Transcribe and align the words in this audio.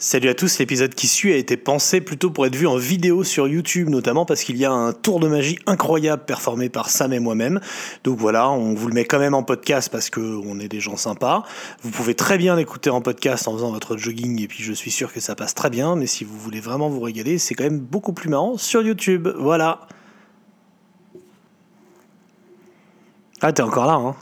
Salut 0.00 0.28
à 0.28 0.34
tous, 0.34 0.60
l'épisode 0.60 0.94
qui 0.94 1.08
suit 1.08 1.32
a 1.32 1.36
été 1.36 1.56
pensé 1.56 2.00
plutôt 2.00 2.30
pour 2.30 2.46
être 2.46 2.54
vu 2.54 2.68
en 2.68 2.76
vidéo 2.76 3.24
sur 3.24 3.48
YouTube, 3.48 3.88
notamment 3.88 4.24
parce 4.24 4.44
qu'il 4.44 4.56
y 4.56 4.64
a 4.64 4.70
un 4.70 4.92
tour 4.92 5.18
de 5.18 5.26
magie 5.26 5.58
incroyable 5.66 6.22
performé 6.24 6.68
par 6.68 6.88
Sam 6.88 7.12
et 7.12 7.18
moi-même. 7.18 7.58
Donc 8.04 8.16
voilà, 8.16 8.48
on 8.48 8.74
vous 8.74 8.86
le 8.86 8.94
met 8.94 9.04
quand 9.04 9.18
même 9.18 9.34
en 9.34 9.42
podcast 9.42 9.88
parce 9.90 10.08
que 10.08 10.20
on 10.20 10.60
est 10.60 10.68
des 10.68 10.78
gens 10.78 10.96
sympas. 10.96 11.42
Vous 11.82 11.90
pouvez 11.90 12.14
très 12.14 12.38
bien 12.38 12.54
l'écouter 12.54 12.90
en 12.90 13.00
podcast 13.00 13.48
en 13.48 13.54
faisant 13.54 13.72
votre 13.72 13.96
jogging 13.96 14.40
et 14.40 14.46
puis 14.46 14.62
je 14.62 14.72
suis 14.72 14.92
sûr 14.92 15.12
que 15.12 15.18
ça 15.18 15.34
passe 15.34 15.52
très 15.52 15.68
bien, 15.68 15.96
mais 15.96 16.06
si 16.06 16.22
vous 16.22 16.38
voulez 16.38 16.60
vraiment 16.60 16.88
vous 16.88 17.00
régaler, 17.00 17.38
c'est 17.38 17.56
quand 17.56 17.64
même 17.64 17.80
beaucoup 17.80 18.12
plus 18.12 18.28
marrant 18.28 18.56
sur 18.56 18.82
YouTube. 18.82 19.26
Voilà. 19.36 19.80
Ah, 23.40 23.52
t'es 23.52 23.64
encore 23.64 23.86
là, 23.86 23.94
hein? 23.94 24.14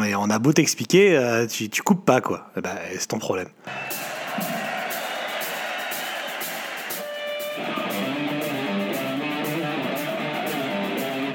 Mais 0.00 0.14
on 0.14 0.30
a 0.30 0.38
beau 0.38 0.52
t'expliquer, 0.52 1.16
euh, 1.16 1.48
tu, 1.48 1.68
tu 1.68 1.82
coupes 1.82 2.04
pas, 2.04 2.20
quoi. 2.20 2.48
Eh 2.56 2.60
ben, 2.60 2.76
c'est 2.96 3.08
ton 3.08 3.18
problème. 3.18 3.48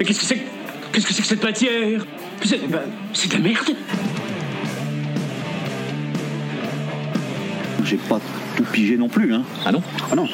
Mais 0.02 0.06
qu'est-ce 0.08 0.18
que 0.18 0.26
c'est 0.26 0.34
que... 0.34 0.40
Qu'est-ce 0.92 1.06
que 1.06 1.12
c'est 1.14 1.22
que 1.22 1.28
cette 1.28 1.44
matière? 1.44 2.04
C'est 2.44 2.68
bah, 2.68 2.82
c'est 3.14 3.28
de 3.28 3.34
la 3.34 3.38
merde 3.38 3.70
J'ai 7.84 7.98
pas 7.98 8.20
tout 8.56 8.64
pigé 8.64 8.96
non 8.96 9.08
plus, 9.08 9.32
hein. 9.32 9.44
Ah 9.64 9.70
non? 9.70 9.80
Ah 10.10 10.16
non. 10.16 10.26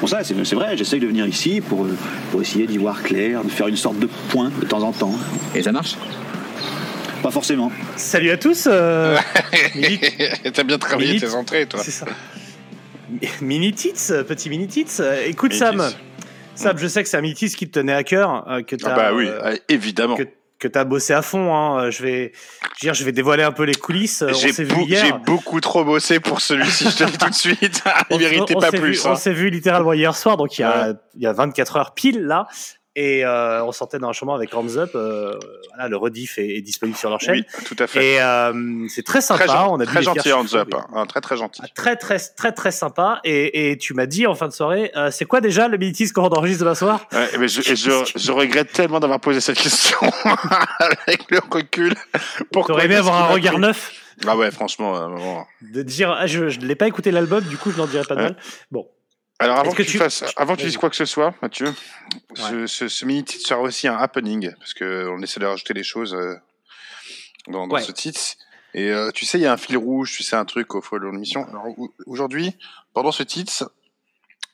Bon 0.00 0.06
ça, 0.06 0.22
c'est 0.22 0.54
vrai, 0.54 0.76
j'essaye 0.76 1.00
de 1.00 1.08
venir 1.08 1.26
ici 1.26 1.60
pour, 1.60 1.88
pour 2.30 2.40
essayer 2.40 2.68
d'y 2.68 2.78
voir 2.78 3.02
clair, 3.02 3.42
de 3.42 3.48
faire 3.48 3.66
une 3.66 3.76
sorte 3.76 3.98
de 3.98 4.06
point 4.28 4.52
de 4.60 4.64
temps 4.64 4.84
en 4.84 4.92
temps. 4.92 5.18
Et 5.56 5.62
ça 5.64 5.72
marche? 5.72 5.96
Pas 7.20 7.32
forcément. 7.32 7.72
Salut 7.96 8.30
à 8.30 8.36
tous 8.36 8.68
euh, 8.70 9.18
T'as 10.54 10.62
bien 10.62 10.78
travaillé 10.78 11.18
tes 11.18 11.34
entrées, 11.34 11.66
toi. 11.66 11.80
C'est 11.82 11.90
ça. 11.90 12.06
Mini 13.40 13.72
Tits, 13.72 14.12
petit 14.28 14.48
Mini 14.48 14.68
Tits. 14.68 14.86
Euh, 15.00 15.26
Écoute 15.26 15.50
Mini 15.50 15.58
Sam, 15.58 15.74
Tits. 15.78 15.82
Sam, 15.82 16.07
je 16.76 16.86
sais 16.88 17.02
que 17.02 17.08
c'est 17.08 17.16
un 17.16 17.20
Mini 17.20 17.34
Tits 17.34 17.50
qui 17.50 17.66
te 17.68 17.78
tenait 17.78 17.92
à 17.94 18.04
cœur, 18.04 18.44
euh, 18.50 18.62
que 18.62 18.76
t'as 18.76 18.92
Ah 18.92 18.96
bah 18.96 19.10
oui, 19.14 19.26
euh, 19.28 19.40
euh, 19.52 19.56
évidemment. 19.68 20.16
que, 20.16 20.24
que 20.58 20.66
t'as 20.68 20.84
bossé 20.84 21.12
à 21.12 21.22
fond. 21.22 21.54
Hein. 21.54 21.84
Euh, 21.84 21.90
Je 21.90 22.02
vais, 22.02 22.32
je 22.32 22.66
veux 22.66 22.80
dire, 22.80 22.94
je 22.94 23.04
vais 23.04 23.12
dévoiler 23.12 23.42
un 23.44 23.52
peu 23.52 23.62
les 23.64 23.74
coulisses. 23.74 24.24
J'ai 24.32 24.64
beau- 24.64 24.84
beaucoup 25.24 25.60
trop 25.60 25.84
bossé 25.84 26.18
pour 26.20 26.40
celui-ci, 26.40 26.90
je 26.90 26.96
te 26.96 27.04
le 27.04 27.10
dis 27.10 27.18
tout 27.18 27.30
de 27.30 27.34
suite. 27.34 27.82
On- 28.10 28.16
Il 28.16 28.20
méritait 28.20 28.54
pas 28.54 28.70
plus. 28.70 28.92
vu- 28.92 28.98
hein. 29.06 29.10
On 29.12 29.16
s'est 29.16 29.32
vu 29.32 29.50
littéralement 29.50 29.92
hier 29.92 30.14
soir, 30.16 30.36
donc 30.36 30.58
il 30.58 30.62
y 30.62 30.64
a, 30.64 30.94
il 31.14 31.22
y 31.22 31.26
a 31.26 31.32
24 31.32 31.76
heures 31.76 31.94
pile 31.94 32.22
là. 32.24 32.46
Et 33.00 33.24
euh, 33.24 33.62
on 33.64 33.70
sortait 33.70 34.00
d'un 34.00 34.12
chemin 34.12 34.34
avec 34.34 34.52
Hands 34.52 34.76
Up. 34.76 34.90
euh, 34.96 35.38
voilà, 35.68 35.88
le 35.88 35.96
rediff 35.96 36.36
est, 36.38 36.56
est 36.56 36.60
disponible 36.62 36.98
sur 36.98 37.08
leur 37.10 37.20
chaîne. 37.20 37.44
Oui, 37.58 37.64
tout 37.64 37.76
à 37.78 37.86
fait. 37.86 38.14
Et 38.14 38.20
euh, 38.20 38.86
c'est 38.88 39.04
très 39.04 39.20
sympa. 39.20 39.44
Très, 39.44 39.52
gen- 39.56 39.66
on 39.68 39.74
a 39.76 39.84
bu 39.84 39.86
très 39.86 39.98
des 40.00 40.04
gentil, 40.04 40.32
Hands 40.32 40.46
chauds, 40.48 40.56
Up. 40.56 40.74
hein. 40.74 40.84
Ah, 40.96 41.04
Très, 41.06 41.20
très 41.20 41.36
gentil. 41.36 41.60
Ah, 41.64 41.68
Très 41.76 41.94
très 41.94 42.18
très 42.18 42.50
très 42.50 42.72
sympa 42.72 43.20
et, 43.22 43.70
et 43.70 43.78
tu 43.78 43.94
m'as 43.94 44.06
dit 44.06 44.26
en 44.26 44.34
fin 44.34 44.48
de 44.48 44.52
soirée 44.52 44.90
euh, 44.96 45.10
c'est 45.12 45.26
quoi 45.26 45.40
déjà 45.40 45.68
le 45.68 45.78
minitis 45.78 46.10
qu'on 46.10 46.26
enregistre 46.26 46.64
demain 46.64 46.74
soir? 46.74 47.06
Ouais, 47.12 47.28
mais 47.38 47.46
je, 47.46 47.60
et 47.70 47.76
je, 47.76 47.90
je 48.16 48.32
regrette 48.32 48.72
tellement 48.72 48.98
d'avoir 48.98 49.20
posé 49.20 49.40
cette 49.40 49.58
question 49.58 49.98
avec 50.80 51.30
le 51.30 51.38
recul. 51.50 51.94
T'aurais 52.52 52.86
aimé 52.86 52.96
avoir 52.96 53.30
un 53.30 53.32
regard 53.32 53.58
neuf? 53.60 53.92
Ah 54.26 54.36
ouais, 54.36 54.50
franchement. 54.50 54.96
euh, 54.96 55.06
bon. 55.16 55.44
de 55.62 55.82
dire 55.82 56.10
ah, 56.18 56.26
je 56.26 56.48
je 56.48 56.58
l'ai 56.60 56.74
pas 56.74 56.88
écouté 56.88 57.12
l'album 57.12 57.44
du 57.44 57.56
coup 57.56 57.70
je 57.70 57.76
n'en 57.76 57.86
dirai 57.86 58.02
pas 58.04 58.16
de 58.16 58.22
mal 58.22 58.36
bon 58.72 58.88
Alors 59.40 59.58
avant 59.58 59.70
que, 59.72 59.78
que 59.78 59.82
tu 59.82 59.92
tu- 59.92 59.98
fasses, 59.98 60.24
avant 60.36 60.54
que 60.56 60.60
tu 60.60 60.66
dises 60.66 60.76
quoi 60.78 60.90
que 60.90 60.96
ce 60.96 61.04
soit, 61.04 61.32
Mathieu, 61.42 61.72
ce, 62.34 62.66
ce, 62.66 62.88
ce 62.88 63.04
mini 63.04 63.22
titre 63.24 63.46
sera 63.46 63.60
aussi 63.60 63.86
un 63.86 63.96
happening 63.96 64.52
parce 64.58 64.74
que 64.74 65.06
on 65.08 65.22
essaie 65.22 65.38
de 65.40 65.46
rajouter 65.46 65.74
des 65.74 65.84
choses 65.84 66.14
euh, 66.14 66.34
dans, 67.46 67.66
dans 67.68 67.76
Ouais. 67.76 67.82
ce 67.82 67.92
titre. 67.92 68.20
Et 68.74 68.90
euh, 68.90 69.10
tu 69.12 69.24
sais, 69.26 69.38
il 69.38 69.42
y 69.42 69.46
a 69.46 69.52
un 69.52 69.56
fil 69.56 69.76
rouge, 69.78 70.12
tu 70.12 70.22
sais 70.22 70.36
un 70.36 70.44
truc 70.44 70.74
au 70.74 70.80
fond 70.82 70.96
de 70.98 71.04
l'émission. 71.06 71.46
Alors 71.48 71.66
au- 71.78 71.92
aujourd'hui, 72.06 72.56
pendant 72.94 73.12
ce 73.12 73.22
titre, 73.22 73.70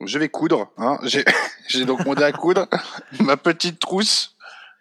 je 0.05 0.19
vais 0.19 0.29
coudre. 0.29 0.71
Hein, 0.77 0.99
j'ai 1.03 1.25
donc 1.87 2.05
monté 2.05 2.23
à 2.25 2.33
coudre 2.33 2.67
ma 3.21 3.37
petite 3.39 3.81
trousse. 3.81 4.37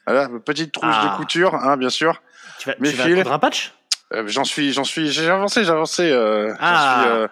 Voilà, 0.06 0.28
ma 0.28 0.40
petite 0.42 0.74
trousse 0.74 0.86
Ah. 0.94 1.12
de 1.14 1.18
couture, 1.18 1.56
hein, 1.56 1.78
bien 1.78 1.90
sûr. 1.90 2.22
tu 2.60 2.68
vas, 2.70 2.76
Mes 2.80 2.90
tu 2.92 2.98
vas 2.98 3.06
fils. 3.06 3.16
coudre 3.16 3.32
un 3.32 3.40
patch? 3.40 3.74
Euh, 4.12 4.26
j'en 4.28 4.44
suis, 4.44 4.74
j'en 4.74 4.84
suis, 4.84 5.10
j'ai 5.12 5.30
avancé, 5.30 5.64
j'ai 5.64 5.72
avancé. 5.72 6.12
Euh, 6.12 6.54
Ah. 6.60 7.28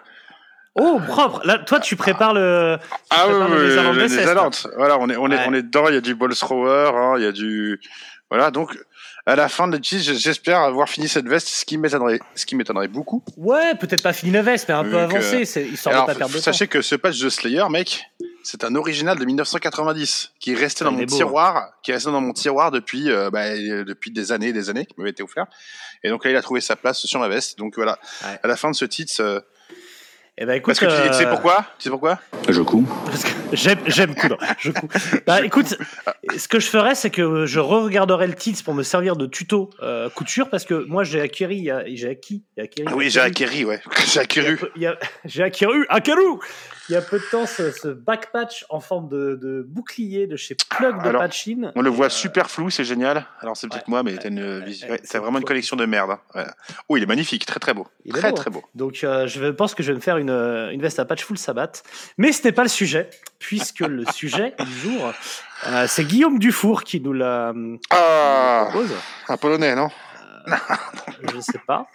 Oh 0.76 1.00
propre 1.06 1.40
là 1.44 1.58
toi 1.58 1.80
tu 1.80 1.96
prépares 1.96 2.34
le 2.34 2.78
tu 2.80 2.86
Ah 3.10 3.26
oui, 3.28 3.32
prépares 3.34 3.50
oui, 3.50 4.08
les. 4.08 4.70
Voilà, 4.76 4.98
on 4.98 5.08
est, 5.08 5.16
on 5.16 5.30
est, 5.30 5.46
on 5.48 5.52
est 5.54 5.62
dedans. 5.62 5.84
Il 5.88 5.94
y 5.94 5.98
a 5.98 6.00
du 6.00 6.14
ball 6.14 6.34
thrower, 6.34 6.90
hein, 6.94 7.14
il 7.18 7.24
y 7.24 7.26
a 7.26 7.32
du, 7.32 7.80
voilà. 8.30 8.50
Donc, 8.50 8.76
à 9.26 9.36
la 9.36 9.48
fin 9.48 9.68
de 9.68 9.74
l'étude, 9.76 10.00
j'espère 10.00 10.60
avoir 10.60 10.88
fini 10.88 11.08
cette 11.08 11.28
veste, 11.28 11.48
ce 11.48 11.64
qui 11.64 11.78
m'étonnerait, 11.78 12.18
ce 12.34 12.44
qui 12.46 12.56
m'étonnerait 12.56 12.88
beaucoup. 12.88 13.22
ouais 13.36 13.74
peut-être 13.76 14.02
pas 14.02 14.12
fini 14.12 14.32
la 14.32 14.42
veste 14.42 14.68
mais 14.68 14.74
un 14.74 14.84
peu 14.84 14.98
avancé 14.98 15.44
euh, 15.58 15.64
Alors, 15.86 16.06
de 16.06 16.12
pas 16.12 16.18
perdre 16.18 16.32
de 16.34 16.38
temps 16.38 16.42
sachez 16.44 16.66
que 16.66 16.82
ce 16.82 16.96
patch 16.96 17.20
de 17.20 17.28
Slayer, 17.28 17.64
mec, 17.70 18.02
c'est 18.42 18.64
un 18.64 18.74
original 18.74 19.16
de 19.18 19.24
1990 19.24 20.32
qui 20.40 20.52
est 20.52 20.56
resté 20.56 20.82
Ah, 20.82 20.86
dans 20.86 20.92
il 20.92 20.98
mon 20.98 21.04
beau, 21.04 21.16
tiroir, 21.16 21.70
qui 21.84 21.92
est 21.92 21.94
resté 21.94 22.10
dans 22.10 22.20
mon 22.20 22.32
tiroir 22.32 22.70
depuis, 22.72 23.10
euh, 23.10 23.30
bah, 23.30 23.50
depuis 23.56 24.10
des 24.10 24.32
années, 24.32 24.52
des 24.52 24.70
années, 24.70 24.86
qui 24.86 24.94
m'avait 24.98 25.10
été 25.10 25.22
offert. 25.22 25.46
Et 26.02 26.08
donc 26.08 26.24
là, 26.24 26.32
il 26.32 26.36
a 26.36 26.42
trouvé 26.42 26.60
sa 26.60 26.74
place 26.74 26.98
sur 26.98 27.20
ma 27.20 27.28
veste. 27.28 27.58
Donc 27.58 27.74
voilà, 27.76 27.98
Ouais. 28.24 28.40
à 28.42 28.46
la 28.48 28.56
fin 28.56 28.70
de 28.70 28.74
ce 28.74 28.84
titre, 28.84 29.12
euh, 29.20 29.38
eh 30.38 30.46
ben 30.46 30.54
écoute 30.54 30.74
parce 30.78 30.80
que 30.80 30.86
tu, 31.04 31.10
tu 31.10 31.16
sais 31.18 31.26
euh, 31.26 31.30
pourquoi? 31.30 31.66
Tu 31.78 31.84
sais 31.84 31.90
pourquoi? 31.90 32.18
Je 32.48 32.62
couds. 32.62 32.86
Parce 33.04 33.22
que 33.24 33.30
j'aime, 33.52 33.78
j'aime 33.86 34.14
coudre. 34.14 34.38
Je 34.58 34.70
cou- 34.72 34.88
Bah, 35.26 35.44
écoute, 35.44 35.76
ce 36.36 36.48
que 36.48 36.58
je 36.58 36.66
ferais, 36.66 36.94
c'est 36.94 37.10
que 37.10 37.44
je 37.44 37.60
re-regarderai 37.60 38.26
le 38.26 38.34
titre 38.34 38.64
pour 38.64 38.74
me 38.74 38.82
servir 38.82 39.16
de 39.16 39.26
tuto 39.26 39.68
euh, 39.82 40.08
couture 40.08 40.48
parce 40.48 40.64
que 40.64 40.86
moi 40.88 41.04
j'ai 41.04 41.20
acquis, 41.20 41.44
il 41.44 41.64
y 41.64 41.70
a- 41.70 41.84
j'ai 41.86 42.08
acquis, 42.08 42.44
j'ai 42.56 42.62
acquis, 42.64 42.82
Ah 42.86 42.92
Oui, 42.96 43.10
j'ai 43.10 43.20
acquéri, 43.20 43.64
ouais, 43.66 43.80
j'ai 44.12 44.20
acquéri. 44.20 44.56
il 44.76 44.82
y 44.82 44.86
a- 44.86 44.98
j'ai 45.26 45.42
acquis, 45.42 45.66
acquis, 45.90 46.12
il 46.88 46.92
y 46.92 46.96
a 46.96 47.00
peu 47.00 47.18
de 47.18 47.24
temps 47.30 47.46
ce, 47.46 47.70
ce 47.70 47.88
back 47.88 48.32
patch 48.32 48.64
en 48.68 48.80
forme 48.80 49.08
de, 49.08 49.38
de 49.40 49.64
bouclier 49.66 50.26
de 50.26 50.36
chez 50.36 50.56
Plug 50.68 51.02
de 51.02 51.08
Alors, 51.08 51.22
Patchin. 51.22 51.72
On 51.76 51.80
le 51.82 51.90
voit 51.90 52.06
Euh, 52.06 52.10
super 52.10 52.50
flou, 52.50 52.70
c'est 52.70 52.84
génial. 52.84 53.24
Alors 53.40 53.56
c'est 53.56 53.68
peut-être 53.68 53.86
ouais, 53.88 53.90
moi, 53.90 54.02
mais 54.02 54.16
t'as 54.16 54.28
une 54.28 54.62
ouais, 54.88 55.00
c'est 55.04 55.18
vraiment 55.18 55.38
une 55.38 55.44
collection 55.44 55.76
de 55.76 55.86
merde. 55.86 56.16
hein. 56.34 56.44
Oh, 56.88 56.96
il 56.96 57.02
est 57.02 57.06
magnifique, 57.06 57.46
très 57.46 57.60
très 57.60 57.74
beau, 57.74 57.86
Il 58.04 58.12
très 58.12 58.30
beau, 58.30 58.36
très 58.36 58.50
beau. 58.50 58.62
Donc 58.74 59.00
euh, 59.04 59.26
je 59.26 59.46
pense 59.46 59.74
que 59.74 59.82
je 59.82 59.92
vais 59.92 59.96
me 59.96 60.02
faire 60.02 60.16
une, 60.18 60.30
une 60.30 60.80
veste 60.82 60.98
à 60.98 61.04
patch 61.04 61.24
full 61.24 61.38
sabbat. 61.38 61.72
Mais 62.18 62.32
ce 62.32 62.42
n'est 62.44 62.52
pas 62.52 62.62
le 62.62 62.68
sujet, 62.68 63.08
puisque 63.38 63.80
le 63.80 64.04
sujet 64.12 64.54
du 64.58 64.72
jour, 64.90 65.12
euh, 65.68 65.86
c'est 65.88 66.04
Guillaume 66.04 66.38
Dufour 66.38 66.82
qui 66.84 67.00
nous 67.00 67.12
l'a 67.12 67.52
Ah, 67.90 68.66
propose. 68.70 68.90
un 69.28 69.36
polonais, 69.36 69.74
non? 69.74 69.88
Je 71.34 71.40
sais 71.40 71.60
pas. 71.66 71.86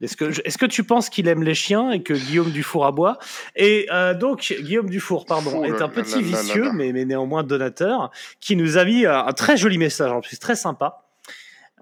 Est-ce 0.00 0.16
que, 0.16 0.26
est-ce 0.46 0.56
que 0.58 0.66
tu 0.66 0.84
penses 0.84 1.08
qu'il 1.10 1.26
aime 1.28 1.42
les 1.42 1.54
chiens 1.54 1.90
et 1.90 2.02
que 2.02 2.14
Guillaume 2.14 2.50
Dufour 2.50 2.86
aboie? 2.86 3.18
Et 3.56 3.86
euh, 3.92 4.14
donc, 4.14 4.54
Guillaume 4.60 4.88
Dufour, 4.88 5.26
pardon, 5.26 5.52
Oh 5.62 5.64
est 5.64 5.82
un 5.82 5.88
petit 5.88 6.14
là 6.22 6.38
vicieux, 6.38 6.64
là. 6.64 6.72
Mais, 6.72 6.92
mais 6.92 7.04
néanmoins 7.04 7.42
donateur, 7.42 8.10
qui 8.40 8.54
nous 8.56 8.78
a 8.78 8.84
mis 8.84 9.04
euh, 9.06 9.18
un 9.20 9.32
très 9.32 9.56
joli 9.56 9.78
message 9.78 10.12
en 10.12 10.20
plus, 10.20 10.38
très 10.38 10.54
sympa. 10.56 11.02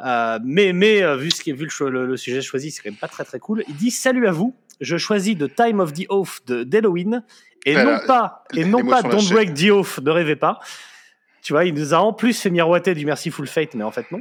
Euh, 0.05 0.39
mais 0.45 0.73
mais 0.73 1.03
euh, 1.03 1.17
vu, 1.17 1.31
ce 1.31 1.43
qui, 1.43 1.53
vu 1.53 1.65
le, 1.65 1.71
cho- 1.71 1.89
le- 1.89 2.07
le 2.07 2.17
sujet 2.17 2.43
choisi, 2.43 2.71
c'est 2.71 2.83
quand 2.83 2.91
même 2.91 2.99
pas 2.99 3.09
très 3.09 3.25
très 3.25 3.39
cool. 3.39 3.63
Il 3.69 3.77
dit 3.77 3.91
Salut 3.91 4.27
à 4.27 4.33
vous, 4.33 4.55
je 4.81 4.97
choisis 4.99 5.37
The 5.39 5.55
Time 5.55 5.81
of 5.81 5.93
the 5.95 6.05
Oath 6.11 6.41
de 6.47 6.65
d'Halloween 6.65 7.23
et 7.65 7.75
non 7.83 7.99
pas, 8.07 8.45
et 8.55 8.65
non 8.67 8.85
pas 8.85 9.03
Don't. 9.03 9.27
Break 9.31 9.55
the 9.55 9.71
Oath, 9.71 9.99
ne 10.03 10.11
rêvez 10.11 10.37
pas. 10.37 10.61
Tu 11.43 11.53
vois, 11.55 11.65
il 11.65 11.73
nous 11.75 11.95
a 11.95 11.99
en 11.99 12.13
plus 12.13 12.39
fait 12.39 12.51
miroiter 12.51 12.95
du 12.95 13.07
Merciful 13.07 13.47
Fate, 13.47 13.75
mais 13.75 13.85
en 13.85 13.91
fait 13.91 14.11
non. 14.13 14.21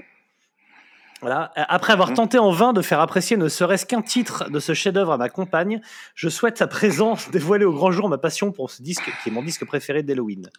Voilà. 1.25 1.51
Après 1.55 1.91
avoir 1.91 2.09
Mhm. 2.09 2.15
tenté 2.17 2.37
en 2.37 2.51
vain 2.51 2.71
de 2.71 2.83
faire 2.83 2.99
apprécier 2.99 3.35
ne 3.35 3.47
serait-ce 3.49 3.87
qu'un 3.87 4.03
titre 4.03 4.47
de 4.51 4.59
ce 4.59 4.75
chef-d'œuvre 4.75 5.13
à 5.13 5.17
ma 5.17 5.27
compagne, 5.27 5.81
je 6.13 6.29
souhaite 6.29 6.61
à 6.61 6.67
présent 6.67 7.15
dévoiler 7.31 7.65
au 7.65 7.73
grand 7.73 7.91
jour 7.91 8.07
ma 8.09 8.19
passion 8.19 8.51
pour 8.51 8.69
ce 8.69 8.83
disque 8.83 9.09
qui 9.23 9.29
est 9.29 9.31
mon 9.31 9.41
disque 9.41 9.65
préféré 9.65 10.03
d'Halloween. 10.03 10.51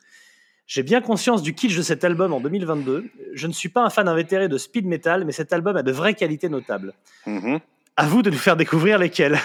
J'ai 0.66 0.82
bien 0.82 1.00
conscience 1.00 1.42
du 1.42 1.54
kitsch 1.54 1.76
de 1.76 1.82
cet 1.82 2.02
album 2.02 2.32
en 2.32 2.40
2022. 2.40 3.04
Je 3.34 3.46
ne 3.46 3.52
suis 3.52 3.68
pas 3.68 3.82
un 3.82 3.90
fan 3.90 4.08
invétéré 4.08 4.48
de 4.48 4.58
speed 4.58 4.86
metal, 4.86 5.24
mais 5.24 5.30
cet 5.30 5.52
album 5.52 5.76
a 5.76 5.84
de 5.84 5.92
vraies 5.92 6.14
qualités 6.14 6.48
notables. 6.48 6.94
Mhm. 7.26 7.60
À 7.96 8.06
vous 8.06 8.22
de 8.22 8.30
nous 8.30 8.36
faire 8.36 8.56
découvrir 8.56 8.98
lesquelles. 8.98 9.38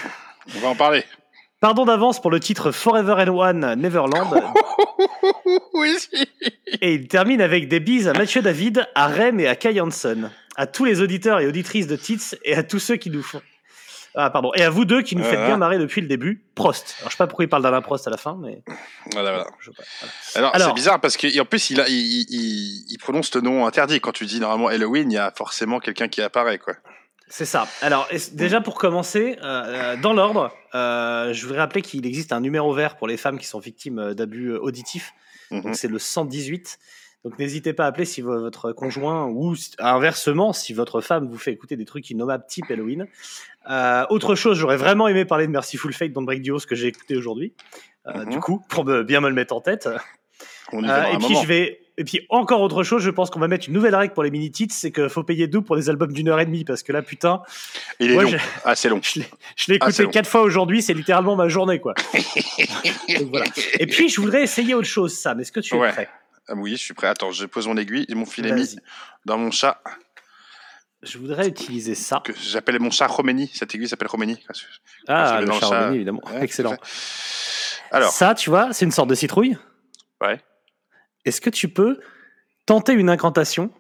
On 0.55 0.59
va 0.59 0.69
en 0.69 0.75
parler. 0.75 1.03
Pardon 1.59 1.85
d'avance 1.85 2.19
pour 2.19 2.31
le 2.31 2.39
titre 2.39 2.71
Forever 2.71 3.13
and 3.29 3.37
One 3.37 3.75
Neverland. 3.79 4.41
oui. 5.75 5.95
Et 6.81 6.95
il 6.95 7.07
termine 7.07 7.41
avec 7.41 7.67
des 7.67 7.79
bises 7.79 8.07
à 8.07 8.13
Mathieu 8.13 8.41
David, 8.41 8.87
à 8.95 9.07
Rem 9.07 9.39
et 9.39 9.47
à 9.47 9.55
Kai 9.55 9.79
Hansen. 9.79 10.31
À 10.55 10.67
tous 10.67 10.85
les 10.85 11.01
auditeurs 11.01 11.39
et 11.39 11.47
auditrices 11.47 11.87
de 11.87 11.95
Tits 11.95 12.35
et 12.43 12.55
à 12.55 12.63
tous 12.63 12.79
ceux 12.79 12.95
qui 12.97 13.09
nous 13.09 13.23
font. 13.23 13.41
Ah, 14.13 14.29
pardon. 14.29 14.51
Et 14.55 14.61
à 14.61 14.69
vous 14.69 14.83
deux 14.83 15.01
qui 15.01 15.15
nous 15.15 15.23
faites 15.23 15.45
bien 15.45 15.55
marrer 15.55 15.77
depuis 15.79 16.01
le 16.01 16.07
début. 16.07 16.43
Prost. 16.53 16.95
Alors, 16.99 17.09
je 17.09 17.15
sais 17.15 17.17
pas 17.17 17.27
pourquoi 17.27 17.45
il 17.45 17.47
parle 17.47 17.63
d'Alain 17.63 17.81
Prost 17.81 18.05
à 18.07 18.09
la 18.11 18.17
fin, 18.17 18.37
mais. 18.41 18.61
Voilà, 19.13 19.31
voilà. 19.31 19.47
Je- 19.61 19.71
voilà. 19.71 19.87
Alors, 20.35 20.53
Alors- 20.55 20.67
c'est 20.67 20.73
bizarre 20.73 20.99
parce 20.99 21.15
qu'en 21.15 21.45
plus, 21.45 21.69
il, 21.69 21.79
a, 21.79 21.87
il, 21.87 21.93
il, 21.95 22.25
il- 22.29 22.85
il 22.89 22.97
prononce 22.97 23.29
ce 23.31 23.39
nom 23.39 23.65
interdit. 23.65 24.01
Quand 24.01 24.11
tu 24.11 24.25
dis 24.25 24.41
normalement 24.41 24.67
Halloween, 24.67 25.09
il 25.09 25.15
y 25.15 25.17
a 25.17 25.31
forcément 25.35 25.79
quelqu'un 25.79 26.09
qui 26.09 26.21
apparaît, 26.21 26.57
quoi. 26.59 26.73
C'est 27.29 27.45
ça. 27.45 27.65
Alors, 27.81 28.09
déjà 28.33 28.59
pour 28.59 28.75
commencer, 28.75 29.37
euh, 29.41 29.45
euh, 29.45 29.95
dans 29.95 30.11
l'ordre, 30.11 30.53
euh, 30.75 31.31
je 31.31 31.41
voudrais 31.45 31.59
rappeler 31.59 31.81
qu'il 31.81 32.05
existe 32.05 32.33
un 32.33 32.41
numéro 32.41 32.73
vert 32.73 32.97
pour 32.97 33.07
les 33.07 33.15
femmes 33.15 33.39
qui 33.39 33.45
sont 33.47 33.59
victimes 33.59 34.13
d'abus 34.13 34.51
auditifs. 34.57 35.13
Mhm. 35.51 35.61
Donc, 35.61 35.75
c'est 35.77 35.87
le 35.87 35.97
118. 35.99 36.77
Donc 37.23 37.37
n'hésitez 37.37 37.73
pas 37.73 37.85
à 37.85 37.87
appeler 37.87 38.05
si 38.05 38.21
vo- 38.21 38.39
votre 38.39 38.71
conjoint 38.71 39.25
ou 39.27 39.53
inversement 39.79 40.53
si 40.53 40.73
votre 40.73 41.01
femme 41.01 41.27
vous 41.29 41.37
fait 41.37 41.51
écouter 41.51 41.75
des 41.75 41.85
trucs 41.85 42.09
innommables 42.09 42.45
type 42.47 42.65
Halloween. 42.69 43.07
Euh, 43.69 44.05
autre 44.09 44.33
chose, 44.35 44.57
j'aurais 44.57 44.77
vraiment 44.77 45.07
aimé 45.07 45.23
parler 45.25 45.45
de 45.45 45.51
Merciful 45.51 45.93
Fate 45.93 46.13
dans 46.13 46.23
Break 46.23 46.41
Duos 46.41 46.59
que 46.67 46.73
j'ai 46.75 46.87
écouté 46.87 47.15
aujourd'hui. 47.15 47.53
Euh, 48.07 48.25
Mhm. 48.25 48.29
Du 48.31 48.39
coup, 48.39 48.63
pour 48.69 48.85
me- 48.85 49.03
bien 49.03 49.21
me 49.21 49.29
le 49.29 49.35
mettre 49.35 49.53
en 49.55 49.61
tête. 49.61 49.87
On 50.73 50.83
y 50.83 50.89
Euh, 50.89 51.03
et 51.03 51.11
un 51.13 51.17
puis 51.19 51.27
moment. 51.27 51.41
je 51.43 51.47
vais 51.47 51.77
et 51.97 52.03
puis 52.03 52.25
encore 52.29 52.61
autre 52.61 52.81
chose, 52.83 53.03
je 53.03 53.11
pense 53.11 53.29
qu'on 53.29 53.39
va 53.41 53.47
mettre 53.47 53.67
une 53.67 53.75
nouvelle 53.75 53.93
règle 53.93 54.13
pour 54.15 54.23
les 54.23 54.31
mini 54.31 54.49
tits, 54.49 54.69
c'est 54.71 54.91
qu'il 54.91 55.09
faut 55.09 55.23
payer 55.23 55.45
double 55.47 55.67
pour 55.67 55.75
des 55.75 55.89
albums 55.91 56.11
d'une 56.11 56.29
heure 56.29 56.39
et 56.39 56.45
demie 56.45 56.63
parce 56.63 56.81
que 56.81 56.91
là 56.91 57.03
putain, 57.03 57.43
Il 57.99 58.09
est 58.11 58.13
moi, 58.15 58.23
long. 58.23 58.29
j'ai- 58.29 58.37
Ah, 58.65 58.73
long. 58.89 59.01
je 59.03 59.19
l'ai 59.71 59.77
Ah, 59.81 59.87
écouté 59.89 60.03
long. 60.03 60.09
quatre 60.09 60.27
fois 60.27 60.41
aujourd'hui, 60.41 60.81
c'est 60.81 60.93
littéralement 60.95 61.35
ma 61.35 61.47
journée 61.49 61.79
quoi. 61.79 61.93
Donc, 63.19 63.29
voilà. 63.29 63.45
Et 63.79 63.85
puis 63.85 64.09
je 64.09 64.19
voudrais 64.19 64.41
essayer 64.41 64.73
autre 64.73 64.87
chose, 64.87 65.13
Sam. 65.13 65.39
Est-ce 65.41 65.51
que 65.51 65.59
tu 65.59 65.75
es 65.75 65.77
Ouais. 65.77 65.91
prêt? 65.91 66.09
Ah 66.47 66.53
oui, 66.55 66.71
je 66.71 66.77
suis 66.83 66.93
prêt. 66.93 67.07
Attends, 67.07 67.31
je 67.31 67.45
pose 67.45 67.67
mon 67.67 67.77
aiguille 67.77 68.05
et 68.09 68.15
mon 68.15 68.25
filet 68.25 68.51
mis 68.51 68.77
dans 69.25 69.37
mon 69.37 69.51
chat, 69.51 69.81
Je 71.03 71.17
voudrais 71.17 71.47
utiliser 71.47 71.95
ça. 71.95 72.21
que 72.23 72.33
j'appelle 72.35 72.79
mon 72.79 72.91
chat 72.91 73.07
Roménie. 73.07 73.49
Cette 73.53 73.73
aiguille 73.75 73.87
s'appelle 73.87 74.07
Roménie. 74.09 74.43
Ah, 75.07 75.39
le 75.41 75.47
dans 75.47 75.59
chat 75.59 75.67
Roménie, 75.67 75.95
évidemment. 75.97 76.21
Ouais, 76.27 76.43
Excellent. 76.43 76.75
Alors, 77.91 78.11
Ça, 78.11 78.33
tu 78.35 78.49
vois, 78.49 78.73
c'est 78.73 78.85
une 78.85 78.91
sorte 78.91 79.09
de 79.09 79.15
citrouille. 79.15 79.57
Ouais. 80.21 80.41
Est-ce 81.25 81.41
que 81.41 81.49
tu 81.49 81.67
peux 81.69 81.99
tenter 82.65 82.93
une 82.93 83.09
incantation 83.09 83.71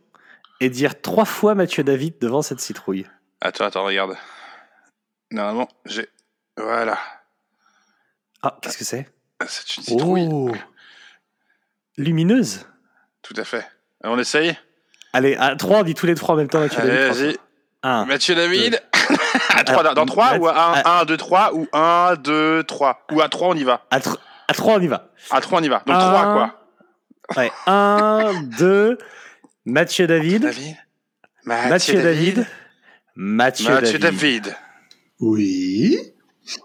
et 0.59 0.69
dire 0.69 1.01
trois 1.01 1.25
fois 1.25 1.55
Mathieu 1.55 1.83
David 1.83 2.19
devant 2.19 2.41
cette 2.41 2.59
citrouille? 2.59 3.07
Attends, 3.41 3.65
attends, 3.65 3.83
regarde. 3.85 4.15
Normalement, 5.31 5.67
j'ai. 5.85 6.07
Voilà. 6.57 6.99
Ah, 8.43 8.57
qu'est-ce 8.61 8.77
que 8.77 8.83
c'est? 8.83 9.09
C'est 9.47 9.77
une 9.77 9.83
citrouille. 9.83 10.27
Oh 10.31 10.51
Lumineuse 12.01 12.65
Tout 13.21 13.33
à 13.37 13.43
fait. 13.43 13.65
On 14.03 14.17
essaye 14.19 14.57
Allez, 15.13 15.35
à 15.35 15.55
trois, 15.55 15.79
on 15.79 15.83
dit 15.83 15.93
tous 15.93 16.05
les 16.05 16.15
trois 16.15 16.35
en 16.35 16.37
même 16.37 16.47
temps 16.47 16.59
Mathieu 16.59 16.79
Allez, 16.81 16.91
David. 16.91 17.15
vas-y. 17.25 17.37
Un. 17.83 18.05
Mathieu 18.05 18.35
David. 18.35 18.81
à 19.49 19.63
trois, 19.63 19.83
dans- 19.83 19.93
dans 19.93 20.05
3 20.05 20.31
Math- 20.33 20.39
ou 20.41 20.47
à 20.47 20.51
1, 20.79 20.81
ah. 20.85 20.99
1, 21.01 21.05
2, 21.05 21.17
3 21.17 21.53
ou 21.53 21.67
1, 21.73 22.15
2, 22.15 22.63
3 22.63 23.05
Ou 23.11 23.21
à 23.21 23.27
3, 23.29 23.47
on 23.49 23.55
y 23.55 23.63
va. 23.63 23.85
À, 23.91 23.99
tr- 23.99 24.17
à 24.47 24.53
trois, 24.53 24.75
on 24.75 24.81
y 24.81 24.87
va. 24.87 25.09
À 25.31 25.41
3, 25.41 25.59
on 25.59 25.63
y 25.63 25.67
va. 25.69 25.83
Donc 25.85 25.95
Un. 25.95 25.99
3, 25.99 26.23
quoi. 26.33 26.57
Ouais. 27.37 27.51
Un, 27.67 28.41
deux, 28.43 28.97
Mathieu 29.65 30.05
David. 30.07 30.43
David. 30.43 30.75
Mathieu 31.45 32.01
David. 32.01 32.45
Mathieu, 33.15 33.69
Mathieu 33.73 33.99
David. 33.99 34.43
David. 34.43 34.55
Oui. 35.19 35.97
Oh 36.03 36.57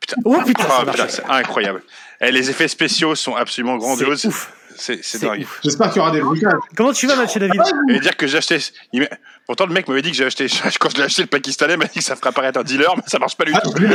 putain, 0.00 0.16
Oh, 0.24 0.42
putain, 0.44 0.84
marche. 0.84 1.08
c'est 1.08 1.24
incroyable. 1.24 1.82
Et 2.20 2.30
les 2.30 2.50
effets 2.50 2.68
spéciaux 2.68 3.14
sont 3.14 3.34
absolument 3.36 3.76
grandioses. 3.76 4.20
C'est 4.22 4.28
ouf. 4.28 4.52
C'est 4.76 5.20
dingue. 5.20 5.46
J'espère 5.62 5.88
qu'il 5.88 5.96
y 5.96 6.00
aura 6.00 6.10
des 6.10 6.20
bruitages. 6.20 6.52
Comment 6.76 6.92
tu 6.92 7.06
vas, 7.06 7.16
Mathieu 7.16 7.40
David 7.40 7.60
Et 7.88 8.00
dire 8.00 8.16
que 8.16 8.26
j'ai 8.26 8.38
acheté. 8.38 8.58
il 8.92 9.00
m'a- 9.02 9.06
Pourtant, 9.46 9.66
le 9.66 9.74
mec 9.74 9.86
m'avait 9.88 10.00
dit 10.02 10.10
que 10.10 10.16
j'ai 10.16 10.24
acheté. 10.24 10.46
Quand 10.80 10.88
je 10.90 10.96
l'ai 10.96 11.02
acheté, 11.02 11.22
le 11.22 11.28
Pakistanais 11.28 11.76
m'a 11.76 11.84
dit 11.86 11.98
que 11.98 12.04
ça 12.04 12.16
ferait 12.16 12.30
apparaître 12.30 12.58
un 12.58 12.62
dealer, 12.62 12.92
mais 12.96 13.02
ça 13.06 13.18
marche 13.18 13.36
pas 13.36 13.44
du 13.44 13.52
Ah, 13.54 13.60
tout. 13.60 13.72
le- 13.78 13.94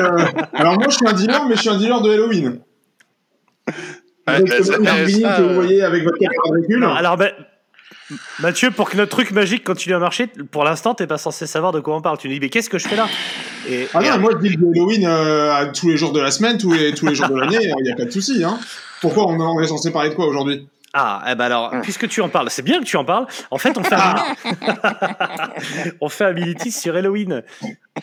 Alors 0.60 0.76
moi 0.76 0.88
je 0.90 0.96
suis 0.96 1.08
un 1.08 1.14
dealer, 1.14 1.46
mais 1.48 1.56
je 1.56 1.62
suis 1.62 1.70
un 1.70 1.78
dealer 1.78 2.02
de 2.02 2.12
Halloween. 2.12 2.60
Bah, 4.28 4.38
ça, 4.38 4.44
que 4.78 5.42
vous 5.42 5.50
euh, 5.50 5.54
voyez 5.56 5.82
avec 5.82 6.04
votre 6.04 6.18
caméra 6.20 6.44
de 6.52 6.98
alors, 6.98 7.18
ben, 7.18 7.32
Mathieu, 8.40 8.72
pour 8.72 8.90
que 8.90 8.98
notre 8.98 9.12
truc 9.12 9.32
magique 9.32 9.64
continue 9.64 9.96
à 9.96 10.00
marcher, 10.00 10.28
pour 10.52 10.64
l'instant, 10.64 10.94
t'es 10.96 11.08
pas 11.08 11.18
censé 11.18 11.46
savoir 11.48 11.72
de 11.72 11.80
quoi 11.80 11.96
on 11.96 12.02
parle. 12.02 12.18
Tu 12.18 12.28
nous 12.28 12.34
dis, 12.34 12.40
mais 12.40 12.50
qu'est-ce 12.50 12.70
que 12.70 12.78
je 12.80 12.88
fais 12.88 12.96
là 12.96 13.08
et, 13.70 13.88
Ah 13.94 14.02
et- 14.04 14.10
non, 14.10 14.20
moi 14.20 14.32
je 14.42 14.48
dis 14.48 14.56
Halloween 14.56 15.06
euh, 15.06 15.54
à 15.54 15.66
tous 15.68 15.90
les 15.90 15.98
jours 15.98 16.12
de 16.12 16.20
la 16.20 16.32
semaine, 16.32 16.58
tous 16.58 16.72
les, 16.74 16.94
tous 16.94 17.06
les 17.08 17.16
jours 17.16 17.28
de 17.30 17.36
l'année, 17.40 17.58
il 17.80 17.84
n'y 17.84 17.92
a 17.92 17.96
pas 17.96 18.06
de 18.06 18.12
souci. 18.12 18.44
Hein. 18.44 18.60
Pourquoi 19.02 19.28
on, 19.28 19.40
on 19.40 19.60
est 19.62 19.68
censé 19.68 19.92
parler 19.92 20.10
de 20.10 20.16
quoi 20.16 20.26
aujourd'hui? 20.28 20.68
Ah, 20.94 21.24
eh 21.30 21.36
ben 21.36 21.46
alors, 21.46 21.72
Hum. 21.74 21.82
puisque 21.82 22.08
tu 22.08 22.22
en 22.22 22.30
parles, 22.30 22.50
c'est 22.50 22.64
bien 22.64 22.80
que 22.80 22.86
tu 22.86 22.98
en 22.98 23.06
parles. 23.06 23.28
En 23.52 23.58
fait, 23.60 23.78
on 23.78 23.84
fait 23.84 23.96
un, 23.96 24.16
on 26.02 26.10
fait 26.10 26.26
un 26.26 26.34
mini 26.34 26.72
sur 26.72 26.96
Halloween. 26.96 27.44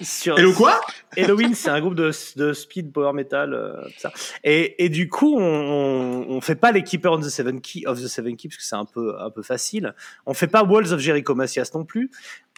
Sur... 0.03 0.39
Hello 0.39 0.53
quoi? 0.53 0.81
Halloween, 1.17 1.55
c'est 1.55 1.71
un 1.71 1.81
groupe 1.81 1.95
de, 1.95 2.11
de 2.37 2.53
speed 2.53 2.93
power 2.93 3.13
metal, 3.13 3.55
euh, 3.55 3.73
tout 3.87 3.93
ça. 3.99 4.13
Et, 4.45 4.85
et 4.85 4.89
du 4.89 5.09
coup, 5.09 5.37
on, 5.39 5.43
on, 5.43 6.27
on 6.37 6.41
fait 6.41 6.55
pas 6.55 6.71
les 6.73 6.83
Keeper 6.83 7.13
of 7.13 7.23
the 7.25 7.29
Seven 7.31 7.61
Key, 7.61 7.83
of 7.87 7.99
the 8.01 8.07
Seven 8.07 8.37
Key, 8.37 8.49
parce 8.49 8.59
que 8.59 8.63
c'est 8.65 8.77
un 8.77 8.85
peu, 8.85 9.15
un 9.21 9.31
peu 9.31 9.43
facile. 9.43 9.95
On 10.27 10.35
fait 10.35 10.47
pas 10.49 10.63
Walls 10.63 10.93
of 10.93 11.01
Jericho 11.01 11.35
Macias 11.35 11.71
non 11.75 11.85
plus. 11.85 12.11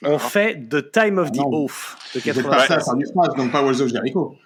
On 0.02 0.10
Non. 0.12 0.18
fait 0.18 0.68
The 0.68 0.90
Time 0.92 1.18
of 1.18 1.28
Ah 1.30 1.36
the 1.36 1.36
non. 1.38 1.50
Oath 1.64 1.96
de 2.14 2.20
Vous 2.20 2.38
êtes 2.40 2.46
pas 2.48 2.66
ça 2.66 2.76
96. 2.76 2.76
à 2.76 2.80
faire 2.84 2.94
du 2.96 3.04
thrash, 3.04 3.36
donc 3.36 3.52
pas 3.52 3.62
Walls 3.62 3.80
of 3.82 3.88
Jericho. 3.88 4.36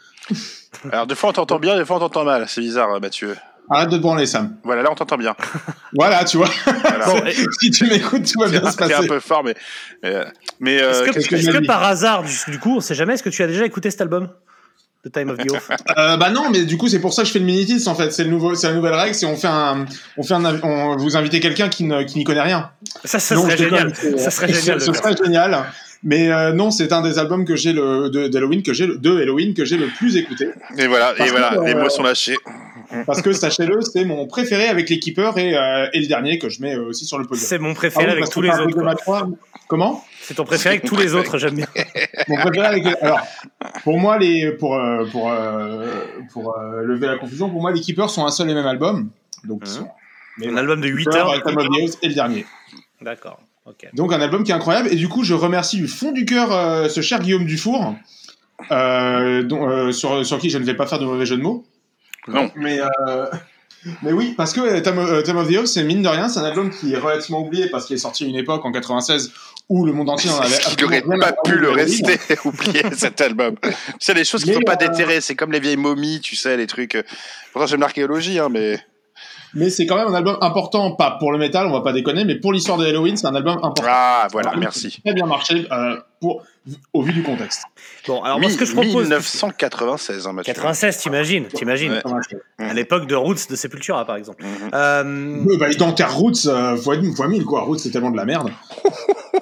Alors, 0.90 1.06
des 1.06 1.14
fois, 1.14 1.30
on 1.30 1.32
t'entend 1.32 1.58
bien, 1.58 1.76
des 1.76 1.84
fois, 1.84 1.96
on 1.96 2.00
t'entend 2.00 2.24
mal. 2.24 2.46
C'est 2.48 2.60
bizarre, 2.60 3.00
Mathieu. 3.00 3.36
Arrête 3.70 3.88
de 3.90 3.96
te 3.96 4.02
branler, 4.02 4.26
Sam. 4.26 4.56
Voilà, 4.64 4.82
là, 4.82 4.90
on 4.92 4.94
t'entend 4.94 5.16
bien. 5.16 5.34
Voilà, 5.94 6.24
tu 6.24 6.36
vois. 6.38 6.48
Voilà. 6.64 7.04
Bon, 7.06 7.24
et- 7.26 7.34
si 7.60 7.70
tu 7.70 7.86
m'écoutes, 7.86 8.30
tout 8.30 8.40
va 8.40 8.48
bien 8.48 8.70
se 8.70 8.76
T'es 8.76 8.84
un 8.84 8.88
passer. 8.88 9.06
peu 9.08 9.20
fort, 9.20 9.44
mais. 9.44 9.54
Mais, 10.02 10.14
mais, 10.60 10.82
euh, 10.82 11.04
Est-ce 11.06 11.50
que, 11.50 11.66
par 11.66 11.82
hasard, 11.82 12.22
du, 12.24 12.34
du 12.50 12.58
coup, 12.58 12.76
on 12.76 12.80
sait 12.80 12.94
jamais, 12.94 13.14
est-ce 13.14 13.22
que 13.22 13.28
tu 13.30 13.42
as 13.42 13.46
déjà 13.46 13.64
écouté 13.66 13.90
cet 13.90 14.00
album 14.00 14.28
The 15.04 15.10
Time 15.12 15.30
of 15.30 15.36
the 15.38 15.52
Euh, 15.98 16.16
bah 16.16 16.30
non, 16.30 16.48
mais 16.50 16.64
du 16.64 16.76
coup 16.78 16.86
c'est 16.86 17.00
pour 17.00 17.12
ça 17.12 17.22
que 17.22 17.28
je 17.28 17.32
fais 17.32 17.40
le 17.40 17.44
mini 17.44 17.66
en 17.88 17.94
fait. 17.96 18.12
C'est 18.12 18.22
le 18.22 18.30
nouveau, 18.30 18.54
c'est 18.54 18.68
la 18.68 18.74
nouvelle 18.74 18.94
règle, 18.94 19.14
c'est 19.16 19.26
on 19.26 19.36
fait 19.36 19.48
un, 19.48 19.84
on 20.16 20.22
fait 20.22 20.34
un, 20.34 20.60
on, 20.62 20.96
vous 20.96 21.16
invitez 21.16 21.40
quelqu'un 21.40 21.68
qui 21.68 21.82
ne, 21.84 22.04
qui 22.04 22.18
n'y 22.18 22.24
connaît 22.24 22.40
rien. 22.42 22.70
Ça, 23.04 23.18
ça 23.18 23.34
Non, 23.34 23.42
serait 23.42 23.56
génial. 23.56 23.92
c'est- 23.96 24.16
Ça 24.16 24.30
serait 24.30 24.52
génial. 24.52 24.80
faire 24.80 24.94
serait 24.94 25.16
génial. 25.16 25.64
Mais 26.04 26.30
euh, 26.32 26.52
non, 26.52 26.70
c'est 26.70 26.92
un 26.92 27.02
des 27.02 27.18
albums 27.18 27.44
que 27.44 27.56
j'ai 27.56 27.72
le 27.72 28.10
de- 28.10 28.28
d'Halloween 28.28 28.62
que 28.62 28.72
j'ai 28.72 28.86
le- 28.86 28.96
de 28.96 29.20
Halloween 29.20 29.54
que 29.54 29.64
j'ai 29.64 29.76
le 29.76 29.86
plus 29.88 30.16
écouté 30.16 30.50
et 30.78 30.86
voilà, 30.86 31.14
et 31.16 31.24
que, 31.26 31.30
voilà, 31.30 31.56
les 31.64 31.74
euh, 31.74 31.82
mots 31.82 31.88
sont 31.90 32.02
lâchés. 32.04 32.36
parce 33.06 33.22
que 33.22 33.32
sachez-le, 33.32 33.80
c'est 33.82 34.04
mon 34.04 34.26
préféré 34.26 34.68
avec 34.68 34.88
les 34.90 34.98
Keepers 34.98 35.38
et, 35.38 35.56
euh, 35.56 35.88
et 35.92 36.00
le 36.00 36.06
dernier 36.06 36.38
que 36.38 36.48
je 36.48 36.60
mets 36.60 36.74
euh, 36.74 36.88
aussi 36.88 37.06
sur 37.06 37.18
le 37.18 37.26
podium. 37.26 37.46
C'est 37.46 37.58
mon 37.58 37.72
Ah 37.72 37.74
préféré 37.74 38.06
oui, 38.06 38.12
avec 38.12 38.30
tous 38.30 38.42
les 38.42 38.50
autres. 38.50 38.96
Comment? 39.68 40.04
C'est 40.20 40.34
ton 40.34 40.44
préféré 40.44 40.76
avec 40.76 40.88
tous 40.88 40.96
les 40.96 41.14
autres, 41.14 41.38
j'aime 41.38 41.54
bien. 41.54 41.66
Mon 42.28 42.36
préféré 42.36 42.66
avec 42.66 42.86
alors 43.00 43.20
pour 43.82 43.98
moi 43.98 44.18
les 44.18 44.52
pour 44.52 44.76
euh, 44.76 45.04
pour 45.10 45.32
euh, 45.32 45.90
pour 46.32 46.54
lever 46.82 47.06
la 47.06 47.16
confusion, 47.16 47.50
pour 47.50 47.60
moi 47.60 47.72
les 47.72 47.80
Keepers 47.80 48.10
sont 48.10 48.24
un 48.24 48.30
seul 48.30 48.50
et 48.50 48.54
même 48.54 48.66
album. 48.66 49.10
Donc 49.44 49.66
sont 49.66 49.88
mais 50.38 50.48
Un 50.48 50.56
album 50.56 50.80
de 50.80 50.88
8 50.88 51.04
Keepers, 51.04 51.26
heures. 51.26 51.34
Et 52.02 52.08
le 52.08 52.14
dernier. 52.14 52.46
D'accord. 53.00 53.40
Donc 53.94 54.12
un 54.12 54.20
album 54.20 54.42
qui 54.42 54.50
est 54.50 54.54
incroyable 54.54 54.88
et 54.90 54.96
du 54.96 55.08
coup 55.08 55.22
je 55.22 55.34
remercie 55.34 55.76
du 55.76 55.86
fond 55.86 56.12
du 56.12 56.24
cœur 56.24 56.52
euh, 56.52 56.88
ce 56.88 57.00
cher 57.00 57.20
Guillaume 57.20 57.46
Dufour 57.46 57.94
euh, 58.70 59.42
dont, 59.42 59.68
euh, 59.68 59.92
sur, 59.92 60.26
sur 60.26 60.38
qui 60.38 60.50
je 60.50 60.58
ne 60.58 60.64
vais 60.64 60.74
pas 60.74 60.86
faire 60.86 60.98
de 60.98 61.04
mauvais 61.04 61.26
jeu 61.26 61.36
de 61.36 61.42
mots. 61.42 61.64
Non. 62.28 62.50
Mais 62.54 62.80
euh, 62.80 63.26
mais 64.02 64.12
oui 64.12 64.34
parce 64.36 64.52
que 64.52 64.60
euh, 64.60 64.80
Time 64.80 64.98
of, 64.98 65.10
euh, 65.10 65.22
Time 65.22 65.36
of 65.38 65.48
the 65.48 65.56
Oath 65.56 65.66
c'est 65.66 65.82
mine 65.82 66.02
de 66.02 66.08
rien 66.08 66.28
c'est 66.28 66.38
un 66.38 66.44
album 66.44 66.70
qui 66.70 66.92
est 66.92 66.98
relativement 66.98 67.40
oublié 67.40 67.68
parce 67.68 67.86
qu'il 67.86 67.96
est 67.96 68.00
sorti 68.00 68.24
à 68.24 68.28
une 68.28 68.36
époque 68.36 68.64
en 68.64 68.70
96 68.70 69.32
où 69.68 69.84
le 69.84 69.92
monde 69.92 70.10
entier 70.10 70.30
en 70.30 70.38
avait. 70.38 70.56
Il 70.78 70.82
n'aurait 70.82 71.02
pas 71.18 71.32
pu 71.44 71.56
le 71.56 71.70
rester 71.70 72.18
oublié 72.44 72.82
cet 72.96 73.20
album. 73.20 73.56
C'est 73.98 74.14
des 74.14 74.24
choses 74.24 74.42
qu'il 74.44 74.52
Mais, 74.52 74.58
faut 74.58 74.64
pas 74.64 74.76
déterrer. 74.76 75.20
C'est 75.20 75.34
comme 75.34 75.52
les 75.52 75.60
vieilles 75.60 75.76
momies, 75.76 76.20
tu 76.20 76.36
sais, 76.36 76.56
les 76.56 76.66
trucs. 76.66 76.98
Pourtant, 77.52 77.66
j'aime 77.66 77.80
l'archéologie, 77.80 78.38
hein, 78.38 78.48
mais. 78.50 78.78
Mais 79.54 79.70
c'est 79.70 79.86
quand 79.86 79.96
même 79.96 80.08
un 80.08 80.14
album 80.14 80.36
important, 80.40 80.92
pas 80.92 81.16
pour 81.18 81.32
le 81.32 81.38
métal, 81.38 81.66
on 81.66 81.72
va 81.72 81.82
pas 81.82 81.92
déconner, 81.92 82.24
mais 82.24 82.36
pour 82.36 82.52
l'histoire 82.52 82.78
de 82.78 82.86
Halloween, 82.86 83.16
c'est 83.16 83.26
un 83.26 83.34
album 83.34 83.58
important. 83.62 83.90
Ah, 83.92 84.28
voilà, 84.32 84.54
merci. 84.56 85.00
Très 85.04 85.14
bien 85.14 85.26
marché 85.26 85.66
euh, 85.70 85.96
pour, 86.20 86.42
au 86.92 87.02
vu 87.02 87.12
du 87.12 87.22
contexte. 87.22 87.64
Bon, 88.06 88.22
alors 88.22 88.40
moi, 88.40 88.48
ce 88.50 88.56
que 88.56 88.64
je 88.64 88.72
propose. 88.72 89.08
1996, 89.08 90.26
hein, 90.26 90.32
Mathieu. 90.32 90.52
96, 90.52 90.98
t'imagines, 90.98 91.46
t'imagines. 91.46 92.00
Ouais. 92.04 92.66
À 92.66 92.74
l'époque 92.74 93.06
de 93.06 93.14
Roots 93.14 93.48
de 93.50 93.56
Sepultura, 93.56 94.04
par 94.04 94.16
exemple. 94.16 94.44
Mhm. 94.44 94.70
Euh, 94.72 95.02
Euh, 95.02 95.56
bah, 95.58 95.66
Terre 95.94 96.14
Roots, 96.14 96.46
euh, 96.46 96.76
fois, 96.76 96.96
fois 97.14 97.28
mille, 97.28 97.44
quoi. 97.44 97.62
Roots, 97.62 97.78
c'est 97.78 97.90
tellement 97.90 98.10
de 98.10 98.16
la 98.16 98.24
merde. 98.24 98.50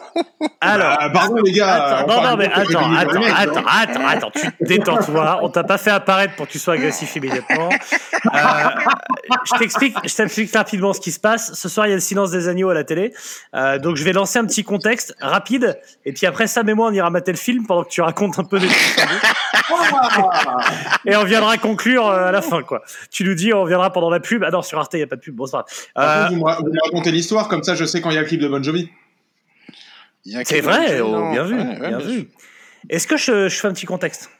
alors. 0.60 0.96
Bah, 0.98 1.10
pardon, 1.12 1.36
les 1.44 1.52
gars. 1.52 1.74
Attends, 1.98 2.04
on 2.12 2.22
non, 2.22 2.30
non, 2.30 2.36
mais 2.36 2.46
attends, 2.52 2.92
attends, 2.94 3.20
de- 3.20 3.26
attends, 3.26 3.64
attends, 3.66 4.06
attends, 4.06 4.30
tu 4.34 4.40
te 4.52 4.64
détends-toi. 4.64 5.38
On 5.42 5.48
t'a 5.50 5.64
pas 5.64 5.78
fait 5.78 5.90
apparaître 5.90 6.34
pour 6.36 6.46
que 6.46 6.52
tu 6.52 6.58
sois 6.58 6.74
agressif 6.74 7.14
immédiatement. 7.16 7.68
Euh, 7.70 8.38
je 9.44 9.58
t'explique, 9.58 9.96
je 10.04 10.14
t'explique 10.14 10.54
rapidement 10.54 10.92
ce 10.92 11.00
qui 11.00 11.12
se 11.12 11.20
passe. 11.20 11.54
Ce 11.54 11.68
soir, 11.68 11.86
il 11.86 11.90
y 11.90 11.92
a 11.92 11.96
le 11.96 12.00
silence 12.00 12.30
des 12.30 12.48
agneaux 12.48 12.68
à 12.70 12.74
la 12.74 12.84
télé. 12.84 13.12
Euh, 13.54 13.78
donc, 13.78 13.96
je 13.96 14.04
vais 14.04 14.12
lancer 14.12 14.38
un 14.38 14.44
petit 14.46 14.64
contexte 14.64 15.14
rapide. 15.20 15.78
Et 16.04 16.12
puis 16.12 16.26
après, 16.26 16.46
Sam 16.46 16.68
et 16.68 16.74
moi, 16.74 16.88
on 16.88 16.92
ira 16.92 17.10
mater 17.10 17.32
le 17.32 17.38
film 17.38 17.66
pendant 17.66 17.84
que 17.84 17.90
tu 17.90 18.00
racontes 18.02 18.38
un 18.38 18.44
peu 18.44 18.58
des 18.58 18.66
trucs. 18.68 19.06
Ah 19.72 20.58
Et 21.06 21.16
on 21.16 21.24
viendra 21.24 21.56
conclure 21.56 22.06
euh, 22.08 22.28
à 22.28 22.32
la 22.32 22.42
fin, 22.42 22.62
quoi. 22.62 22.82
Tu 23.10 23.24
nous 23.24 23.34
dis, 23.34 23.52
on 23.52 23.64
viendra 23.64 23.90
pendant 23.92 24.10
la 24.10 24.20
pub. 24.20 24.44
Ah 24.44 24.50
non, 24.50 24.62
sur 24.62 24.78
Arte, 24.78 24.94
il 24.94 24.98
n'y 24.98 25.02
a 25.02 25.06
pas 25.06 25.16
de 25.16 25.20
pub. 25.20 25.34
Bon, 25.34 25.46
c'est 25.46 25.52
pas 25.52 25.64
grave. 25.64 25.74
Par 25.94 26.04
Euh, 26.04 26.28
vous 26.30 26.36
me 26.36 26.82
racontez 26.84 27.10
l'histoire, 27.10 27.48
comme 27.48 27.62
ça 27.62 27.74
je 27.74 27.84
sais 27.84 28.00
quand 28.00 28.10
il 28.10 28.14
y 28.16 28.18
a 28.18 28.22
le 28.22 28.26
clip 28.26 28.40
de 28.40 28.48
Bon 28.48 28.62
Jovi. 28.62 28.90
C'est 30.44 30.60
vrai, 30.60 30.86
qui- 30.96 31.00
oh, 31.00 31.30
bien 31.32 31.44
vu, 31.44 31.54
ouais, 31.56 31.66
ouais, 31.80 31.88
bien 31.88 31.98
vu. 31.98 32.28
Est-ce 32.88 33.06
que 33.06 33.16
je, 33.16 33.48
je 33.48 33.56
fais 33.60 33.68
un 33.68 33.72
petit 33.72 33.86
contexte? 33.86 34.30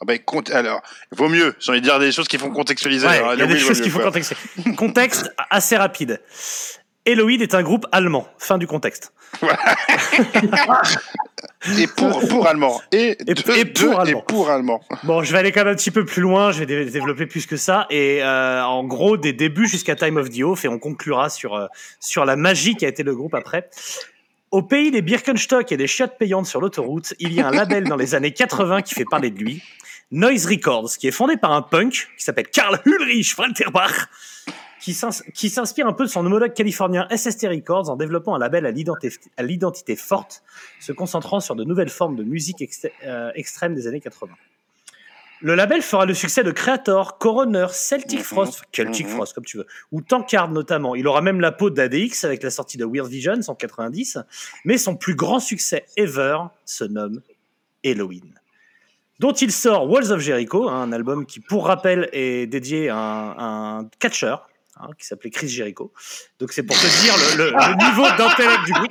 Ah 0.00 0.18
compte- 0.18 0.50
alors, 0.50 0.82
vaut 1.12 1.28
mieux. 1.28 1.54
J'ai 1.58 1.70
envie 1.72 1.80
de 1.80 1.86
dire 1.86 1.98
des 1.98 2.12
choses 2.12 2.28
qui 2.28 2.36
font 2.36 2.50
contextualiser. 2.50 3.06
Ouais, 3.06 3.16
Alors, 3.16 3.32
il 3.34 3.40
y 3.40 3.42
a 3.42 3.46
des 3.46 3.58
choses 3.58 3.80
mieux, 3.80 3.90
quoi. 3.90 4.04
contexter. 4.04 4.36
Contexte 4.76 5.32
assez 5.50 5.76
rapide. 5.76 6.20
Eloïd 7.06 7.40
est 7.40 7.54
un 7.54 7.62
groupe 7.62 7.86
allemand. 7.92 8.28
Fin 8.36 8.58
du 8.58 8.66
contexte. 8.66 9.12
Et 11.78 11.86
pour, 11.86 12.20
pour 12.28 12.46
allemand. 12.46 12.80
Et, 12.92 13.16
Et- 13.26 13.64
pour 13.64 13.98
allemand. 14.00 14.20
Et 14.20 14.22
pour 14.26 14.50
allemand. 14.50 14.80
Bon, 15.04 15.22
je 15.22 15.32
vais 15.32 15.38
aller 15.38 15.52
quand 15.52 15.64
même 15.64 15.72
un 15.72 15.76
petit 15.76 15.90
peu 15.90 16.04
plus 16.04 16.22
loin, 16.22 16.52
je 16.52 16.60
vais 16.60 16.66
dé- 16.66 16.84
développer 16.90 17.26
plus 17.26 17.46
que 17.46 17.56
ça. 17.56 17.86
Et 17.90 18.22
euh, 18.22 18.62
en 18.64 18.84
gros, 18.84 19.16
des 19.16 19.32
débuts 19.32 19.66
jusqu'à 19.68 19.94
Time 19.96 20.16
of 20.16 20.30
the 20.30 20.42
Oath, 20.42 20.64
et 20.64 20.68
on 20.68 20.78
conclura 20.78 21.28
sur, 21.28 21.54
euh, 21.54 21.66
sur 22.00 22.24
la 22.24 22.36
magie 22.36 22.76
qui 22.76 22.84
a 22.84 22.88
été 22.88 23.02
le 23.02 23.14
groupe 23.14 23.34
après. 23.34 23.68
Au 24.52 24.62
pays 24.62 24.90
des 24.90 25.02
Birkenstock 25.02 25.72
et 25.72 25.76
des 25.76 25.86
chiottes 25.86 26.16
payantes 26.18 26.46
sur 26.46 26.60
l'autoroute, 26.60 27.14
il 27.18 27.32
y 27.32 27.40
a 27.40 27.48
un 27.48 27.50
label 27.50 27.84
dans 27.84 27.96
les 27.96 28.14
années 28.14 28.32
80 28.32 28.82
qui 28.82 28.94
fait 28.94 29.04
parler 29.04 29.30
de 29.30 29.38
lui, 29.38 29.62
Noise 30.12 30.46
Records, 30.46 30.90
qui 30.98 31.08
est 31.08 31.12
fondé 31.12 31.36
par 31.36 31.52
un 31.52 31.62
punk 31.62 32.08
qui 32.16 32.24
s'appelle 32.24 32.46
Karl 32.48 32.80
Ulrich 32.84 33.34
Falterbach, 33.34 34.06
qui 34.80 34.94
s'ins- 34.94 35.10
qui 35.34 35.50
s'inspire 35.50 35.88
un 35.88 35.92
peu 35.92 36.04
de 36.04 36.08
son 36.10 36.24
homologue 36.24 36.54
californien 36.54 37.08
SST 37.10 37.48
Records 37.48 37.90
en 37.90 37.96
développant 37.96 38.36
un 38.36 38.38
label 38.38 38.66
à 38.66 38.70
l'identi- 38.70 39.18
à 39.36 39.42
l'identité 39.42 39.96
forte, 39.96 40.44
se 40.78 40.92
concentrant 40.92 41.40
sur 41.40 41.56
de 41.56 41.64
nouvelles 41.64 41.88
formes 41.88 42.14
de 42.14 42.22
musique 42.22 42.64
euh, 43.04 43.32
extrême 43.34 43.74
des 43.74 43.88
années 43.88 44.00
80. 44.00 44.32
Le 45.42 45.54
label 45.54 45.82
fera 45.82 46.06
le 46.06 46.14
succès 46.14 46.42
de 46.42 46.50
Creator, 46.50 47.18
Coroner, 47.18 47.66
Celtic 47.70 48.20
Mhm, 48.20 48.24
Frost, 48.24 48.62
Celtic 48.72 49.06
mhm. 49.06 49.12
Frost 49.12 49.34
comme 49.34 49.44
tu 49.44 49.58
veux, 49.58 49.66
ou 49.92 50.00
Tankard 50.00 50.50
notamment. 50.50 50.94
Il 50.94 51.06
aura 51.06 51.20
même 51.20 51.40
la 51.40 51.52
peau 51.52 51.68
d'ADX 51.70 52.24
avec 52.24 52.42
la 52.42 52.50
sortie 52.50 52.78
de 52.78 52.84
Weird 52.86 53.08
Visions 53.10 53.40
en 53.48 53.54
90, 53.54 54.18
mais 54.64 54.78
son 54.78 54.96
plus 54.96 55.14
grand 55.14 55.38
succès 55.40 55.84
ever 55.96 56.38
se 56.64 56.84
nomme 56.84 57.20
Halloween 57.84 58.32
dont 59.18 59.32
il 59.32 59.50
sort 59.50 59.88
Walls 59.90 60.12
of 60.12 60.20
Jericho, 60.20 60.68
hein, 60.68 60.82
un 60.82 60.92
album 60.92 61.24
qui, 61.24 61.40
pour 61.40 61.66
rappel, 61.68 62.10
est 62.12 62.46
dédié 62.46 62.90
à 62.90 62.96
un, 62.98 63.78
un 63.78 63.88
catcheur 63.98 64.46
hein, 64.78 64.88
qui 64.98 65.06
s'appelait 65.06 65.30
Chris 65.30 65.48
Jericho. 65.48 65.90
Donc 66.38 66.52
c'est 66.52 66.62
pour 66.62 66.76
te 66.76 67.02
dire 67.02 67.14
le, 67.38 67.44
le- 67.44 67.50
le 67.50 67.74
niveau 67.90 68.02
d'intellect 68.18 68.64
du 68.66 68.72
groupe. 68.72 68.90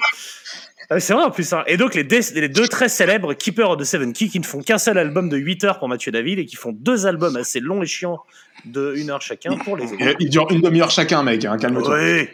Ah, 0.89 1.00
C'est 1.00 1.13
vrai 1.13 1.24
en 1.24 1.32
plus. 1.32 1.51
hein. 1.54 1.63
Et 1.68 1.77
donc 1.77 1.96
les, 1.96 2.04
deux 2.04 2.68
très 2.68 2.89
célèbres 2.89 3.34
Keeper 3.34 3.70
of 3.72 3.80
the 3.80 3.84
Seven 3.84 4.13
Key 4.13 4.27
qui 4.27 4.39
ne 4.39 4.46
font 4.46 4.62
qu'un 4.62 4.77
seul 4.77 4.98
album 4.98 5.30
de 5.30 5.38
8 5.38 5.63
heures 5.63 5.80
pour 5.80 5.88
Mathieu 5.89 6.12
David 6.12 6.39
et 6.39 6.46
qui 6.46 6.56
font 6.56 6.72
deux 6.72 7.06
albums 7.08 7.36
assez 7.38 7.60
longs 7.60 7.82
et 7.82 7.88
chiants 7.88 8.20
de 8.65 8.94
1 8.98 9.10
heure 9.10 9.22
chacun 9.22 9.58
pour 9.58 9.77
les 9.77 9.86
autres. 9.92 10.01
Et 10.01 10.15
Il 10.20 10.30
dure 10.30 10.48
une 10.51 10.62
demi-heure 10.62 10.92
chacun, 10.92 11.24
mec. 11.24 11.44
Hein, 11.46 11.58
Calme-toi. 11.58 11.98
Oui. 12.00 12.27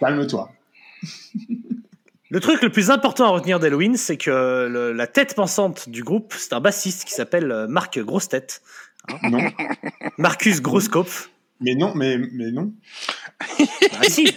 Calme-toi. 0.00 0.50
Le 2.30 2.40
truc 2.40 2.62
le 2.62 2.70
plus 2.70 2.90
important 2.90 3.24
à 3.26 3.28
retenir 3.30 3.58
d'Halloween, 3.58 3.96
c'est 3.96 4.16
que 4.18 4.68
le- 4.70 4.92
la 4.92 5.06
tête 5.06 5.34
pensante 5.34 5.88
du 5.88 6.02
groupe, 6.04 6.34
c'est 6.36 6.52
un 6.52 6.60
bassiste 6.60 7.04
qui 7.06 7.12
s'appelle 7.14 7.50
euh, 7.50 7.66
Marc 7.68 7.98
Grossetête, 7.98 8.60
Non. 9.22 9.40
Marcus 10.18 10.60
Grosskopf. 10.60 11.30
Mais 11.60 11.74
non, 11.74 11.94
mais, 11.94 12.18
mais 12.32 12.50
non. 12.52 12.72
Ah 13.40 14.04
si, 14.08 14.28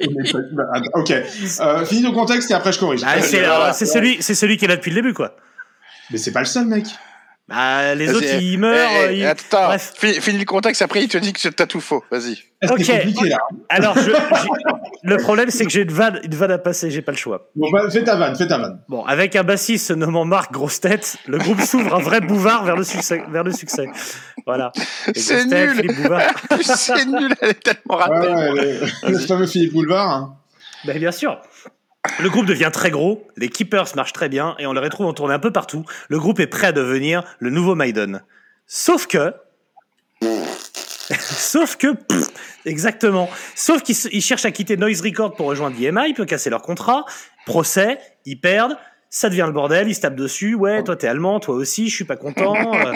ok. 0.94 1.10
Euh, 1.10 1.84
finis 1.84 2.02
le 2.02 2.12
contexte 2.12 2.50
et 2.50 2.54
après 2.54 2.72
je 2.72 2.78
corrige. 2.78 3.02
Bah, 3.02 3.20
c'est 3.72 3.86
celui, 3.86 4.22
c'est 4.22 4.34
celui 4.34 4.56
qui 4.56 4.64
est 4.64 4.68
là 4.68 4.76
depuis 4.76 4.90
le 4.90 4.96
début, 4.96 5.14
quoi. 5.14 5.36
Mais 6.10 6.18
c'est 6.18 6.32
pas 6.32 6.40
le 6.40 6.46
seul, 6.46 6.66
mec. 6.66 6.86
Bah, 7.50 7.94
les 7.96 8.14
autres, 8.14 8.24
eh, 8.30 8.38
ils 8.38 8.58
meurent. 8.58 8.88
eh, 9.10 9.18
ils- 9.18 9.24
Attends, 9.26 9.66
Bref. 9.66 9.92
fi- 9.96 10.20
finis 10.20 10.38
le 10.38 10.44
contexte, 10.44 10.82
après 10.82 11.02
il 11.02 11.08
te 11.08 11.18
dit 11.18 11.32
que 11.32 11.48
t'as 11.48 11.66
tout 11.66 11.80
faux. 11.80 12.04
Vas-y. 12.10 12.38
Ok. 12.70 12.86
là. 13.28 13.38
Alors, 13.68 13.98
je- 13.98 14.10
le 15.02 15.16
problème, 15.16 15.50
c'est 15.50 15.64
que 15.64 15.70
j'ai 15.70 15.82
une 15.82 15.90
vanne, 15.92 16.20
une 16.22 16.34
vanne 16.34 16.52
à 16.52 16.58
passer, 16.58 16.90
j'ai 16.90 17.02
pas 17.02 17.10
le 17.12 17.16
choix. 17.18 17.50
Bon, 17.56 17.68
bah, 17.72 17.88
fais 17.90 18.04
ta 18.04 18.14
vanne, 18.16 18.36
fais 18.36 18.46
ta 18.46 18.58
vanne. 18.58 18.80
Bon, 18.88 19.02
avec 19.04 19.34
un 19.34 19.42
bassiste 19.42 19.88
se 19.88 19.92
nommant 19.94 20.24
Marc 20.24 20.52
Grosse 20.52 20.80
Tête, 20.80 21.16
le 21.26 21.38
groupe 21.38 21.60
s'ouvre 21.62 21.94
un 21.96 22.00
vrai 22.00 22.20
bouvard 22.20 22.64
vers 22.64 22.76
le 22.76 22.84
succès. 22.84 23.22
Vers 23.30 23.42
le 23.44 23.52
succès. 23.52 23.86
Voilà. 24.46 24.70
C'est 25.16 25.44
nul. 25.46 25.82
C'est 26.62 27.04
nul, 27.06 27.34
elle 27.40 27.50
est 27.50 27.62
tellement 27.62 27.96
Ouais, 27.98 28.04
ratée. 28.04 28.28
ouais, 28.28 28.80
le 29.08 29.18
fameux 29.18 29.46
Philippe 29.46 29.72
Boulevard. 29.72 30.08
hein. 30.10 30.36
Ben, 30.84 30.98
bien 30.98 31.12
sûr. 31.12 31.38
Le 32.18 32.30
groupe 32.30 32.46
devient 32.46 32.70
très 32.72 32.90
gros, 32.90 33.28
les 33.36 33.48
Keepers 33.48 33.94
marchent 33.94 34.14
très 34.14 34.30
bien 34.30 34.54
et 34.58 34.66
on 34.66 34.72
les 34.72 34.80
retrouve 34.80 35.06
en 35.06 35.12
tournée 35.12 35.34
un 35.34 35.38
peu 35.38 35.52
partout. 35.52 35.84
Le 36.08 36.18
groupe 36.18 36.40
est 36.40 36.46
prêt 36.46 36.68
à 36.68 36.72
devenir 36.72 37.24
le 37.38 37.50
nouveau 37.50 37.74
Maiden. 37.74 38.22
Sauf 38.66 39.06
que. 39.06 39.34
Sauf 41.18 41.76
que. 41.76 41.88
exactement. 42.64 43.28
Sauf 43.54 43.82
qu'ils 43.82 44.22
cherchent 44.22 44.46
à 44.46 44.50
quitter 44.50 44.78
Noise 44.78 45.02
Record 45.02 45.34
pour 45.34 45.46
rejoindre 45.46 45.76
EMI, 45.78 46.10
ils 46.10 46.14
peuvent 46.14 46.26
casser 46.26 46.48
leur 46.48 46.62
contrat. 46.62 47.04
Procès, 47.44 47.98
ils 48.24 48.40
perdent. 48.40 48.76
Ça 49.12 49.28
devient 49.28 49.44
le 49.46 49.52
bordel, 49.52 49.88
ils 49.88 49.94
se 49.94 50.00
tapent 50.00 50.14
dessus. 50.14 50.54
Ouais, 50.54 50.84
toi 50.84 50.94
t'es 50.94 51.08
allemand, 51.08 51.40
toi 51.40 51.56
aussi, 51.56 51.88
je 51.88 51.94
suis 51.96 52.04
pas 52.04 52.16
content. 52.16 52.54
Euh, 52.74 52.92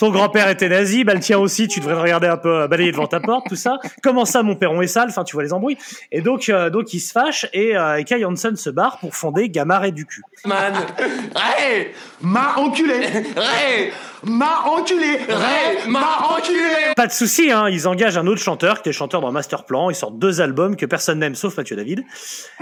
ton 0.00 0.10
grand-père 0.10 0.48
était 0.48 0.68
nazi, 0.68 1.04
bah 1.04 1.14
le 1.14 1.20
tien 1.20 1.38
aussi, 1.38 1.68
tu 1.68 1.78
devrais 1.78 2.00
regarder 2.00 2.26
un 2.26 2.36
peu 2.36 2.62
euh, 2.62 2.68
balayer 2.68 2.90
devant 2.90 3.06
ta 3.06 3.20
porte, 3.20 3.46
tout 3.48 3.56
ça. 3.56 3.78
Comment 4.02 4.24
ça, 4.24 4.42
mon 4.42 4.56
perron 4.56 4.82
est 4.82 4.88
sale? 4.88 5.08
Enfin, 5.08 5.22
tu 5.22 5.36
vois 5.36 5.44
les 5.44 5.52
embrouilles. 5.52 5.78
Et 6.10 6.20
donc, 6.20 6.48
euh, 6.48 6.68
donc 6.68 6.92
ils 6.94 7.00
se 7.00 7.12
fâchent 7.12 7.46
et, 7.52 7.76
euh, 7.76 7.98
et 7.98 8.04
Kai 8.04 8.24
Hansen 8.24 8.56
se 8.56 8.70
barre 8.70 8.98
pour 8.98 9.14
fonder 9.14 9.48
Gamma 9.48 9.86
et 9.86 9.92
du 9.92 10.04
cul. 10.04 10.22
Man. 10.44 10.74
Ray, 11.34 11.92
m'a 12.20 12.56
enculé. 12.56 13.06
Ray, 13.36 13.92
m'a 14.24 14.62
enculé. 14.66 15.18
Ray, 15.28 15.88
m'a 15.88 16.28
enculé. 16.30 16.92
Pas 16.96 17.06
de 17.06 17.12
souci, 17.12 17.50
hein, 17.50 17.68
ils 17.68 17.88
engagent 17.88 18.16
un 18.16 18.26
autre 18.26 18.40
chanteur 18.40 18.76
qui 18.76 18.88
était 18.88 18.92
chanteur 18.92 19.20
dans 19.20 19.32
Masterplan. 19.32 19.90
Ils 19.90 19.94
sortent 19.94 20.18
deux 20.18 20.40
albums 20.40 20.76
que 20.76 20.86
personne 20.86 21.18
n'aime 21.18 21.34
sauf 21.34 21.56
Mathieu 21.56 21.76
David. 21.76 22.04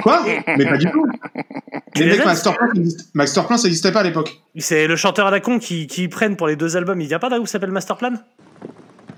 Quoi? 0.03 0.23
Mais 0.25 0.67
pas 0.67 0.77
du 0.77 0.91
tout. 0.91 1.07
Les 1.97 2.07
mecs, 2.07 2.25
Masterplan, 2.25 2.69
Masterplan, 3.15 3.57
ça 3.57 3.65
n'existait 3.65 3.93
pas 3.93 4.01
à 4.01 4.05
l'époque. 4.05 4.41
C'est 4.57 4.87
le 4.87 4.97
chanteur 4.97 5.27
à 5.27 5.31
la 5.31 5.41
con 5.41 5.59
qui, 5.59 5.87
qui 5.87 6.09
prennent 6.09 6.37
pour 6.37 6.47
les 6.47 6.57
deux 6.57 6.77
albums. 6.77 7.01
Il 7.01 7.09
vient 7.09 7.19
pas 7.19 7.29
d'un 7.29 7.37
groupe 7.37 7.47
qui 7.47 7.53
s'appelle 7.53 7.73
Masterplan? 7.73 8.15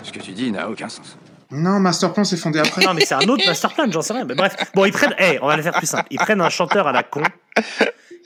Ce 0.02 0.11
que 0.11 0.18
tu 0.18 0.32
dis 0.32 0.50
n'a 0.50 0.68
aucun 0.68 0.88
sens. 0.88 1.16
Non, 1.50 1.80
Masterplan 1.80 2.25
s'est 2.25 2.38
fondé 2.38 2.58
après. 2.58 2.84
Non, 2.84 2.94
mais 2.94 3.04
c'est 3.04 3.14
un 3.14 3.28
autre 3.28 3.44
Masterplan, 3.46 3.90
j'en 3.90 4.00
sais 4.00 4.14
rien. 4.14 4.25
Mais 4.25 4.34
bref, 4.34 4.56
bon, 4.75 4.87
ils 4.87 4.92
prennent. 4.92 5.14
Eh, 5.18 5.38
on 5.42 5.46
va 5.46 5.56
le 5.56 5.62
faire 5.62 5.75
plus 5.75 5.87
simple. 5.87 6.06
Ils 6.11 6.18
prennent 6.18 6.40
un 6.40 6.49
chanteur 6.49 6.88
à 6.88 6.92
la 6.92 7.02
con. 7.02 7.22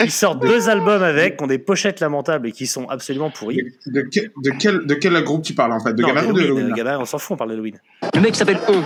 Ils 0.04 0.10
sortent 0.10 0.42
deux 0.42 0.68
albums 0.68 1.02
avec, 1.02 1.36
qui 1.38 1.44
ont 1.44 1.46
des 1.46 1.58
pochettes 1.58 2.00
lamentables 2.00 2.48
et 2.48 2.52
qui 2.52 2.66
sont 2.66 2.86
absolument 2.88 3.30
pourris. 3.30 3.62
De, 3.86 3.92
de 3.92 4.08
quel, 4.10 4.30
de, 4.36 4.50
quel, 4.58 4.86
de 4.86 4.94
quel 4.94 5.24
groupe 5.24 5.42
tu 5.42 5.54
parles 5.54 5.72
en 5.72 5.80
fait? 5.80 5.94
De 5.94 6.02
Non, 6.02 6.08
ou 6.28 6.32
de 6.32 6.42
euh, 6.42 6.74
Gamin, 6.74 6.98
on 7.00 7.04
s'en 7.06 7.18
fout, 7.18 7.32
on 7.34 7.36
parle 7.36 7.50
d'Halloween. 7.50 7.78
Le 8.14 8.20
mec 8.20 8.36
s'appelle 8.36 8.58
On. 8.68 8.82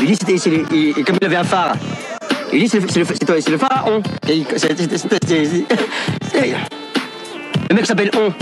Il 0.00 0.06
dit 0.06 0.16
c'était 0.16 1.02
comme 1.04 1.16
il 1.20 1.24
avait 1.26 1.36
un 1.36 1.44
phare. 1.44 1.76
Il 2.52 2.60
dit 2.60 2.68
c'est 2.68 2.80
le, 2.80 2.88
c'est 2.88 2.98
le, 3.00 3.06
c'est- 3.06 3.40
c'est 3.40 3.50
le 3.50 3.58
phare 3.58 3.86
On. 3.88 4.02
Et 4.28 4.36
il- 4.36 4.46
c'est- 4.56 4.76
c'est- 4.76 4.96
c'est- 4.98 5.26
c'est- 5.26 5.64
c'est- 6.30 6.54
Le 7.70 7.74
mec 7.74 7.86
s'appelle 7.86 8.10
On. 8.16 8.32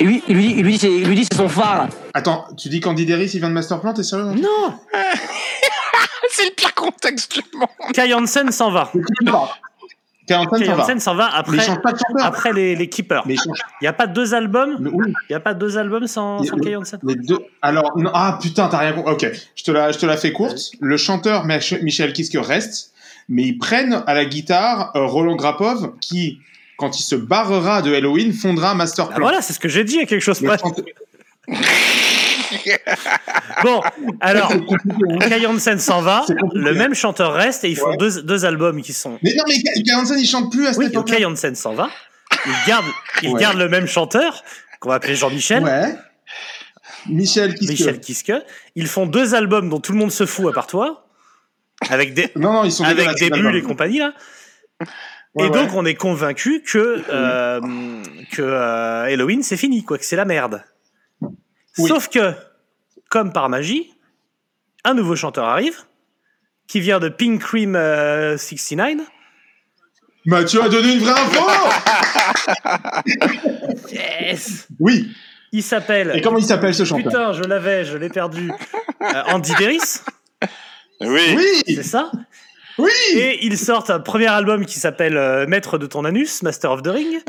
Et 0.00 0.04
lui, 0.04 0.22
il 0.26 0.34
lui 0.34 0.46
dit, 0.48 0.54
il 0.58 0.62
lui 0.64 0.72
dit, 0.72 0.78
c'est, 0.78 0.90
il 0.90 1.06
lui 1.06 1.14
dit 1.14 1.26
c'est 1.30 1.36
son 1.36 1.48
phare. 1.48 1.88
Attends, 2.14 2.46
tu 2.56 2.68
dis 2.68 2.80
qu'Andy 2.80 3.04
Deris 3.06 3.30
il 3.34 3.38
vient 3.40 3.48
de 3.48 3.54
Masterplan, 3.54 3.92
t'es 3.92 4.02
sérieux? 4.02 4.24
Non 4.40 4.74
C'est 6.30 6.46
le 6.46 6.50
pire 6.56 6.74
contexte 6.74 7.32
du 7.34 7.42
monde. 7.56 7.68
Kai 7.92 8.12
Hansen 8.12 8.50
s'en 8.50 8.70
va. 8.72 8.90
Kai 10.26 10.70
Hansen, 10.70 11.00
s'en 11.00 11.14
va 11.14 11.34
après, 11.34 11.58
il 11.58 11.80
pas 11.80 12.52
les, 12.52 12.74
les 12.76 12.88
Keepers. 12.88 13.24
Mais 13.26 13.34
il 13.34 13.40
Il 13.80 13.84
n'y 13.84 13.88
a 13.88 13.92
pas 13.92 14.06
deux 14.06 14.34
albums 14.34 14.76
mais 14.80 14.90
oui. 14.90 15.06
Il 15.28 15.32
n'y 15.32 15.36
a 15.36 15.40
pas 15.40 15.54
deux 15.54 15.76
albums 15.76 16.06
sans, 16.06 16.42
sans 16.42 16.56
Kai 16.56 16.76
Hansen 16.76 16.98
Les 17.02 17.14
deux. 17.16 17.38
Alors, 17.62 17.92
non, 17.96 18.10
ah 18.14 18.38
putain, 18.40 18.68
t'as 18.68 18.78
rien 18.78 18.92
compris. 18.92 19.12
Ok, 19.12 19.30
je 19.54 19.64
te 19.64 19.70
la, 19.70 19.92
je 19.92 19.98
te 19.98 20.06
la 20.06 20.16
fais 20.16 20.32
courte. 20.32 20.58
Le 20.80 20.96
chanteur 20.96 21.44
Mich- 21.46 21.82
Michel 21.82 22.12
Kiske 22.12 22.38
reste, 22.40 22.92
mais 23.28 23.42
ils 23.42 23.58
prennent 23.58 24.02
à 24.06 24.14
la 24.14 24.24
guitare 24.24 24.92
euh, 24.96 25.04
Roland 25.06 25.36
Grapov 25.36 25.92
qui, 26.00 26.38
quand 26.78 26.98
il 26.98 27.02
se 27.02 27.14
barrera 27.16 27.82
de 27.82 27.94
Halloween, 27.94 28.32
fondera 28.32 28.70
Ah, 28.70 28.74
Masterplan. 28.74 29.18
Voilà, 29.20 29.42
c'est 29.42 29.52
ce 29.52 29.60
que 29.60 29.68
j'ai 29.68 29.84
dit 29.84 30.00
à 30.00 30.06
quelque 30.06 30.22
chose 30.22 30.40
Le 30.40 30.48
près. 30.48 30.58
Bon, 33.62 33.80
alors. 34.20 34.52
Kai 35.28 35.46
Hansen 35.46 35.78
s'en 35.78 36.00
va, 36.02 36.24
le 36.54 36.72
même 36.74 36.94
chanteur 36.94 37.32
reste 37.34 37.64
et 37.64 37.70
ils 37.70 37.76
font 37.76 37.90
Ouais. 37.90 37.96
deux, 37.96 38.22
deux 38.22 38.44
albums 38.44 38.82
qui 38.82 38.92
sont. 38.92 39.18
Mais 39.22 39.30
non, 39.36 39.44
mais 39.48 39.62
Kai 39.82 39.94
Hansen, 39.94 40.18
il 40.18 40.26
chante 40.26 40.50
plus 40.52 40.66
à 40.66 40.70
cette 40.72 40.78
Oui, 40.78 40.86
époque. 40.86 41.06
Kai 41.06 41.24
Hansen 41.24 41.54
s'en 41.54 41.74
va. 41.74 41.88
Il 42.46 42.52
garde, 42.66 42.84
il 43.22 43.28
Ouais. 43.30 43.40
garde 43.40 43.56
le 43.58 43.68
même 43.68 43.86
chanteur, 43.86 44.42
qu'on 44.80 44.88
va 44.88 44.96
appeler 44.96 45.14
Jean-Michel, 45.14 45.62
Ouais. 45.62 45.94
Michel 47.08 47.54
Kiske. 47.54 47.70
Michel 47.70 48.00
Kiske. 48.00 48.32
Ils 48.74 48.86
font 48.88 49.06
deux 49.06 49.34
albums 49.34 49.68
dont 49.68 49.80
tout 49.80 49.92
le 49.92 49.98
monde 49.98 50.10
se 50.12 50.26
fout 50.26 50.48
à 50.48 50.52
part 50.52 50.66
toi, 50.66 51.06
avec 51.90 52.14
des, 52.14 52.30
Non, 52.36 52.52
non, 52.54 52.64
ils 52.64 52.72
sont 52.72 52.84
avec 52.84 53.14
des 53.18 53.30
bulles 53.30 53.56
et 53.56 53.62
compagnie 53.62 53.98
là. 53.98 54.14
Ouais, 55.34 55.46
et 55.46 55.50
donc 55.50 55.74
on 55.74 55.84
est 55.84 55.94
convaincu 55.96 56.62
que 56.62 57.02
euh, 57.10 57.60
que 58.30 58.40
euh, 58.42 59.02
Halloween 59.04 59.42
c'est 59.42 59.56
fini 59.56 59.82
quoi, 59.84 59.98
que 59.98 60.04
c'est 60.04 60.14
la 60.16 60.24
merde. 60.24 60.62
Oui. 61.78 61.88
Sauf 61.88 62.08
que 62.08 62.32
comme 63.10 63.32
par 63.32 63.48
magie, 63.48 63.92
un 64.84 64.94
nouveau 64.94 65.16
chanteur 65.16 65.44
arrive 65.44 65.78
qui 66.66 66.80
vient 66.80 66.98
de 67.00 67.08
Pink 67.08 67.40
Cream 67.40 67.76
euh, 67.76 68.36
69. 68.36 69.06
Mathieu 70.26 70.62
a 70.62 70.68
donné 70.68 70.94
une 70.94 71.00
vraie 71.00 71.12
info 71.20 71.44
Yes. 73.92 74.68
Oui. 74.80 75.10
Il 75.52 75.62
s'appelle. 75.62 76.12
Et 76.14 76.20
comment 76.20 76.38
il 76.38 76.44
s'appelle 76.44 76.74
ce 76.74 76.84
chanteur 76.84 77.12
Putain, 77.12 77.32
je 77.34 77.42
l'avais, 77.44 77.84
je 77.84 77.96
l'ai 77.96 78.08
perdu. 78.08 78.50
Euh, 79.02 79.22
Andy 79.28 79.52
Deris, 79.58 80.00
Oui. 81.00 81.36
Oui 81.36 81.62
c'est 81.66 81.82
ça. 81.82 82.10
Oui 82.78 82.90
Et 83.14 83.44
ils 83.46 83.56
sortent 83.58 83.90
un 83.90 84.00
premier 84.00 84.26
album 84.26 84.66
qui 84.66 84.80
s'appelle 84.80 85.16
euh, 85.16 85.46
Maître 85.46 85.78
de 85.78 85.86
ton 85.86 86.04
anus, 86.04 86.42
Master 86.42 86.72
of 86.72 86.82
the 86.82 86.88
Ring, 86.88 87.22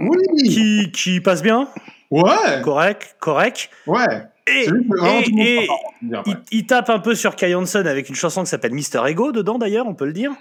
Oui 0.00 0.18
qui, 0.48 0.90
qui 0.92 1.20
passe 1.20 1.42
bien, 1.42 1.68
Ouais 2.10 2.60
correct, 2.62 3.16
correct. 3.18 3.70
Ouais 3.86 4.04
Et, 4.46 4.66
il, 5.26 5.68
il 6.50 6.66
tape 6.66 6.90
un 6.90 6.98
peu 6.98 7.14
sur 7.14 7.34
Kai 7.36 7.54
Hansen 7.54 7.86
avec 7.86 8.08
une 8.08 8.14
chanson 8.14 8.42
qui 8.44 8.50
s'appelle 8.50 8.72
Mister 8.72 9.00
Ego 9.06 9.32
dedans 9.32 9.58
d'ailleurs, 9.58 9.86
on 9.86 9.94
peut 9.94 10.06
le 10.06 10.12
dire. 10.12 10.32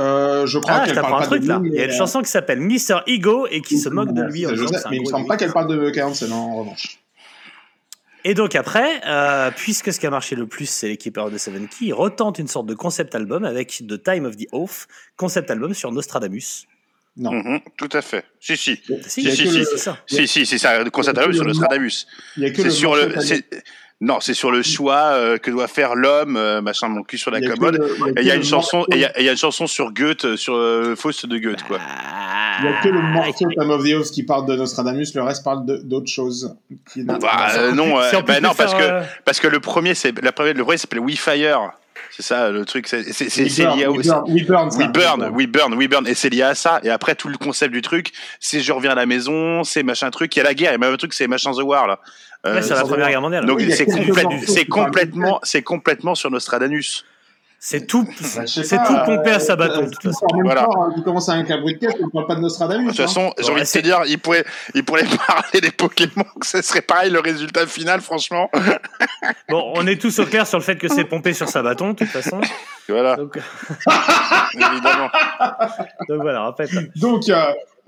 Euh, 0.00 0.46
je 0.46 0.58
crois 0.58 0.74
Ah, 0.82 0.86
qu'elle 0.86 0.94
parle 0.94 1.14
un 1.14 1.18
pas 1.18 1.22
de 1.24 1.26
truc 1.26 1.44
là. 1.46 1.60
Il 1.64 1.74
y 1.74 1.80
a 1.80 1.86
une 1.86 1.90
chanson 1.92 2.22
qui 2.22 2.30
s'appelle 2.30 2.60
Mr. 2.60 3.00
Ego 3.08 3.48
et 3.50 3.60
qui 3.60 3.78
se 3.78 3.88
moque 3.88 4.12
de 4.12 4.22
lui. 4.22 4.46
en 4.46 4.50
mais 4.90 4.96
il 4.96 5.00
me 5.00 5.04
semble 5.06 5.26
pas 5.26 5.36
qu'elle 5.36 5.52
parle 5.52 5.66
de 5.68 5.90
Kai 5.90 6.02
Hansen 6.02 6.32
en 6.32 6.56
revanche. 6.56 7.00
Et 8.24 8.34
donc 8.34 8.54
après, 8.54 9.00
euh, 9.06 9.50
puisque 9.56 9.92
ce 9.92 9.98
qui 9.98 10.06
a 10.06 10.10
marché 10.10 10.36
le 10.36 10.46
plus, 10.46 10.66
c'est 10.68 10.88
l'équipe 10.88 11.16
Earth 11.16 11.32
de 11.32 11.38
Seven 11.38 11.66
Key, 11.68 11.86
ils 11.86 11.92
retentent 11.94 12.38
une 12.38 12.48
sorte 12.48 12.66
de 12.66 12.74
concept 12.74 13.14
album 13.14 13.44
avec 13.44 13.82
The 13.88 14.02
Time 14.02 14.24
of 14.26 14.36
the 14.36 14.46
Oath, 14.52 14.86
concept 15.16 15.50
album 15.50 15.72
sur 15.74 15.90
Nostradamus. 15.92 16.66
Non. 17.16 17.32
Mhm, 17.32 17.60
tout 17.76 17.88
à 17.92 18.00
fait. 18.02 18.24
Si, 18.40 18.56
si. 18.56 18.80
Si, 19.06 19.24
si, 19.30 19.36
si, 19.36 19.58
le- 19.58 19.64
c'est 19.64 19.76
ça. 19.78 19.98
Si, 20.06 20.28
si, 20.28 20.46
c'est 20.46 20.58
ça. 20.58 20.82
Le 20.82 20.90
sur 20.92 21.42
le- 21.44 21.48
Nostradamus. 21.48 22.06
Il 22.36 22.42
y 22.44 22.46
a 22.46 22.50
que 22.50 22.56
C'est 22.58 22.64
le 22.64 22.70
sur 22.70 22.94
le. 22.94 23.12
Non, 24.00 24.20
c'est 24.20 24.34
sur 24.34 24.52
le 24.52 24.62
choix 24.62 25.06
euh, 25.14 25.38
que 25.38 25.50
doit 25.50 25.66
faire 25.66 25.96
l'homme, 25.96 26.36
euh, 26.36 26.60
machin, 26.60 26.86
mon 26.86 27.02
cul 27.02 27.18
sur 27.18 27.32
la 27.32 27.40
commode. 27.40 27.82
Et 28.16 28.20
il 28.20 28.26
y 28.28 28.30
a 28.30 28.36
une 28.36 28.44
chanson, 28.44 28.84
et 28.92 28.94
il 28.94 29.00
y 29.00 29.04
a- 29.04 29.20
y 29.20 29.28
une 29.28 29.36
chanson 29.36 29.66
sur 29.66 29.90
Goethe, 29.92 30.24
euh, 30.24 30.36
sur 30.36 30.54
euh, 30.54 30.94
Faust 30.94 31.26
de 31.26 31.36
Goethe, 31.36 31.64
quoi. 31.64 31.80
Il 32.60 32.66
y 32.66 32.68
a 32.68 32.80
que 32.80 32.88
le 32.90 33.00
morceau 33.02 33.48
Time 33.50 33.70
of 33.70 33.82
the 33.82 33.94
Oath 33.94 34.10
qui 34.12 34.22
parle 34.22 34.46
de 34.46 34.54
Nostradamus, 34.54 35.12
le 35.16 35.22
reste 35.22 35.42
parle 35.42 35.64
d'autres 35.82 36.06
choses. 36.10 36.54
Qui 36.92 37.02
Bah, 37.02 37.18
euh, 37.56 37.72
non, 37.72 37.98
euh, 38.00 38.08
bah, 38.24 38.38
non, 38.40 38.50
parce 38.56 38.74
que 38.74 39.02
parce 39.24 39.40
que 39.40 39.48
le 39.48 39.58
premier, 39.58 39.96
c'est 39.96 40.16
la 40.22 40.30
première, 40.30 40.54
le 40.54 40.62
premier 40.62 40.78
s'appelle 40.78 41.00
We 41.00 41.18
Fire. 41.18 41.72
C'est 42.10 42.22
ça 42.22 42.50
le 42.50 42.64
truc. 42.64 42.86
C'est 42.88 43.12
c'est 43.12 43.28
c'est- 43.28 43.42
We 43.44 43.52
c'est 43.52 43.62
burn, 43.64 43.78
lié 43.78 43.84
à 43.84 43.90
we 43.90 44.06
burn, 44.06 44.24
we 44.32 44.42
burn, 44.46 44.70
ça. 44.70 44.78
We 44.78 44.88
burn, 44.88 45.30
we 45.34 45.46
burn, 45.46 45.74
we 45.74 45.88
burn, 45.88 46.06
et 46.06 46.14
c'est 46.14 46.30
lié 46.30 46.42
à 46.42 46.54
ça. 46.54 46.80
Et 46.82 46.90
après 46.90 47.14
tout 47.14 47.28
le 47.28 47.36
concept 47.36 47.72
du 47.72 47.82
truc, 47.82 48.12
c'est 48.40 48.60
je 48.60 48.72
reviens 48.72 48.90
à 48.92 48.94
la 48.94 49.06
maison, 49.06 49.62
c'est 49.64 49.82
machin 49.82 50.10
truc. 50.10 50.34
Il 50.36 50.38
y 50.38 50.42
a 50.42 50.44
la 50.44 50.54
guerre, 50.54 50.72
et 50.72 50.78
même 50.78 50.92
un 50.92 50.96
truc, 50.96 51.14
c'est 51.14 51.26
machin 51.28 51.52
the 51.52 51.62
war 51.62 51.86
là. 51.86 52.00
Euh, 52.46 52.54
Ouais, 52.54 52.62
c'est 52.62 52.70
la 52.70 52.76
ça 52.76 52.82
Première. 52.84 53.08
Guerre 53.08 53.20
mondiale. 53.20 53.46
donc 53.46 53.58
Oui, 53.58 53.72
c'est 53.72 54.64
complètement, 54.66 55.40
c'est 55.42 55.62
complètement 55.62 56.14
sur 56.14 56.30
Nostradamus. 56.30 57.04
C'est 57.60 57.88
tout, 57.88 58.04
Bah, 58.04 58.42
c'est 58.46 58.62
tout 58.68 58.96
pompé 59.04 59.30
à 59.30 59.36
euh, 59.36 59.38
Sabaton, 59.40 59.80
de 59.80 59.86
euh, 59.86 59.90
toute 59.90 60.00
tout 60.00 60.12
façon. 60.12 60.26
Voilà. 60.44 60.62
hein, 60.62 60.92
qui 60.94 61.02
commence 61.02 61.28
avec 61.28 61.50
un 61.50 61.60
bruit 61.60 61.74
de 61.74 61.80
caisse, 61.80 61.96
on 62.00 62.08
parle 62.08 62.26
pas 62.28 62.36
de 62.36 62.40
Nostradamus. 62.40 62.84
De 62.84 62.90
toute 62.90 63.00
hein. 63.00 63.06
façon, 63.08 63.32
j'ai 63.36 63.50
envie 63.50 63.62
de 63.62 63.66
te 63.66 63.78
dire, 63.80 64.02
il 64.06 64.18
pourrait, 64.20 64.44
il 64.74 64.84
pourrait 64.84 65.04
parler 65.26 65.60
des 65.60 65.72
Pokémon, 65.72 66.24
que 66.40 66.46
ce 66.46 66.62
serait 66.62 66.82
pareil 66.82 67.10
le 67.10 67.18
résultat 67.18 67.66
final, 67.66 68.00
franchement. 68.00 68.48
Bon, 69.48 69.72
on 69.74 69.86
est 69.86 70.00
tous 70.00 70.18
au 70.20 70.26
clair 70.26 70.46
sur 70.46 70.58
le 70.58 70.64
fait 70.64 70.76
que 70.76 70.88
c'est 70.88 71.04
pompé 71.04 71.32
sur 71.32 71.48
Sabaton, 71.48 71.90
de 71.90 71.96
toute 71.96 72.08
façon. 72.08 72.40
Voilà, 72.88 73.16
Donc, 73.16 73.36
évidemment. 74.54 75.08
donc 76.08 76.20
voilà, 76.20 76.46
répète. 76.46 76.70
Donc, 76.96 77.28
euh, 77.28 77.34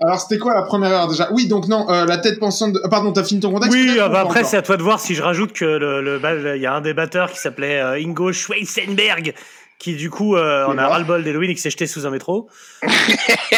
alors 0.03 0.19
c'était 0.19 0.39
quoi 0.39 0.55
la 0.55 0.63
première 0.63 0.91
heure 0.91 1.07
déjà? 1.07 1.29
Oui, 1.31 1.47
donc 1.47 1.67
non, 1.67 1.89
euh, 1.89 2.05
la 2.05 2.17
tête 2.17 2.39
pensante. 2.39 2.73
De... 2.73 2.81
ah, 2.83 2.89
pardon, 2.89 3.13
t'as 3.13 3.23
fini 3.23 3.39
ton 3.39 3.51
contexte 3.51 3.73
Oui, 3.75 3.97
ah 4.01 4.09
bah 4.09 4.21
après, 4.21 4.43
c'est 4.43 4.57
à 4.57 4.61
toi 4.63 4.75
de 4.77 4.81
voir 4.81 4.99
si 4.99 5.13
je 5.13 5.21
rajoute 5.21 5.53
que 5.53 5.65
le, 5.65 6.01
le, 6.01 6.17
bah, 6.17 6.33
il 6.35 6.61
y 6.61 6.65
a 6.65 6.73
un 6.73 6.81
des 6.81 6.93
batteurs 6.95 7.31
qui 7.31 7.37
s'appelait 7.37 7.79
euh, 7.79 8.01
Ingo 8.01 8.33
Schweizenberg, 8.33 9.35
qui 9.81 9.95
du 9.95 10.09
coup, 10.11 10.35
euh, 10.35 10.63
on 10.67 10.77
a 10.77 10.87
ras-le-bol 10.87 11.23
d'Halloween 11.23 11.49
et 11.49 11.55
qui 11.55 11.61
s'est 11.61 11.71
jeté 11.71 11.87
sous 11.87 12.05
un 12.05 12.11
métro. 12.11 12.47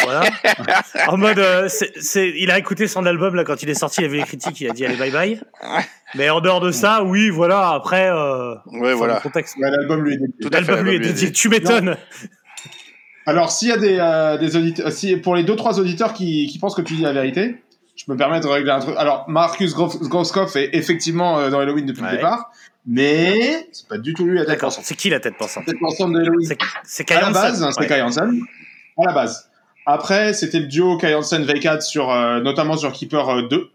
voilà. 0.04 0.22
En 1.08 1.16
mode, 1.18 1.38
euh, 1.38 1.68
c'est, 1.68 2.32
il 2.36 2.50
a 2.50 2.58
écouté 2.58 2.86
son 2.88 3.04
album 3.04 3.34
là 3.34 3.44
quand 3.44 3.62
il 3.62 3.68
est 3.68 3.74
sorti, 3.74 4.00
il 4.00 4.04
a 4.06 4.08
vu 4.08 4.16
les 4.16 4.22
critiques, 4.22 4.58
il 4.60 4.70
a 4.70 4.72
dit 4.72 4.86
allez 4.86 4.96
bye 4.96 5.10
bye. 5.10 5.40
Mais 6.14 6.30
en 6.30 6.40
dehors 6.40 6.60
de 6.60 6.70
ça, 6.70 7.02
oui, 7.04 7.28
voilà. 7.28 7.70
Après, 7.70 8.08
euh, 8.10 8.54
Ouais, 8.66 8.94
voilà. 8.94 9.16
le 9.16 9.20
contexte. 9.20 9.56
Ouais, 9.58 9.70
L'album 9.70 10.02
lui 10.02 10.14
est 10.14 10.18
dédié. 10.18 10.50
L'album 10.50 10.80
lui 10.80 10.94
est 10.96 10.98
dédié. 11.00 11.30
Tu 11.32 11.48
m'étonnes. 11.48 11.96
Alors, 13.26 13.50
s'il 13.50 13.68
y 13.68 13.72
a 13.72 13.76
des, 13.78 13.96
euh, 13.98 14.36
des 14.38 14.56
auditeurs, 14.56 14.92
si, 14.92 15.16
pour 15.16 15.34
les 15.34 15.44
deux 15.44 15.56
trois 15.56 15.80
auditeurs 15.80 16.12
qui, 16.12 16.46
qui 16.46 16.58
pensent 16.58 16.74
que 16.74 16.82
tu 16.82 16.94
dis 16.94 17.02
la 17.02 17.12
vérité, 17.12 17.56
je 17.96 18.04
me 18.08 18.16
permets 18.16 18.40
de 18.40 18.46
régler 18.46 18.70
un 18.70 18.80
truc. 18.80 18.94
Alors, 18.98 19.24
Marcus 19.28 19.74
Groskopf 19.74 20.56
est 20.56 20.70
effectivement 20.74 21.38
euh, 21.38 21.48
dans 21.50 21.58
Halloween 21.60 21.86
depuis 21.86 22.02
Ouais. 22.02 22.10
le 22.10 22.16
départ, 22.16 22.50
mais 22.86 23.68
c'est 23.72 23.88
pas 23.88 23.98
du 23.98 24.14
tout 24.14 24.24
lui 24.24 24.36
la 24.38 24.44
tête 24.44 24.60
pensante. 24.60 24.84
C'est 24.84 24.94
qui 24.96 25.10
la 25.10 25.20
tête 25.20 25.36
pensante 25.38 25.64
La 25.66 25.72
tête 25.72 25.80
pensante 25.80 26.12
de 26.12 26.20
Halloween. 26.20 26.48
C'est, 26.84 27.04
Kai 27.04 27.14
À 27.14 27.20
la 27.22 27.30
base, 27.30 27.62
hein, 27.62 27.70
c'était 27.70 27.82
Ouais. 27.82 27.88
Kai 27.98 28.02
Hansen. 28.02 28.40
À 28.98 29.04
la 29.06 29.12
base. 29.12 29.48
Après, 29.86 30.32
c'était 30.34 30.60
le 30.60 30.66
duo 30.66 30.96
Kai 30.98 31.14
Hansen 31.14 31.44
V4 31.44 31.80
sur, 31.82 32.10
euh, 32.10 32.40
notamment 32.40 32.76
sur 32.76 32.92
Keeper 32.92 33.28
euh, 33.28 33.42
2. 33.48 33.70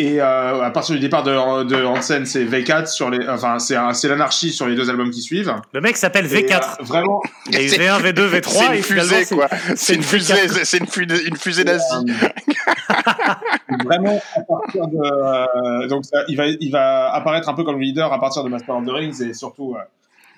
Et 0.00 0.20
euh, 0.20 0.60
à 0.62 0.70
partir 0.72 0.96
du 0.96 1.00
départ 1.00 1.22
de, 1.22 1.62
de 1.62 1.84
Hansen, 1.84 2.26
c'est 2.26 2.44
V4 2.44 2.86
sur 2.86 3.10
les, 3.10 3.28
enfin, 3.28 3.60
c'est, 3.60 3.76
c'est 3.92 4.08
l'anarchie 4.08 4.50
sur 4.50 4.66
les 4.66 4.74
deux 4.74 4.90
albums 4.90 5.10
qui 5.12 5.22
suivent. 5.22 5.54
Le 5.72 5.80
mec 5.80 5.96
s'appelle 5.96 6.26
Et, 6.34 6.42
V4. 6.42 6.52
euh, 6.80 6.82
vraiment, 6.82 7.22
Il 7.46 7.54
y 7.54 7.58
a 7.58 7.62
eu 7.62 7.66
V1, 7.68 8.02
V2, 8.02 8.40
V3 8.40 8.48
C'est 8.50 8.74
et 8.74 8.76
une 8.78 8.82
finalement, 8.82 9.12
fusée, 9.14 9.34
quoi. 9.36 9.48
c'est 9.76 9.92
une 9.94 10.00
une 10.00 10.04
fusée, 10.04 10.34
V4. 10.34 10.64
c'est 10.64 10.78
une 10.78 10.86
fusée, 10.88 11.28
une 11.28 11.36
fusée 11.36 11.62
nazie. 11.62 11.84
Vraiment 13.84 14.20
à 14.36 14.40
partir 14.42 14.86
de 14.88 14.98
euh, 14.98 15.88
donc 15.88 16.04
ça, 16.04 16.18
il 16.28 16.36
va 16.36 16.46
il 16.48 16.70
va 16.70 17.10
apparaître 17.14 17.48
un 17.48 17.54
peu 17.54 17.64
comme 17.64 17.80
leader 17.80 18.12
à 18.12 18.20
partir 18.20 18.44
de 18.44 18.50
Master 18.50 18.76
of 18.76 18.84
the 18.84 18.90
Rings 18.90 19.22
et 19.22 19.32
surtout 19.32 19.74
euh, 19.74 19.78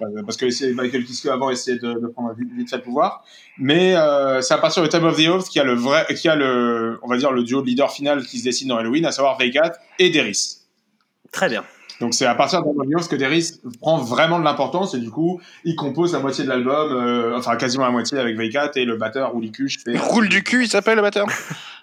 bah, 0.00 0.06
parce 0.24 0.36
que 0.36 0.72
Michael 0.74 1.04
Kiske 1.04 1.26
avant 1.26 1.50
essayait 1.50 1.78
de, 1.78 1.94
de 1.94 2.06
prendre 2.06 2.32
vite, 2.38 2.70
fait 2.70 2.76
le 2.76 2.82
pouvoir 2.82 3.24
mais 3.58 3.96
euh, 3.96 4.40
c'est 4.42 4.54
à 4.54 4.58
partir 4.58 4.82
de 4.84 4.88
Time 4.88 5.04
of 5.04 5.16
the 5.16 5.26
Oath 5.28 5.48
qu'il 5.48 5.58
y 5.58 5.62
a 5.62 5.64
le 5.64 5.74
vrai 5.74 6.06
qui 6.14 6.28
a 6.28 6.36
le 6.36 7.00
on 7.02 7.08
va 7.08 7.16
dire 7.16 7.32
le 7.32 7.42
duo 7.42 7.62
de 7.62 7.66
leader 7.66 7.90
final 7.90 8.24
qui 8.24 8.38
se 8.38 8.44
dessine 8.44 8.68
dans 8.68 8.76
Halloween 8.76 9.04
à 9.06 9.10
savoir 9.10 9.36
V4 9.40 9.72
et 9.98 10.10
Deris 10.10 10.58
Très 11.32 11.48
bien. 11.48 11.64
donc 12.00 12.14
c'est 12.14 12.26
à 12.26 12.34
partir 12.36 12.62
de 12.62 12.68
Time 12.70 12.80
of 12.80 12.86
the 12.86 12.94
Oath 12.94 13.08
que 13.08 13.16
Deris 13.16 13.60
prend 13.80 13.98
vraiment 13.98 14.38
de 14.38 14.44
l'importance 14.44 14.94
et 14.94 14.98
du 14.98 15.10
coup 15.10 15.40
il 15.64 15.74
compose 15.74 16.12
la 16.12 16.20
moitié 16.20 16.44
de 16.44 16.48
l'album 16.48 16.92
euh, 16.92 17.36
enfin 17.36 17.56
quasiment 17.56 17.86
la 17.86 17.90
moitié 17.90 18.18
avec 18.18 18.36
V4 18.36 18.78
et 18.78 18.84
le 18.84 18.96
batteur 18.96 19.36
Uli 19.36 19.50
Kush 19.50 19.82
fait 19.82 19.98
Roule 19.98 20.28
du 20.28 20.44
cul, 20.44 20.62
il 20.62 20.68
s'appelle 20.68 20.94
le 20.94 21.02
batteur? 21.02 21.26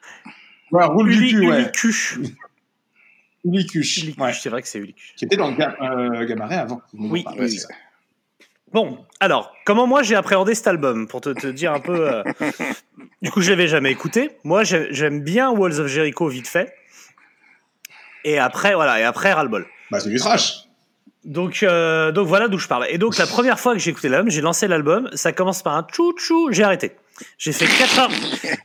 ouais, 0.73 0.85
roule 0.85 1.09
Uli, 1.11 1.27
du 1.27 1.39
cul 1.39 1.47
ouais 1.49 1.61
Ulicuche. 1.61 2.19
Uli 3.45 3.65
Kush 3.67 3.97
Ulicuche, 3.97 4.17
ouais. 4.21 4.33
c'est 4.33 4.49
vrai 4.49 4.61
que 4.61 4.67
c'est 4.67 4.79
Ulicuche. 4.79 5.13
qui 5.17 5.25
était 5.25 5.35
dans 5.37 5.49
le 5.49 5.55
ga 5.57 5.75
euh, 5.81 6.25
Gamaret 6.25 6.55
avant. 6.57 6.81
Oui. 6.93 7.25
Ça. 7.57 7.67
Bon, 8.71 9.05
alors, 9.19 9.53
comment 9.65 9.85
moi 9.85 10.01
j'ai 10.01 10.15
appréhendé 10.15 10.55
cet 10.55 10.65
album 10.67 11.07
Pour 11.07 11.21
te, 11.21 11.29
te 11.29 11.47
dire 11.47 11.73
un 11.73 11.79
peu. 11.79 12.09
euh, 12.09 12.23
Du 13.21 13.31
coup, 13.31 13.41
je 13.41 13.49
l'avais 13.51 13.67
jamais 13.67 13.91
écouté. 13.91 14.31
Moi, 14.43 14.63
j'ai- 14.63 14.87
j'aime 14.91 15.21
bien 15.21 15.51
Walls 15.51 15.79
of 15.79 15.87
Jericho 15.87 16.27
vite 16.27 16.47
fait. 16.47 16.73
Et 18.23 18.39
après, 18.39 18.73
voilà, 18.73 18.99
et 18.99 19.03
après, 19.03 19.31
ras-le-bol. 19.33 19.65
Bah, 19.91 19.99
c'est 19.99 20.09
du 20.09 20.17
trash. 20.17 20.63
Donc, 21.25 21.63
euh, 21.63 22.11
donc 22.11 22.27
voilà 22.27 22.47
d'où 22.47 22.57
je 22.57 22.67
parle. 22.67 22.85
Et 22.89 22.97
donc, 22.97 23.17
la 23.17 23.27
première 23.27 23.59
fois 23.59 23.73
que 23.73 23.79
j'ai 23.79 23.91
écouté 23.91 24.09
l'album, 24.09 24.29
j'ai 24.31 24.41
lancé 24.41 24.67
l'album. 24.67 25.09
Ça 25.13 25.31
commence 25.33 25.61
par 25.61 25.75
un 25.77 25.85
chou-chou, 25.91 26.49
j'ai 26.51 26.63
arrêté. 26.63 26.93
J'ai 27.37 27.51
fait 27.51 27.65
4 27.67 27.99
heures, 27.99 28.09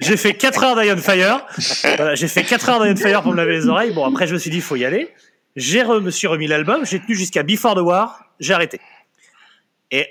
j'ai 0.00 0.16
fait 0.16 0.34
4 0.34 0.64
heures 0.64 0.80
d'Iron 0.80 0.96
Fire. 0.98 1.46
Voilà, 1.96 2.14
j'ai 2.14 2.28
fait 2.28 2.42
4 2.44 2.68
heures 2.70 2.82
d'Iron 2.82 2.96
Fire 2.96 3.22
pour 3.22 3.32
me 3.32 3.37
laver 3.37 3.52
les 3.52 3.68
oreilles. 3.68 3.92
Bon, 3.92 4.04
après, 4.06 4.26
je 4.26 4.34
me 4.34 4.38
suis 4.38 4.50
dit, 4.50 4.56
il 4.56 4.62
faut 4.62 4.76
y 4.76 4.84
aller. 4.84 5.12
J'ai 5.56 5.82
re- 5.82 6.00
me 6.00 6.11
suis 6.11 6.26
remis 6.26 6.46
l'album. 6.46 6.84
J'ai 6.87 6.98
tenu 7.00 7.14
jusqu'à 7.14 7.42
Before 7.42 7.74
the 7.74 7.80
War. 7.80 8.24
J'ai 8.40 8.54
arrêté. 8.54 8.80
Et, 9.90 10.06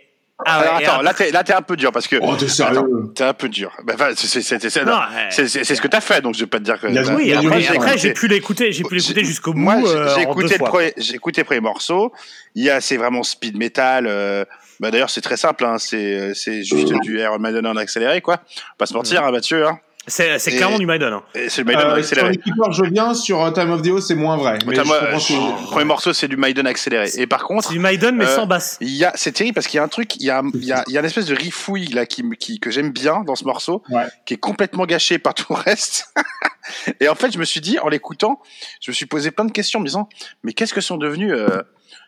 ah 0.45 0.59
ouais, 0.59 0.65
Alors 0.67 0.75
attends, 0.77 0.91
après- 0.93 1.03
là 1.03 1.13
t'es, 1.13 1.31
là 1.31 1.43
t'es 1.43 1.53
un 1.53 1.61
peu 1.61 1.75
dur 1.77 1.91
parce 1.91 2.07
que. 2.07 2.15
Oh, 2.21 2.35
t'es 2.35 2.47
sérieux? 2.47 2.83
T'es 3.15 3.23
un 3.23 3.33
peu 3.33 3.49
dur. 3.49 3.71
Bah, 3.83 3.93
enfin, 3.95 4.09
c'est, 4.15 4.27
c'est, 4.27 4.41
c'est, 4.59 4.69
c'est, 4.69 4.85
Non, 4.85 4.91
non, 4.91 5.01
c'est, 5.29 5.47
c'est- 5.47 5.63
c'est 5.63 5.73
ce 5.75 5.81
que 5.81 5.87
t'as 5.87 6.01
fait, 6.01 6.21
donc 6.21 6.35
je 6.35 6.41
vais 6.41 6.47
pas 6.47 6.59
te 6.59 6.63
dire 6.63 6.79
que. 6.79 6.87
Il 6.87 6.93
y 6.93 6.97
a- 6.99 7.03
t'as- 7.03 7.15
Oui, 7.15 7.23
Il 7.25 7.29
y 7.29 7.33
a 7.33 7.39
du 7.39 7.47
après, 7.47 7.57
risque, 7.59 7.71
après, 7.75 7.91
ouais. 7.91 7.97
j'ai 7.97 8.13
pu 8.13 8.27
l'écouter, 8.27 8.71
j'ai 8.71 8.83
pu 8.83 8.95
l'écouter 8.95 9.23
jusqu'au 9.23 9.53
bout. 9.53 9.59
Moi, 9.59 9.77
j'ai, 9.83 9.87
euh, 9.95 10.15
j'ai 10.15 10.21
écouté 10.23 10.57
le 10.59 10.63
premier, 10.65 10.93
écouté 11.13 11.41
les 11.41 11.45
premiers 11.45 11.61
morceaux. 11.61 12.11
Il 12.53 12.63
y 12.63 12.69
a, 12.69 12.81
c'est 12.81 12.97
vraiment 12.97 13.23
speed 13.23 13.57
metal. 13.57 14.05
euh, 14.07 14.45
bah 14.79 14.91
d'ailleurs, 14.91 15.09
c'est 15.09 15.21
très 15.21 15.37
simple. 15.37 15.65
Hein, 15.65 15.77
c'est, 15.79 16.33
c'est 16.33 16.63
juste 16.63 16.93
du 17.01 17.19
Iron 17.19 17.39
Maiden 17.39 17.65
en 17.67 17.75
accéléré, 17.77 18.21
quoi. 18.21 18.39
Pas 18.77 18.85
se 18.85 18.93
mentir, 18.93 19.23
hein, 19.23 19.31
Mathieu. 19.31 19.65
Hein. 19.67 19.79
C'est 20.09 20.39
c'est 20.39 20.53
Et- 20.53 20.55
clairement 20.55 20.79
du 20.79 20.85
Maiden. 20.85 21.11
hein. 21.11 21.21
C'est 21.49 21.57
le 21.57 21.63
Maiden 21.65 21.87
en 21.87 21.89
Euh, 21.89 21.95
sur 21.95 21.97
accéléré. 22.17 22.29
les 22.31 22.37
keepers, 22.37 22.71
je 22.71 22.83
viens 22.85 23.13
sur 23.13 23.43
euh, 23.43 23.51
Time 23.51 23.71
of 23.71 23.81
the 23.81 23.87
Oath, 23.87 24.03
c'est 24.03 24.15
moins 24.15 24.37
vrai. 24.37 24.57
Mais 24.65 24.73
je 24.73 24.81
moi, 24.83 24.99
comprends 24.99 25.17
euh, 25.17 25.19
que- 25.19 25.61
le 25.63 25.65
premier 25.69 25.83
morceau, 25.83 26.13
c'est 26.13 26.29
du 26.29 26.37
Maiden 26.37 26.65
accéléré. 26.65 27.09
Et 27.17 27.27
par 27.27 27.43
contre, 27.43 27.67
C'est 27.67 27.73
du 27.73 27.79
Maiden, 27.79 28.15
mais 28.15 28.23
Euh, 28.23 28.33
sans 28.33 28.45
basse. 28.47 28.77
Il 28.79 28.95
y 28.95 29.03
a, 29.03 29.11
c'est 29.15 29.33
terrible 29.33 29.55
parce 29.55 29.67
qu'il 29.67 29.75
y 29.79 29.81
a 29.81 29.83
un 29.83 29.89
truc, 29.89 30.15
il 30.15 30.23
y 30.23 30.29
a, 30.29 30.41
il 30.53 30.63
y 30.63 30.71
a, 30.71 30.85
il 30.87 30.93
y 30.93 30.97
a 30.97 31.01
une 31.01 31.05
espèce 31.05 31.25
de 31.25 31.35
rifouille 31.35 31.87
là 31.87 32.05
qui, 32.05 32.23
qui 32.39 32.61
que 32.61 32.71
j'aime 32.71 32.91
bien 32.91 33.23
dans 33.25 33.35
ce 33.35 33.43
morceau, 33.43 33.83
Ouais. 33.89 34.05
qui 34.25 34.35
est 34.35 34.37
complètement 34.39 34.85
gâché 34.85 35.19
par 35.19 35.33
tout 35.33 35.47
le 35.53 35.59
reste. 35.59 36.05
et 37.01 37.09
en 37.09 37.15
fait, 37.15 37.33
je 37.33 37.37
me 37.37 37.43
suis 37.45 37.59
dit, 37.59 37.77
en 37.79 37.89
l'écoutant, 37.89 38.41
je 38.81 38.91
me 38.91 38.93
suis 38.93 39.07
posé 39.07 39.31
plein 39.31 39.43
de 39.43 39.51
questions, 39.51 39.79
en 39.79 39.81
me 39.81 39.87
disant, 39.87 40.07
mais 40.41 40.53
qu'est-ce 40.53 40.73
que 40.73 40.79
sont 40.79 40.95
devenus, 40.95 41.33
euh, 41.33 41.63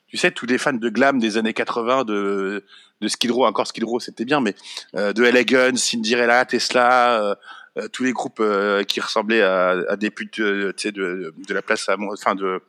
tu 0.10 0.18
sais, 0.18 0.32
tous 0.32 0.46
les 0.46 0.58
fans 0.58 0.74
de 0.74 0.90
glam 0.90 1.20
des 1.20 1.38
années 1.38 1.54
80, 1.54 2.04
de 2.04 2.64
de 3.02 3.08
Skid 3.08 3.32
Row, 3.32 3.46
encore 3.46 3.68
Skid 3.68 3.84
Row, 3.84 4.00
c'était 4.00 4.26
bien, 4.26 4.42
mais 4.42 4.56
euh, 4.96 5.14
de 5.14 5.24
Elegance, 5.24 5.82
Cinderella, 5.82 6.44
Tesla, 6.46 7.22
euh, 7.22 7.36
euh, 7.78 7.88
tous 7.88 8.04
les 8.04 8.12
groupes 8.12 8.40
euh, 8.42 8.84
qui 8.84 9.00
ressemblaient 9.00 9.42
à, 9.42 9.70
à 9.88 9.96
des 9.96 10.10
putes, 10.10 10.40
euh, 10.40 10.74
sais, 10.76 10.92
de, 10.92 11.34
de 11.48 11.54
la 11.54 11.62
place, 11.62 11.88
à, 11.88 11.96
enfin 12.12 12.36
de 12.36 12.62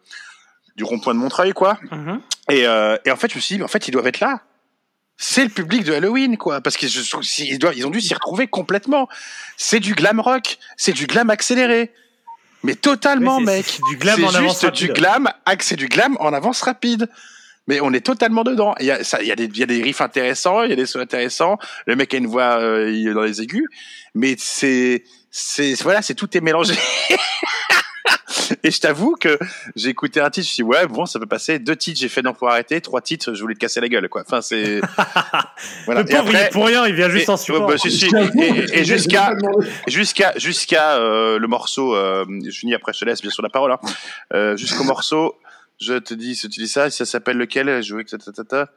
du 0.77 0.85
rond-point 0.85 1.15
de 1.15 1.19
Montreuil, 1.19 1.53
quoi. 1.53 1.79
Mhm. 1.91 2.21
Et, 2.51 2.67
euh, 2.67 2.97
et 3.05 3.11
en 3.11 3.17
fait, 3.17 3.31
je 3.31 3.37
me 3.37 3.41
suis 3.41 3.57
dit, 3.57 3.63
en 3.63 3.69
fait, 3.69 3.89
ils 3.89 3.91
doivent 3.91 4.07
être 4.07 4.21
là. 4.21 4.41
C'est 5.17 5.43
le 5.43 5.51
public 5.51 5.85
de 5.85 5.93
Halloween, 5.93 6.39
quoi. 6.39 6.61
Parce 6.61 6.77
qu'ils 6.77 6.89
ils 7.41 7.59
doivent, 7.59 7.77
ils 7.77 7.87
ont 7.87 7.91
dû 7.91 8.01
s'y 8.01 8.15
retrouver 8.15 8.47
complètement. 8.47 9.09
C'est 9.57 9.81
du 9.81 9.95
glam 9.95 10.21
rock, 10.21 10.59
c'est 10.77 10.93
du 10.93 11.07
glam 11.07 11.29
accéléré. 11.29 11.93
Mais 12.63 12.75
totalement, 12.75 13.39
Oui, 13.39 13.45
mec. 13.45 13.67
c'est 13.67 13.83
du 13.91 13.97
glam 13.97 14.23
en 14.25 14.31
C'est 14.31 14.37
avance 14.37 14.61
juste 14.63 14.75
du 14.75 14.85
rapide. 14.87 14.97
glam, 15.03 15.31
ac- 15.47 15.63
c'est 15.63 15.77
du 15.77 15.89
glam 15.89 16.17
en 16.21 16.33
avance 16.33 16.61
rapide. 16.63 17.09
Mais 17.67 17.81
on 17.81 17.93
est 17.93 18.01
totalement 18.05 18.43
dedans. 18.43 18.75
Il 18.81 18.87
y 18.87 18.91
a, 18.91 19.05
ça, 19.05 19.23
il 19.23 19.29
y 19.29 19.33
a 19.33 19.37
des, 19.37 19.45
il 19.45 19.57
y 19.59 19.63
a 19.63 19.67
des 19.67 19.83
riffs 19.83 20.01
intéressants, 20.01 20.63
il 20.65 20.71
y 20.71 20.73
a 20.73 20.77
des 20.77 20.87
sons 20.87 20.99
intéressants. 20.99 21.59
Le 21.87 21.95
mec 21.97 22.13
a 22.13 22.17
une 22.17 22.27
voix 22.27 22.59
euh, 22.61 22.91
il 22.91 23.09
est 23.09 23.13
dans 23.15 23.23
les 23.23 23.41
aigus, 23.41 23.67
mais 24.15 24.35
c'est, 24.39 25.05
c'est, 25.31 25.81
voilà, 25.83 26.03
c'est 26.03 26.15
tout 26.15 26.37
est 26.37 26.41
mélangé. 26.41 26.75
Et 28.65 28.71
je 28.71 28.81
t'avoue 28.81 29.17
que 29.19 29.39
j'ai 29.77 29.89
écouté 29.91 30.21
un 30.21 30.31
titre, 30.31 30.47
je 30.47 30.51
me 30.51 30.55
suis 30.55 30.63
dit, 30.65 30.69
ouais, 30.69 30.87
bon, 30.87 31.07
ça 31.07 31.19
peut 31.19 31.27
passer. 31.27 31.59
Deux 31.59 31.77
titres, 31.77 32.01
j'ai 32.01 32.09
fait 32.09 32.23
non 32.23 32.33
pour 32.35 32.49
arrêter. 32.51 32.81
Trois 32.81 33.01
titres, 33.01 33.35
je 33.35 33.41
voulais 33.41 33.55
te 33.55 33.61
casser 33.61 33.81
la 33.81 33.89
gueule, 33.89 34.09
quoi. 34.09 34.23
Enfin, 34.27 34.41
c'est. 34.41 34.81
voilà. 35.87 36.03
Le 36.03 36.07
pauvre, 36.09 36.31
il 36.31 36.37
est 36.37 36.51
pour 36.53 36.67
rien, 36.67 36.87
il 36.87 36.95
vient 36.95 37.09
juste 37.09 37.29
et- 37.29 37.33
en 37.33 37.37
support. 37.37 37.63
ouais, 37.67 37.75
bah, 37.75 37.79
si, 37.79 37.91
si. 37.91 38.07
Et, 38.39 38.81
et 38.81 38.85
jusqu'à 38.85 39.35
jusqu'à 39.87 40.33
jusqu'à 40.37 40.97
euh, 40.97 41.39
le 41.39 41.47
morceau, 41.47 41.95
euh, 41.95 42.25
je 42.45 42.51
finis 42.59 42.75
après, 42.75 42.93
je 42.93 43.01
te 43.01 43.05
laisse 43.05 43.23
bien 43.23 43.31
sûr 43.31 43.43
la 43.43 43.49
parole. 43.51 43.73
Hein. 43.73 43.79
Euh, 44.35 44.57
Jusqu'au 44.57 44.85
morceau, 44.85 45.37
je 45.81 45.95
te 45.95 46.15
dis, 46.15 46.35
si 46.37 46.49
tu 46.49 46.61
dis 46.61 46.69
ça, 46.69 46.91
ça 46.91 47.05
s'appelle 47.07 47.37
lequel? 47.39 47.83
Je 47.83 47.93
voulais 47.93 48.05
que 48.05 48.11
ta- 48.11 48.19
ta- 48.19 48.33
ta- 48.33 48.45
ta- 48.45 48.69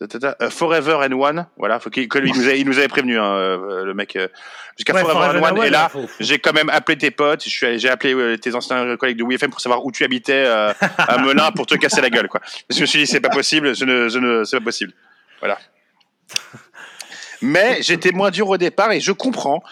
euh, 0.00 0.50
Forever 0.50 0.94
and 0.94 1.12
One, 1.12 1.46
voilà, 1.56 1.80
faut 1.80 1.90
il 1.90 2.08
nous, 2.08 2.40
avait, 2.44 2.60
il 2.60 2.66
nous 2.66 2.78
avait 2.78 2.88
prévenu, 2.88 3.18
hein, 3.18 3.34
euh, 3.34 3.84
le 3.84 3.94
mec, 3.94 4.14
euh, 4.14 4.28
jusqu'à 4.76 4.94
Ouais, 4.94 5.00
Forever, 5.00 5.38
Forever 5.38 5.46
and 5.46 5.56
One. 5.56 5.66
Et 5.66 5.70
là, 5.70 5.90
j'ai 6.20 6.38
quand 6.38 6.52
même 6.52 6.70
appelé 6.70 6.96
tes 6.96 7.10
potes, 7.10 7.44
j'ai 7.46 7.88
appelé 7.88 8.14
euh, 8.14 8.36
tes 8.38 8.54
anciens 8.54 8.96
collègues 8.96 9.18
de 9.18 9.24
WFM 9.24 9.50
pour 9.50 9.60
savoir 9.60 9.84
où 9.84 9.90
tu 9.90 10.04
habitais 10.04 10.44
euh, 10.46 10.72
à 10.98 11.18
Melun 11.22 11.50
pour 11.52 11.66
te 11.66 11.74
casser 11.74 12.00
la 12.00 12.10
gueule, 12.10 12.28
quoi. 12.28 12.40
Je 12.70 12.80
me 12.80 12.86
suis 12.86 13.00
dit, 13.00 13.06
c'est 13.06 13.20
pas 13.20 13.28
possible, 13.28 13.74
je 13.74 13.84
ne, 13.84 14.08
je 14.08 14.18
ne, 14.18 14.44
c'est 14.44 14.58
pas 14.58 14.64
possible, 14.64 14.92
voilà. 15.40 15.58
Mais 17.42 17.78
j'étais 17.82 18.10
moins 18.12 18.30
dur 18.30 18.48
au 18.48 18.56
départ 18.56 18.92
et 18.92 19.00
je 19.00 19.12
comprends 19.12 19.62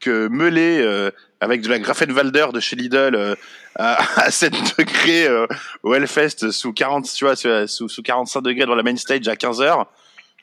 que 0.00 0.28
Meulé 0.28 0.80
euh, 0.80 1.10
avec 1.44 1.60
de 1.62 1.68
la 1.68 1.78
Grafenwalder 1.78 2.46
de 2.52 2.60
chez 2.60 2.76
Lidl 2.76 3.14
euh, 3.14 3.34
à, 3.76 3.96
à 4.22 4.30
7 4.30 4.52
degrés 4.78 5.26
euh, 5.28 5.46
au 5.82 5.94
Hellfest 5.94 6.50
sous 6.50 6.72
40 6.72 7.04
tu 7.14 7.24
vois 7.24 7.36
sous, 7.36 7.88
sous 7.88 8.02
45 8.02 8.40
degrés 8.42 8.66
dans 8.66 8.74
la 8.74 8.82
main 8.82 8.96
stage 8.96 9.28
à 9.28 9.36
15 9.36 9.60
heures 9.60 9.86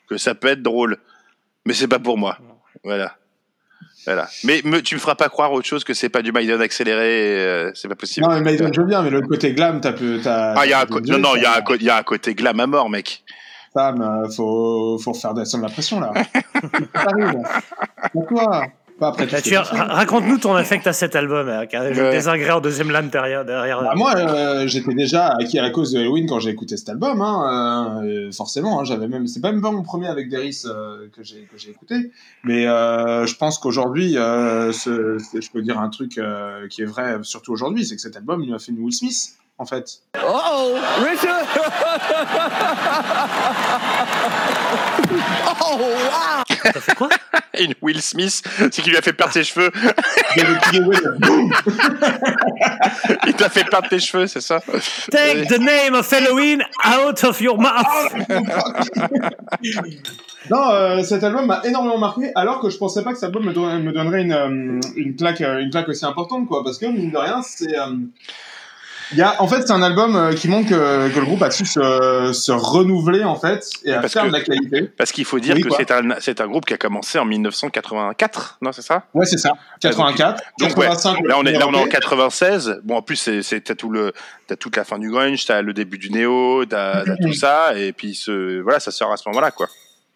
que 0.08 0.16
ça 0.16 0.34
peut 0.34 0.48
être 0.48 0.62
drôle 0.62 0.96
mais 1.66 1.74
c'est 1.74 1.88
pas 1.88 1.98
pour 1.98 2.16
moi 2.18 2.38
voilà 2.84 3.16
voilà 4.06 4.28
mais 4.44 4.60
me, 4.64 4.80
tu 4.80 4.94
me 4.96 5.00
feras 5.00 5.14
pas 5.14 5.28
croire 5.28 5.52
autre 5.52 5.66
chose 5.66 5.84
que 5.84 5.94
c'est 5.94 6.08
pas 6.08 6.22
du 6.22 6.32
Maiden 6.32 6.60
accéléré 6.60 7.36
euh, 7.38 7.70
c'est 7.74 7.88
pas 7.88 7.94
possible 7.94 8.26
Non, 8.26 8.34
mais 8.34 8.40
Maiden, 8.40 8.72
je 8.74 8.80
veux 8.80 8.86
bien, 8.86 9.02
mais 9.02 9.10
l'autre 9.10 9.28
côté 9.28 9.52
glam, 9.52 9.80
t'as 9.80 9.92
peu. 9.92 10.20
t'as- 10.22 10.54
ah 10.56 10.66
y 10.66 10.72
a 10.72 10.80
un 10.80 10.86
non 10.86 11.18
non 11.18 11.36
il 11.36 11.42
y 11.42 11.46
a 11.46 11.52
ça. 11.52 11.58
un 11.58 11.62
co- 11.62 11.74
il 11.76 11.82
y 11.84 11.90
a 11.90 11.96
un 11.98 12.02
côté 12.02 12.34
glam 12.34 12.58
à 12.60 12.66
mort 12.66 12.90
mec 12.90 13.22
Sam, 13.74 14.02
euh, 14.02 14.28
faut, 14.30 14.98
faut 15.02 15.14
faire 15.14 15.32
descendre 15.32 15.64
la 15.64 15.70
pression 15.70 15.98
là. 15.98 16.12
T'arrives. 16.92 17.40
Pas 18.12 18.20
toi. 18.28 18.66
Pas 19.02 19.08
après 19.08 19.26
Bah, 19.26 19.40
tu- 19.42 19.56
Raconte-nous 19.56 20.38
ton 20.38 20.54
affect 20.54 20.86
à 20.86 20.92
cet 20.92 21.16
album, 21.16 21.48
hein, 21.48 21.66
car 21.66 21.92
je 21.92 22.00
Ouais. 22.00 22.10
désingrais 22.12 22.52
en 22.52 22.60
deuxième 22.60 22.92
lame 22.92 23.08
derrière. 23.08 23.44
derrière. 23.44 23.82
Bah, 23.82 23.94
moi, 23.96 24.14
euh, 24.16 24.68
j'étais 24.68 24.94
déjà 24.94 25.34
acquis 25.40 25.58
à 25.58 25.62
la 25.62 25.70
cause 25.70 25.90
de 25.90 25.98
Halloween 25.98 26.28
quand 26.28 26.38
j'ai 26.38 26.50
écouté 26.50 26.76
cet 26.76 26.88
album. 26.88 27.20
Hein, 27.20 28.00
euh, 28.04 28.30
forcément, 28.30 28.78
hein, 28.80 28.84
j'avais 28.84 29.08
même. 29.08 29.26
C'est 29.26 29.40
pas 29.40 29.50
même 29.50 29.60
pas 29.60 29.72
mon 29.72 29.82
premier 29.82 30.06
avec 30.06 30.28
Deris 30.30 30.62
euh, 30.66 31.08
que 31.16 31.24
j'ai 31.24 31.48
que 31.52 31.58
j'ai 31.58 31.70
écouté, 31.70 32.12
mais 32.44 32.68
euh, 32.68 33.26
je 33.26 33.34
pense 33.34 33.58
qu'aujourd'hui, 33.58 34.16
euh, 34.16 34.70
je 34.70 35.50
peux 35.52 35.62
dire 35.62 35.80
un 35.80 35.88
truc 35.88 36.18
euh, 36.18 36.68
qui 36.68 36.82
est 36.82 36.86
vrai, 36.86 37.16
surtout 37.22 37.50
aujourd'hui, 37.52 37.84
c'est 37.84 37.96
que 37.96 38.00
cet 38.02 38.16
album, 38.16 38.40
il 38.44 38.52
m'a 38.52 38.60
fait 38.60 38.70
une 38.70 38.78
Will 38.78 38.92
Smith, 38.94 39.32
en 39.58 39.64
fait. 39.66 39.98
Oh, 40.24 40.74
Richard! 41.02 41.42
oh, 45.60 45.76
wow! 45.80 46.42
T'as 46.62 46.80
fait 46.80 46.94
quoi? 46.94 47.08
une 47.60 47.74
Will 47.82 48.00
Smith 48.02 48.42
c'est 48.58 48.82
qu'il 48.82 48.90
lui 48.92 48.96
a 48.96 49.02
fait 49.02 49.12
perdre 49.12 49.32
ses 49.32 49.44
cheveux 49.44 49.70
il 53.26 53.34
t'a 53.34 53.48
fait 53.48 53.64
perdre 53.64 53.88
tes 53.88 53.98
cheveux 54.00 54.26
c'est 54.26 54.40
ça 54.40 54.60
Take 55.10 55.46
the 55.48 55.58
name 55.58 55.94
of 55.94 56.10
Halloween 56.12 56.62
out 56.86 57.22
of 57.24 57.40
your 57.40 57.58
mouth. 57.58 58.12
Non, 60.50 60.70
euh, 60.72 61.02
cet 61.04 61.22
album 61.22 61.46
m'a 61.46 61.60
énormément 61.64 61.98
marqué, 61.98 62.32
alors 62.34 62.60
que 62.60 62.68
je 62.68 62.76
pensais 62.76 63.02
pas 63.02 63.10
que 63.12 63.16
cet 63.18 63.24
album 63.24 63.44
me, 63.44 63.52
donnerait- 63.52 63.78
me 63.78 63.92
donnerait 63.92 64.22
une, 64.22 64.32
euh, 64.32 64.80
une, 64.96 65.14
claque, 65.14 65.40
euh, 65.40 65.60
une 65.60 65.70
claque 65.70 65.88
aussi 65.88 66.04
importante, 66.04 66.48
quoi. 66.48 66.64
Parce 66.64 66.78
que, 66.78 66.86
mine 66.86 67.12
de 67.12 67.16
rien, 67.16 67.42
c'est. 67.42 67.78
euh, 67.78 67.94
il 69.12 69.18
y 69.18 69.22
a, 69.22 69.40
en 69.42 69.46
fait, 69.48 69.62
c'est 69.62 69.72
un 69.72 69.82
album 69.82 70.16
euh, 70.16 70.34
qui 70.34 70.48
montre 70.48 70.68
que, 70.70 71.08
que 71.12 71.18
le 71.20 71.24
groupe 71.26 71.42
a 71.42 71.50
su 71.50 71.64
se, 71.66 72.30
se 72.32 72.52
renouveler, 72.52 73.24
en 73.24 73.36
fait, 73.36 73.68
et 73.84 73.92
à 73.92 74.00
Parce 74.00 74.12
faire 74.12 74.22
que- 74.22 74.28
de 74.28 74.32
la 74.32 74.40
qualité. 74.40 74.82
Parce 74.96 75.12
qu'il 75.12 75.24
faut 75.24 75.38
dire 75.38 75.54
Oui, 75.56 75.62
que 75.62 75.70
c'est 75.76 75.90
un, 75.90 76.02
c'est 76.20 76.40
un 76.40 76.46
groupe 76.46 76.64
qui 76.66 76.74
a 76.74 76.78
commencé 76.78 77.18
en 77.18 77.24
1984, 77.24 78.58
non, 78.62 78.72
c'est 78.72 78.82
ça? 78.82 79.04
Ouais, 79.14 79.26
c'est 79.26 79.38
ça. 79.38 79.52
84, 79.80 80.42
Donc, 80.58 80.76
ouais, 80.76 80.86
85. 80.86 81.20
le 81.22 81.28
Là, 81.28 81.36
on 81.38 81.44
est, 81.44 81.52
là, 81.52 81.66
on 81.68 81.72
est 81.72 81.76
en 81.76 81.80
premier 81.80 81.88
96. 81.90 82.80
Bon, 82.84 82.96
en 82.96 83.02
plus, 83.02 83.16
c'est, 83.16 83.42
c'est, 83.42 83.60
t'as 83.60 83.74
tout 83.74 83.90
le, 83.90 84.12
t'as 84.46 84.56
toute 84.56 84.76
la 84.76 84.84
fin 84.84 84.98
du 84.98 85.10
grunge, 85.10 85.44
t'as 85.46 85.62
le 85.62 85.72
début 85.72 85.98
du 85.98 86.10
néo, 86.10 86.64
t'as, 86.66 87.04
t'as 87.04 87.16
tout 87.16 87.32
ça, 87.32 87.76
et 87.76 87.92
puis 87.92 88.14
ce, 88.14 88.60
voilà, 88.60 88.80
ça 88.80 88.90
sort 88.90 89.12
à 89.12 89.16
ce 89.16 89.28
moment-là, 89.28 89.50
quoi. 89.50 89.66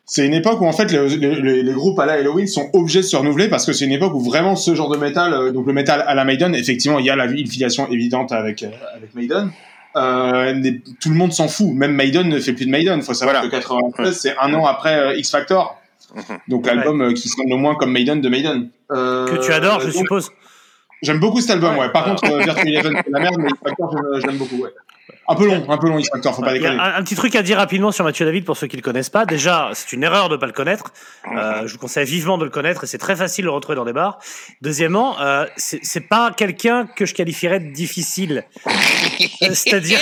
C'est 0.08 0.24
une 0.24 0.34
époque 0.34 0.60
où 0.60 0.66
en 0.66 0.72
fait 0.72 0.92
le- 0.92 1.08
le- 1.08 1.40
le- 1.40 1.62
les 1.62 1.72
groupes 1.72 1.98
à 1.98 2.06
la 2.06 2.12
Halloween 2.14 2.46
sont 2.46 2.70
obligés 2.72 3.00
de 3.00 3.04
se 3.04 3.16
renouveler 3.16 3.48
parce 3.48 3.66
que 3.66 3.72
c'est 3.72 3.84
une 3.86 3.92
époque 3.92 4.14
où 4.14 4.20
vraiment 4.20 4.54
ce 4.54 4.74
genre 4.74 4.88
de 4.88 4.96
métal, 4.96 5.32
euh, 5.34 5.50
donc 5.50 5.66
le 5.66 5.72
métal 5.72 6.04
à 6.06 6.14
la 6.14 6.24
Maiden, 6.24 6.54
effectivement 6.54 7.00
il 7.00 7.06
y 7.06 7.10
a 7.10 7.16
la, 7.16 7.24
une 7.26 7.46
filiation 7.48 7.88
évidente 7.90 8.30
avec 8.30 8.62
euh, 8.62 8.68
avec 8.96 9.14
Maiden. 9.16 9.50
Euh, 9.96 10.54
tout 11.00 11.08
le 11.08 11.14
monde 11.16 11.32
s'en 11.32 11.48
fout, 11.48 11.72
même 11.72 11.92
Maiden 11.92 12.28
ne 12.28 12.38
fait 12.38 12.52
plus 12.52 12.66
de 12.66 12.70
Maiden. 12.70 12.98
Il 13.00 13.04
faut 13.04 13.14
savoir 13.14 13.36
Voilà. 13.36 13.48
que 13.48 13.56
96 13.56 14.16
c'est 14.16 14.36
un 14.40 14.54
an 14.54 14.64
après 14.66 14.94
euh, 14.96 15.16
X 15.16 15.30
Factor, 15.30 15.76
Mhm. 16.14 16.22
donc 16.48 16.66
l'album 16.66 17.00
euh, 17.02 17.12
qui 17.12 17.28
sonne 17.28 17.48
le 17.48 17.56
moins 17.56 17.74
comme 17.74 17.90
Maiden 17.90 18.20
de 18.20 18.28
Maiden. 18.28 18.68
Euh, 18.92 19.26
Que 19.26 19.44
tu 19.44 19.52
adores, 19.52 19.80
je 19.80 19.86
donc, 19.86 19.94
suppose. 19.96 20.30
J'aime 21.02 21.18
beaucoup 21.18 21.40
cet 21.40 21.50
album, 21.50 21.76
ouais. 21.78 21.90
Par 21.90 22.04
contre, 22.04 22.24
euh, 22.30 22.38
Virtual 22.38 22.68
Eleven 22.68 22.92
c'est 23.04 23.10
la 23.10 23.18
merde, 23.20 23.36
mais 23.38 23.48
X 23.48 23.58
Factor 23.64 23.90
j'aime- 23.92 24.20
j'aime 24.24 24.36
beaucoup, 24.38 24.56
ouais. 24.62 24.70
Un 25.28 25.34
peu 25.34 25.46
long, 25.46 25.64
un 25.68 25.76
peu 25.78 25.88
long 25.88 26.00
Factor, 26.02 26.34
faut 26.34 26.42
pas 26.42 26.54
Il 26.54 26.62
y 26.62 26.66
a 26.66 26.70
déconner. 26.70 26.80
un, 26.80 26.94
un 26.98 27.02
petit 27.02 27.16
truc 27.16 27.34
à 27.34 27.42
dire 27.42 27.56
rapidement 27.56 27.90
sur 27.92 28.04
Mathieu 28.04 28.24
David 28.24 28.44
pour 28.44 28.56
ceux 28.56 28.66
qui 28.66 28.76
le 28.76 28.82
connaissent 28.82 29.10
pas. 29.10 29.24
Déjà, 29.26 29.70
c'est 29.74 29.92
une 29.92 30.02
erreur 30.04 30.28
de 30.28 30.34
ne 30.36 30.40
pas 30.40 30.46
le 30.46 30.52
connaître. 30.52 30.92
Euh, 31.36 31.66
je 31.66 31.72
vous 31.72 31.78
conseille 31.78 32.06
vivement 32.06 32.38
de 32.38 32.44
le 32.44 32.50
connaître 32.50 32.84
et 32.84 32.86
c'est 32.86 32.98
très 32.98 33.16
facile 33.16 33.44
de 33.44 33.48
le 33.48 33.54
retrouver 33.54 33.76
dans 33.76 33.84
des 33.84 33.92
bars. 33.92 34.18
Deuxièmement, 34.62 35.20
euh, 35.20 35.46
c'est 35.56 35.80
c'est 35.82 36.00
pas 36.08 36.30
quelqu'un 36.36 36.86
que 36.86 37.06
je 37.06 37.14
qualifierais 37.14 37.60
de 37.60 37.72
difficile. 37.72 38.44
C'est-à-dire 39.40 39.98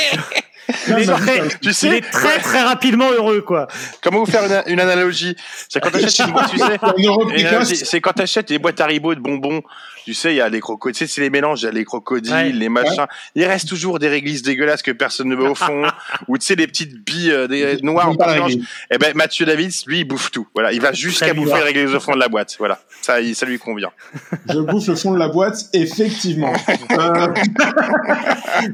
qu'il 0.84 0.98
est, 0.98 1.06
très, 1.06 1.48
Tu 1.60 1.72
sais, 1.72 1.86
il 1.88 1.94
est 1.94 2.10
très 2.10 2.38
très 2.38 2.62
rapidement 2.62 3.10
heureux 3.10 3.40
quoi. 3.42 3.66
comment 4.02 4.20
vous 4.20 4.30
faire 4.30 4.44
une, 4.44 4.72
une 4.72 4.80
analogie? 4.80 5.36
C'est 5.68 5.80
quand 5.80 5.90
t'achètes 5.90 6.26
une 6.26 6.32
boîte, 6.32 6.50
tu 6.50 6.58
sais, 6.58 7.74
c'est 7.84 8.00
quand 8.00 8.12
t'achètes 8.12 8.48
des 8.48 8.58
boîtes 8.58 8.80
Haribo 8.80 9.14
de 9.14 9.20
bonbons, 9.20 9.62
tu 10.04 10.14
sais, 10.14 10.32
il 10.32 10.36
y 10.36 10.40
a 10.40 10.48
les 10.48 10.60
crocodiles, 10.60 10.98
tu 10.98 11.06
sais, 11.06 11.12
c'est 11.14 11.20
les 11.20 11.30
mélanges, 11.30 11.62
il 11.62 11.64
y 11.64 11.68
a 11.68 11.72
les 11.72 11.84
crocodiles, 11.84 12.32
Ouais. 12.32 12.50
les 12.52 12.68
machins. 12.68 13.06
Il 13.34 13.44
reste 13.44 13.68
toujours 13.68 13.98
des 13.98 14.08
réglisses 14.08 14.42
dégueulasses 14.42 14.82
que 14.82 14.90
personne 14.90 15.28
ne 15.28 15.36
met 15.36 15.48
au 15.48 15.54
fond, 15.54 15.82
ou 16.28 16.36
tu 16.38 16.44
sais, 16.46 16.54
les 16.54 16.66
petites 16.66 17.04
billes 17.04 17.30
euh, 17.32 17.46
des, 17.46 17.78
noires 17.82 18.10
en 18.10 18.14
la 18.18 18.32
mélange. 18.34 18.54
Eh 18.90 18.98
ben, 18.98 19.12
Mathieu 19.14 19.46
David, 19.46 19.72
lui, 19.86 20.00
il 20.00 20.04
bouffe 20.04 20.30
tout. 20.30 20.46
Voilà, 20.54 20.72
il 20.72 20.80
va 20.80 20.92
jusqu'à 20.92 21.32
bouffer 21.34 21.54
les 21.56 21.62
réglisse 21.62 21.94
au 21.94 22.00
fond 22.00 22.12
de 22.14 22.20
la 22.20 22.28
boîte. 22.28 22.54
Voilà, 22.58 22.78
ça, 23.00 23.20
il- 23.20 23.34
ça 23.34 23.46
lui 23.46 23.58
convient. 23.58 23.90
Je 24.48 24.58
bouffe 24.58 24.86
le 24.88 24.94
fond 24.96 25.12
de 25.12 25.18
la 25.18 25.28
boîte, 25.28 25.58
effectivement. 25.72 26.52
Euh, 26.94 27.26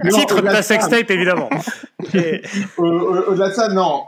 non, 0.05 0.11
Titre 0.19 0.41
de 0.43 0.49
ça, 0.51 0.63
sextape 0.63 1.11
évidemment. 1.11 1.49
Et- 2.15 2.43
Au-delà 2.77 3.49
de 3.49 3.55
ça, 3.55 3.69
non. 3.69 4.03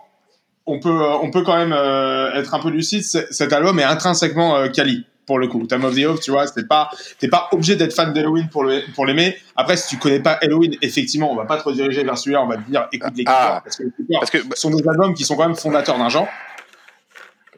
On 0.67 0.79
peut, 0.79 0.89
euh, 0.91 1.17
on 1.23 1.31
peut 1.31 1.43
quand 1.43 1.57
même 1.57 1.73
euh, 1.73 2.33
être 2.35 2.55
un 2.55 2.61
peu 2.61 2.69
lucide. 2.71 3.03
Cet 3.03 3.53
album 3.53 3.79
est 3.81 3.85
intrinsèquement 3.85 4.57
euh, 4.57 4.69
quali 4.69 5.07
pour 5.27 5.39
le 5.39 5.47
coup. 5.49 5.67
Time 5.67 5.85
of 5.85 5.95
the 5.95 6.05
Oath, 6.07 6.21
tu 6.21 6.31
vois, 6.33 6.47
c'est 6.47 6.67
pas, 6.67 6.91
t'es 7.19 7.29
pas 7.29 7.49
obligé 7.53 7.77
d'être 7.77 7.95
fan 7.95 8.13
d'Halloween 8.13 8.49
pour 8.49 8.65
le, 8.65 8.83
pour 8.95 9.07
l'aimer. 9.07 9.37
Après, 9.57 9.77
si 9.77 9.89
tu 9.89 9.97
connais 9.99 10.21
pas 10.21 10.33
Halloween, 10.43 10.77
effectivement, 10.83 11.31
on 11.33 11.37
va 11.37 11.45
pas 11.45 11.57
te 11.59 11.63
rediriger 11.65 12.03
vers 12.05 12.19
celui-là. 12.19 12.43
On 12.43 12.49
va 12.49 12.57
te 12.57 12.69
dire, 12.71 12.89
écoute 12.93 13.13
les 13.17 13.25
Ah. 13.27 13.61
Parce 13.65 13.77
que 13.77 13.83
les 13.85 14.17
Parce 14.19 14.31
que, 14.31 14.39
sont 14.55 14.71
des 14.71 14.87
albums 14.89 15.15
qui 15.15 15.25
sont 15.25 15.37
quand 15.37 15.47
même 15.47 15.57
fondateurs 15.57 15.99
d'un 15.99 16.09
genre. 16.09 16.27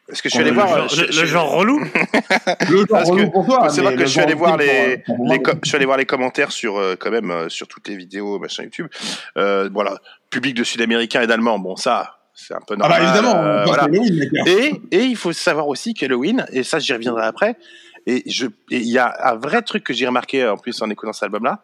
parce 0.07 0.21
que 0.21 0.29
je 0.29 0.35
suis 0.35 0.43
allé 0.43 0.51
voir, 0.51 0.77
le, 0.77 0.83
euh, 0.83 0.89
je- 1.11 1.21
le 1.21 1.27
genre 1.27 1.51
relou. 1.51 1.81
Le 2.71 2.77
genre 2.77 2.87
Parce 2.91 3.09
que- 3.09 3.15
relou 3.15 3.31
pour 3.31 3.47
toi. 3.47 3.69
c'est 3.71 3.81
vrai 3.81 3.95
que 3.97 4.03
je 4.03 4.11
suis 4.11 4.21
allé 4.21 4.35
voir 4.35 4.57
les, 4.59 4.99
pour- 4.99 5.17
je 5.27 5.69
suis 5.69 5.77
allé 5.77 5.87
voir 5.87 5.97
les 5.97 6.05
commentaires 6.07 6.53
sur 6.53 6.77
euh, 6.79 6.95
quand 6.99 7.11
même 7.11 7.31
euh, 7.31 7.49
sur 7.49 7.67
toutes 7.69 7.89
les 7.89 7.97
vidéos 7.97 8.39
machin 8.39 8.65
YouTube. 8.65 8.89
Euh, 9.39 9.71
voilà, 9.73 9.97
public 10.31 10.55
de 10.55 10.63
Sud-Américains 10.65 11.23
et 11.23 11.27
d'Allemands. 11.27 11.59
Bon, 11.59 11.77
ça, 11.77 12.19
c'est 12.35 12.55
un 12.55 12.61
peu 12.67 12.75
Ah 12.75 12.89
normal. 12.89 13.01
bah 13.03 13.09
évidemment, 13.09 13.37
euh, 13.37 13.65
voilà. 13.65 13.87
Et, 14.47 14.73
et 14.91 15.03
il 15.05 15.17
faut 15.17 15.33
savoir 15.33 15.69
aussi 15.69 15.95
qu'Halloween, 15.95 16.45
et 16.53 16.63
ça 16.63 16.79
j'y 16.79 16.93
reviendrai 16.93 17.25
après, 17.27 17.57
et 18.07 18.23
il 18.71 18.83
y 18.91 18.99
a 18.99 19.15
un 19.33 19.37
vrai 19.37 19.63
truc 19.63 19.85
que 19.85 19.93
j'ai 19.95 20.07
remarqué 20.07 20.47
en 20.47 20.57
plus 20.57 20.81
en 20.83 20.91
écoutant 20.91 21.13
cet 21.13 21.25
album-là, 21.25 21.63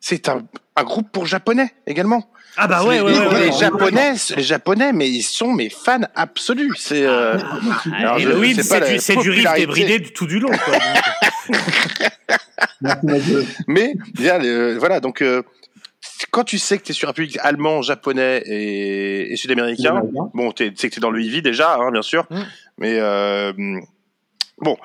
c'est 0.00 0.28
un, 0.28 0.42
un 0.76 0.84
groupe 0.84 1.10
pour 1.12 1.26
japonais 1.26 1.72
également. 1.86 2.30
Ah 2.56 2.66
bah 2.66 2.82
ouais, 2.82 3.00
ouais, 3.00 3.12
les, 3.12 3.18
ouais, 3.18 3.26
ouais, 3.28 3.46
les 3.46 3.52
japonais, 3.52 4.14
les 4.36 4.42
japonais, 4.42 4.92
mais 4.92 5.08
ils 5.08 5.22
sont 5.22 5.52
mes 5.52 5.70
fans 5.70 6.00
absolus. 6.16 6.72
C'est 6.76 7.04
euh, 7.04 7.36
Halloween, 7.92 8.56
pas 8.56 8.62
c'est 8.62 8.80
du, 8.80 8.92
la 8.94 8.98
c'est 9.00 9.16
du 9.16 9.30
riff 9.30 9.52
débridé 9.54 10.02
tout 10.02 10.26
du 10.26 10.40
long. 10.40 10.50
Quoi. 10.50 10.78
Mais 13.68 13.94
bien, 14.14 14.42
euh, 14.42 14.76
voilà, 14.78 15.00
donc 15.00 15.22
euh, 15.22 15.42
quand 16.38 16.44
tu 16.44 16.58
sais 16.58 16.78
que 16.78 16.84
tu 16.84 16.92
es 16.92 16.94
sur 16.94 17.08
un 17.08 17.12
public 17.12 17.36
allemand, 17.42 17.82
japonais 17.82 18.42
et, 18.46 19.32
et 19.32 19.36
sud-américain, 19.36 20.02
bon, 20.34 20.52
t'es- 20.52 20.70
tu 20.70 20.76
sais 20.78 20.88
que 20.88 20.94
tu 20.94 21.00
es 21.00 21.02
dans 21.02 21.10
le 21.10 21.20
Ivy 21.20 21.42
déjà, 21.42 21.74
hein, 21.76 21.90
bien 21.90 22.02
sûr, 22.02 22.26
Mm. 22.30 22.42
mais 22.78 22.96
euh, 23.00 23.52
bon, 24.58 24.76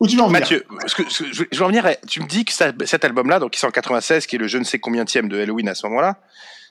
Où 0.00 0.06
tu 0.08 0.16
veux 0.16 0.22
en 0.22 0.26
venir? 0.28 0.40
Mathieu, 0.40 0.64
ce 0.86 0.94
que, 0.94 1.10
ce 1.10 1.22
que 1.24 1.32
je 1.32 1.38
veux 1.42 1.48
je 1.52 1.58
veux 1.58 1.64
en 1.64 1.68
venir, 1.68 1.86
tu 2.08 2.20
me 2.22 2.26
dis 2.26 2.44
que 2.46 2.52
ça- 2.52 2.72
cet 2.86 3.04
album-là, 3.04 3.38
donc 3.40 3.52
qui 3.52 3.60
sort 3.60 3.68
en 3.68 3.72
96, 3.72 4.26
qui 4.26 4.36
est 4.36 4.38
le 4.38 4.48
je 4.48 4.56
ne 4.58 4.64
sais 4.64 4.78
combienième 4.78 5.28
de 5.28 5.38
Halloween 5.40 5.68
à 5.68 5.74
ce 5.74 5.86
moment-là, 5.86 6.16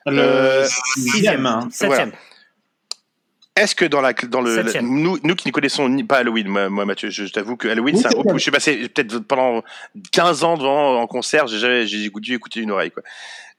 Le 0.08 0.20
Euh, 0.20 0.68
sixième, 0.96 1.46
hein. 1.46 1.68
Septième. 1.72 2.12
Est-ce 3.56 3.76
que 3.76 3.86
dans, 3.86 4.02
la, 4.02 4.14
dans 4.14 4.42
le. 4.42 4.82
Nous, 4.82 5.20
nous 5.24 5.36
qui 5.36 5.48
ne 5.48 5.54
connaissons 5.54 5.88
ni- 5.88 6.04
pas 6.04 6.18
Halloween, 6.18 6.48
moi, 6.48 6.70
moi, 6.70 6.86
Mathieu, 6.86 7.12
je, 7.12 7.26
je 7.26 7.32
t'avoue 7.32 7.56
que 7.56 7.68
Halloween, 7.68 7.96
Oui, 7.96 8.02
c'est 8.02 8.08
un 8.08 8.10
groupe 8.10 8.24
septième. 8.24 8.36
où 8.36 8.40
je 8.40 8.42
suis 8.42 8.52
passé 8.52 8.90
peut-être 8.90 9.20
pendant 9.20 9.64
15 10.12 10.44
ans 10.44 10.58
devant 10.58 11.00
en 11.00 11.06
concert, 11.06 11.46
j'ai 11.48 11.60
jamais- 11.60 11.86
j'ai 11.86 12.10
dû 12.10 12.34
écouter 12.34 12.62
une 12.62 12.72
oreille. 12.72 12.90
quoi. 12.92 13.04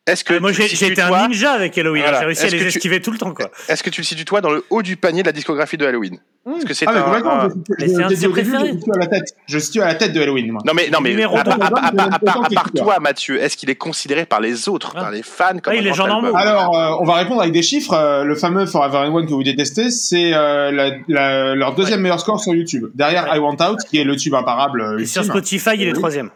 Est-ce 0.06 0.22
que 0.22 0.34
Euh, 0.34 0.40
Moi, 0.40 0.52
situes, 0.52 0.84
été 0.84 1.00
un 1.00 1.08
toi- 1.08 1.26
ninja 1.28 1.52
avec 1.52 1.78
Halloween. 1.78 2.02
Voilà. 2.02 2.20
J'ai 2.20 2.26
réussi 2.26 2.42
à 2.44 2.48
les 2.50 2.58
tu- 2.58 2.66
esquiver 2.66 3.00
tout 3.00 3.10
le 3.10 3.16
temps, 3.16 3.32
quoi. 3.32 3.50
Est-ce 3.70 3.82
que 3.82 3.88
tu 3.88 4.02
le 4.02 4.04
situes 4.04 4.26
toi 4.26 4.42
dans 4.42 4.50
le 4.50 4.62
haut 4.68 4.82
du 4.82 4.98
panier 4.98 5.22
de 5.22 5.28
la 5.28 5.32
discographie 5.32 5.78
de 5.78 5.86
Halloween? 5.86 6.18
Est-ce 6.58 6.66
que 6.66 6.74
c'est 6.74 6.84
Ah, 6.86 6.92
un- 6.92 7.24
un- 7.46 7.48
Mais 7.78 7.88
c'est 7.88 8.04
de 8.08 8.14
ses 8.14 8.28
préférés. 8.28 8.72
Je 8.74 8.80
suis 8.82 8.90
à 8.94 8.98
la 8.98 9.06
tête. 9.06 9.34
Je 9.48 9.58
suis 9.58 9.80
à 9.80 9.86
la 9.86 9.94
tête 9.94 10.12
de 10.12 10.20
Halloween, 10.20 10.52
moi. 10.52 10.60
Non 10.66 10.74
mais 10.74 10.90
non 10.90 10.98
mais 11.00 11.14
à, 11.14 11.16
deux. 11.16 11.22
à- 11.22 11.28
à- 11.28 11.38
à- 11.38 11.46
à- 11.46 12.02
à- 12.02 12.44
à 12.44 12.48
Qui 12.48 12.54
part 12.54 12.70
toi 12.76 12.98
Mathieu, 13.00 13.40
est-ce 13.40 13.56
qu'il 13.56 13.70
est 13.70 13.76
considéré 13.76 14.26
par 14.26 14.42
les 14.42 14.68
autres, 14.68 14.92
Ah. 14.94 15.00
par 15.00 15.10
les 15.10 15.22
fans 15.22 15.52
comme 15.52 15.60
Ah, 15.68 15.70
un 15.70 15.74
il 15.76 15.86
est 15.86 15.90
grand 15.92 15.94
genre 15.96 16.06
album 16.16 16.22
normaux. 16.32 16.36
Alors, 16.38 16.78
euh, 16.78 16.96
on 17.00 17.04
va 17.06 17.14
répondre 17.14 17.40
avec 17.40 17.54
des 17.54 17.62
chiffres. 17.62 17.94
Euh, 17.94 18.24
le 18.24 18.34
fameux 18.34 18.66
Forever 18.66 18.98
and 18.98 19.14
One 19.14 19.24
que 19.24 19.32
vous 19.32 19.42
détestez, 19.42 19.90
c'est 19.90 20.32
euh, 20.34 21.54
leur 21.54 21.74
deuxième 21.76 22.02
meilleur 22.02 22.20
score 22.20 22.38
sur 22.40 22.54
YouTube. 22.54 22.90
Derrière. 22.94 23.34
I 23.34 23.38
Want 23.38 23.56
Out, 23.66 23.78
qui 23.88 23.98
est 23.98 24.04
le 24.04 24.14
tube 24.16 24.34
imparable 24.34 24.98
Et 25.00 25.06
sur. 25.06 25.24
Spotify, 25.24 25.70
il 25.76 25.88
est 25.88 25.92
troisième. 25.94 26.28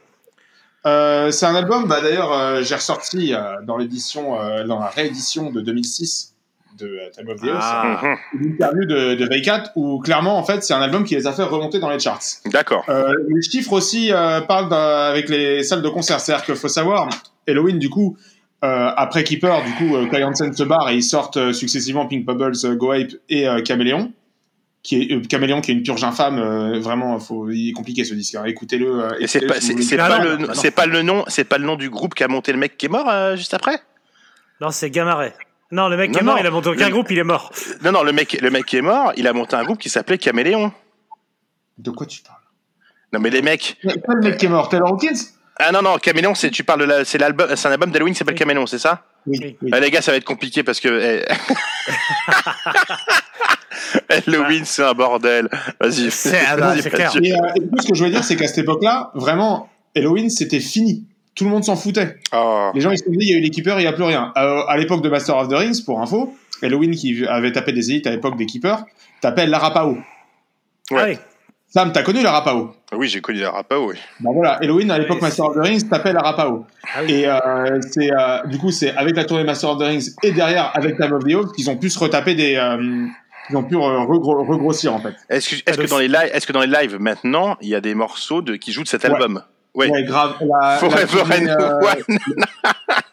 Euh, 0.87 1.31
c'est 1.31 1.47
un 1.47 1.55
album, 1.55 1.87
bah, 1.89 2.01
d'ailleurs, 2.01 2.33
euh, 2.33 2.63
j'ai 2.63 2.75
ressorti 2.77 3.35
euh, 3.35 3.57
dans 3.67 3.77
l'édition, 3.77 4.41
euh, 4.41 4.65
dans 4.65 4.79
la 4.79 4.87
réédition 4.89 5.51
de 5.51 5.61
2006 5.61 6.35
de 6.79 6.87
euh, 6.87 7.11
Time 7.13 7.29
of 7.29 7.41
the 7.41 7.49
House, 7.49 7.57
Ah. 7.61 8.01
Mhm. 8.03 8.17
une 8.41 8.53
interview 8.53 8.85
de, 8.85 9.15
de 9.17 9.25
Veikat 9.29 9.65
où 9.75 9.99
clairement, 9.99 10.39
en 10.39 10.45
fait, 10.45 10.63
c'est 10.63 10.75
un 10.75 10.81
album 10.81 11.05
qui 11.05 11.17
les 11.17 11.27
a 11.27 11.33
fait 11.33 11.43
remonter 11.43 11.81
dans 11.81 11.91
les 11.91 11.99
charts. 11.99 12.21
D'accord. 12.47 12.85
Euh, 12.89 13.13
les 13.35 13.43
chiffres 13.43 13.73
aussi 13.73 14.13
euh, 14.13 14.41
parlent 14.43 14.69
d'un- 14.69 15.09
avec 15.11 15.29
les 15.29 15.65
salles 15.65 15.83
de 15.83 15.89
concert. 15.89 16.21
C'est-à-dire 16.21 16.45
qu'il 16.45 16.55
faut 16.55 16.69
savoir, 16.69 17.09
Halloween, 17.49 17.79
du 17.81 17.91
coup, 17.91 18.17
euh, 18.65 18.91
après 18.97 19.25
Keeper, 19.25 19.63
du 19.65 19.73
coup, 19.73 19.97
euh, 19.97 20.07
Kai 20.09 20.23
Hansen 20.23 20.53
se 20.53 20.63
barre 20.63 20.89
et 20.91 20.95
ils 20.95 21.03
sortent 21.03 21.37
euh, 21.39 21.53
successivement 21.53 22.07
Pink 22.07 22.25
Bubbles, 22.25 22.53
euh, 22.65 22.77
Go 22.77 22.93
Ape 22.93 23.13
et 23.29 23.49
euh, 23.49 23.61
Caméléon. 23.63 24.13
Qui 24.83 25.03
est, 25.03 25.13
euh, 25.13 25.21
Caméléon 25.21 25.61
qui 25.61 25.73
est 25.73 25.75
une 25.75 25.83
purge 25.83 26.05
infâme, 26.05 26.39
euh, 26.39 26.79
vraiment, 26.79 27.19
faut, 27.19 27.51
il 27.51 27.71
est 27.71 27.73
compliqué 27.73 28.05
ce 28.05 28.15
disque. 28.15 28.37
hein. 28.37 28.45
Écoutez-le. 28.47 29.05
euh, 29.05 29.11
Et 29.19 29.27
c'est 29.27 29.45
pas, 29.47 29.61
si 29.61 29.67
c'est, 29.67 29.75
le, 29.75 29.83
c'est 30.55 30.71
pas 30.71 30.87
le 30.87 31.03
nom, 31.03 31.25
c'est 31.29 31.45
pas 31.45 31.59
le 31.59 31.65
nom 31.67 31.75
du 31.77 31.91
groupe 31.91 32.15
qui 32.15 32.23
a 32.23 32.29
monté 32.29 32.53
le 32.53 32.59
mec 32.59 32.77
qui 32.79 32.87
est 32.87 32.89
mort 32.89 33.09
euh, 33.09 33.35
juste 33.37 33.55
après? 33.55 33.81
Non, 34.61 34.71
c'est 34.71 34.91
Gamaret. 34.91 35.35
Non, 35.73 35.89
le 35.89 35.97
mec 35.97 36.13
qui 36.13 36.19
est 36.19 36.23
mort, 36.23 36.37
non. 36.37 36.41
il 36.41 36.47
a 36.47 36.51
monté 36.51 36.69
aucun 36.71 36.87
Le- 36.87 36.93
groupe, 36.93 37.11
il 37.11 37.19
est 37.19 37.25
mort. 37.25 37.53
Non 37.83 37.93
non, 37.93 38.03
le 38.03 38.13
mec, 38.13 38.39
le 38.41 38.51
mec 38.51 38.65
qui 38.67 38.77
est 38.77 38.83
mort, 38.83 39.13
il 39.17 39.27
a 39.27 39.33
monté 39.33 39.57
un 39.57 39.65
groupe 39.65 39.79
qui 39.79 39.91
s'appelait 39.91 40.17
Caméléon. 40.17 40.73
De 41.77 41.91
quoi 41.91 42.07
tu 42.07 42.23
parles? 42.23 42.39
Non 43.13 43.19
mais 43.21 43.31
les 43.31 43.43
mecs. 43.43 43.77
C'est 43.83 44.05
pas 44.07 44.15
le 44.15 44.23
mec 44.23 44.37
qui 44.39 44.47
est 44.47 44.49
mort, 44.49 44.69
Taylor 44.69 44.89
Hawkins? 44.93 45.19
Ah 45.59 45.73
non 45.73 45.83
non, 45.83 45.99
Caméléon, 45.99 46.35
c'est 46.37 46.51
tu 46.51 46.63
parles 46.65 46.81
de 46.81 46.85
la, 46.87 47.05
c'est 47.05 47.19
l'album, 47.19 47.49
c'est 47.57 47.67
un 47.69 47.73
album 47.73 47.91
d'Halloween 47.91 48.15
qui 48.15 48.19
s'appelle 48.19 48.35
Oui. 48.35 48.39
Caméléon, 48.39 48.67
c'est 48.67 48.79
ça? 48.79 49.05
Oui. 49.29 49.57
oui. 49.63 49.71
Ah, 49.73 49.81
les 49.81 49.91
gars, 49.91 50.01
ça 50.03 50.11
va 50.13 50.17
être 50.17 50.25
compliqué 50.25 50.63
parce 50.63 50.81
que 50.81 50.89
eh, 50.89 51.25
Halloween, 54.09 54.65
c'est 54.65 54.83
un 54.83 54.95
bordel. 54.95 55.49
Vas-y. 55.81 56.11
C'est- 56.11 56.39
ah 56.47 56.75
c'est 56.81 56.91
clair. 56.91 57.13
Et, 57.23 57.33
euh, 57.33 57.37
et 57.57 57.83
ce 57.83 57.89
que 57.89 57.95
je 57.95 58.05
veux 58.05 58.11
dire, 58.11 58.25
c'est 58.25 58.37
qu'à 58.37 58.47
cette 58.49 58.59
époque-là, 58.59 59.11
vraiment, 59.15 59.69
Halloween, 59.97 60.31
c'était 60.31 60.61
fini. 60.61 61.05
Tout 61.35 61.45
le 61.45 61.51
monde 61.51 61.65
s'en 61.65 61.77
foutait. 61.77 62.17
Oh. 62.33 62.71
Les 62.75 62.81
gens, 62.81 62.91
ils 62.91 62.99
se 62.99 63.05
disaient, 63.09 63.25
il 63.25 63.29
y 63.31 63.35
a 63.35 63.39
eu 63.39 63.41
l'équipeur, 63.41 63.79
il 63.79 63.83
n'y 63.83 63.89
a 63.89 63.93
plus 63.93 64.03
rien. 64.05 64.33
Euh, 64.37 64.63
à 64.67 64.77
l'époque 64.77 65.03
de 65.03 65.09
Master 65.09 65.37
of 65.37 65.49
the 65.49 65.53
Rings, 65.53 65.85
pour 65.85 66.01
info, 66.03 66.35
Halloween, 66.63 66.95
qui 66.95 67.25
avait 67.27 67.53
tapé 67.53 67.73
des 67.73 67.91
élites 67.93 68.07
à 68.07 68.11
l'époque 68.11 68.37
des 68.37 68.47
keepers, 68.47 68.85
t'appelles 69.21 69.51
l'Arapao. 69.51 69.99
Ouais. 70.91 71.19
Ah. 71.69 71.81
Sam, 71.81 71.93
t'as 71.93 72.03
connu 72.03 72.23
l'Arapao 72.23 72.75
Oui, 72.95 73.09
j'ai 73.09 73.21
connu 73.21 73.41
la 73.41 73.51
rapa, 73.51 73.77
oui. 73.79 73.95
Bah 74.21 74.31
voilà, 74.33 74.53
Halloween, 74.55 74.91
à 74.91 74.99
l'époque 74.99 75.21
Master 75.21 75.47
of 75.47 75.55
the 75.57 75.59
Rings, 75.61 75.89
t'appelles 75.89 76.15
l'Arapao. 76.15 76.65
Ah 76.95 77.01
oui. 77.03 77.13
Et 77.13 77.29
euh, 77.29 77.79
c'est, 77.91 78.11
euh, 78.11 78.47
du 78.47 78.59
coup, 78.59 78.71
c'est 78.71 78.95
avec 78.97 79.15
la 79.17 79.25
tournée 79.25 79.45
Master 79.45 79.71
of 79.71 79.79
the 79.79 79.83
Rings 79.83 80.11
et 80.23 80.33
derrière 80.33 80.71
avec 80.75 80.97
Time 80.97 81.13
of 81.13 81.25
the 81.25 81.35
Oath 81.35 81.53
qu'ils 81.55 81.69
ont 81.71 81.77
pu 81.77 81.91
se 81.91 81.99
retaper 81.99 82.35
des. 82.35 82.57
euh, 82.57 83.07
ils 83.51 83.57
ont 83.57 83.63
pu 83.65 83.77
regro- 83.77 84.47
regrossir 84.47 84.95
en 84.95 84.99
fait. 85.01 85.15
Est-ce 85.31 85.49
que, 85.57 85.57
Ah, 85.67 85.87
dans 85.89 85.99
les 85.99 86.09
lives, 86.09 86.31
est-ce 86.33 86.47
que 86.47 86.53
dans 86.53 86.61
les 86.61 86.67
lives 86.67 86.97
maintenant, 87.01 87.57
il 87.63 87.69
y 87.69 87.75
a 87.75 87.81
des 87.81 87.95
morceaux 87.95 88.43
de, 88.43 88.57
qui 88.57 88.73
jouent 88.73 88.83
de 88.83 88.89
cet 88.89 89.05
Ouais. 89.05 89.11
album? 89.11 89.43
Oui. 89.75 89.89
Ouais, 89.91 90.03
grave. 90.05 90.35
La, 90.41 90.77
Forever 90.79 91.01
la 91.01 91.07
tournée, 91.37 91.51
and 91.51 91.61
euh, 91.61 91.81
One. 91.81 92.19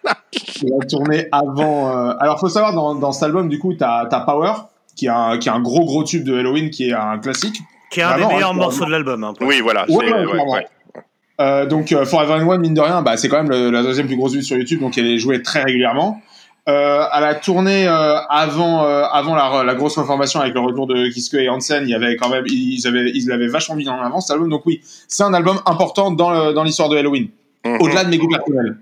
la 0.80 0.86
tournée 0.88 1.28
avant. 1.32 1.89
euh, 2.10 2.13
Alors, 2.20 2.39
faut 2.39 2.50
savoir, 2.50 2.74
dans, 2.74 2.96
dans 2.96 3.12
cet 3.12 3.24
album, 3.24 3.50
du 3.50 3.60
coup, 3.60 3.74
t'as 3.74 4.08
as 4.10 4.20
Power, 4.22 4.54
qui 4.96 5.06
est, 5.08 5.10
un, 5.10 5.38
qui 5.38 5.50
est 5.50 5.52
un 5.52 5.60
gros 5.62 5.86
gros 5.86 6.04
tube 6.04 6.24
de 6.24 6.38
Halloween, 6.38 6.70
qui 6.70 6.89
est 6.89 6.94
un 6.94 7.18
classique. 7.20 7.58
Qui 7.91 8.00
est 8.00 8.04
un 8.04 8.10
Vraiment, 8.10 8.28
des 8.30 8.34
meilleurs 8.36 8.50
hein, 8.52 8.54
morceaux 8.54 8.86
de 8.86 8.91
l'album. 8.91 9.24
hein, 9.24 9.34
Oui, 9.41 9.60
voilà. 9.62 9.86
Ouais, 9.89 10.06
c'est- 10.06 10.13
ouais, 10.13 10.19
ouais, 10.26 10.32
clairement. 10.32 10.52
ouais. 10.54 10.67
Euh, 11.41 11.65
donc, 11.65 11.91
euh, 11.91 12.06
Forever 12.06 12.34
and 12.41 12.48
One, 12.48 12.62
mine 12.62 12.74
de 12.74 12.82
rien, 12.82 13.02
bah, 13.02 13.17
c'est 13.17 13.28
quand 13.30 13.38
même 13.43 13.50
le- 13.50 13.69
la 13.69 13.84
deuxième 13.84 14.08
plus 14.08 14.15
grosse 14.15 14.34
vue 14.34 14.43
sur 14.43 14.58
YouTube, 14.58 14.80
donc 14.80 14.98
elle 14.98 15.08
est 15.08 15.17
jouée 15.17 15.41
très 15.41 15.63
régulièrement. 15.63 16.21
Euh, 16.67 17.04
à 17.12 17.19
la 17.19 17.36
tournée 17.36 17.88
euh, 17.88 18.17
avant 18.28 18.86
euh, 18.86 19.04
avant 19.12 19.36
la, 19.36 19.63
la 19.63 19.76
grosse 19.76 20.00
reformation 20.00 20.39
avec 20.39 20.56
le 20.56 20.62
retour 20.62 20.88
de 20.88 21.10
Kiske 21.10 21.36
et 21.36 21.48
Hansen, 21.48 21.84
il 21.84 21.91
y 21.91 21.93
avait 21.93 22.15
quand 22.15 22.28
même 22.30 22.43
ils 22.48 22.88
avaient 22.88 23.12
ils 23.13 23.28
l'avaient 23.28 23.50
vachement 23.50 23.76
mis 23.76 23.88
en 23.88 24.02
avant 24.02 24.19
cet 24.19 24.32
album. 24.34 24.50
Donc 24.50 24.63
oui, 24.65 24.82
c'est 25.08 25.21
un 25.21 25.36
album 25.36 25.60
important 25.67 26.10
dans 26.10 26.32
le- 26.32 26.54
dans 26.54 26.63
l'histoire 26.63 26.89
de 26.89 26.98
Halloween. 26.98 27.28
Mhm. 27.65 27.78
Au-delà 27.82 28.04
de 28.04 28.10
mes 28.10 28.17
goûts 28.17 28.30
personnels. 28.30 28.78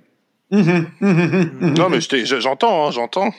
Mhm, 0.52 0.86
mhm. 1.02 1.74
Non, 1.78 1.90
mais 1.90 2.00
je- 2.00 2.40
j'entends, 2.40 2.88
hein, 2.88 2.92
j'entends. 2.92 3.32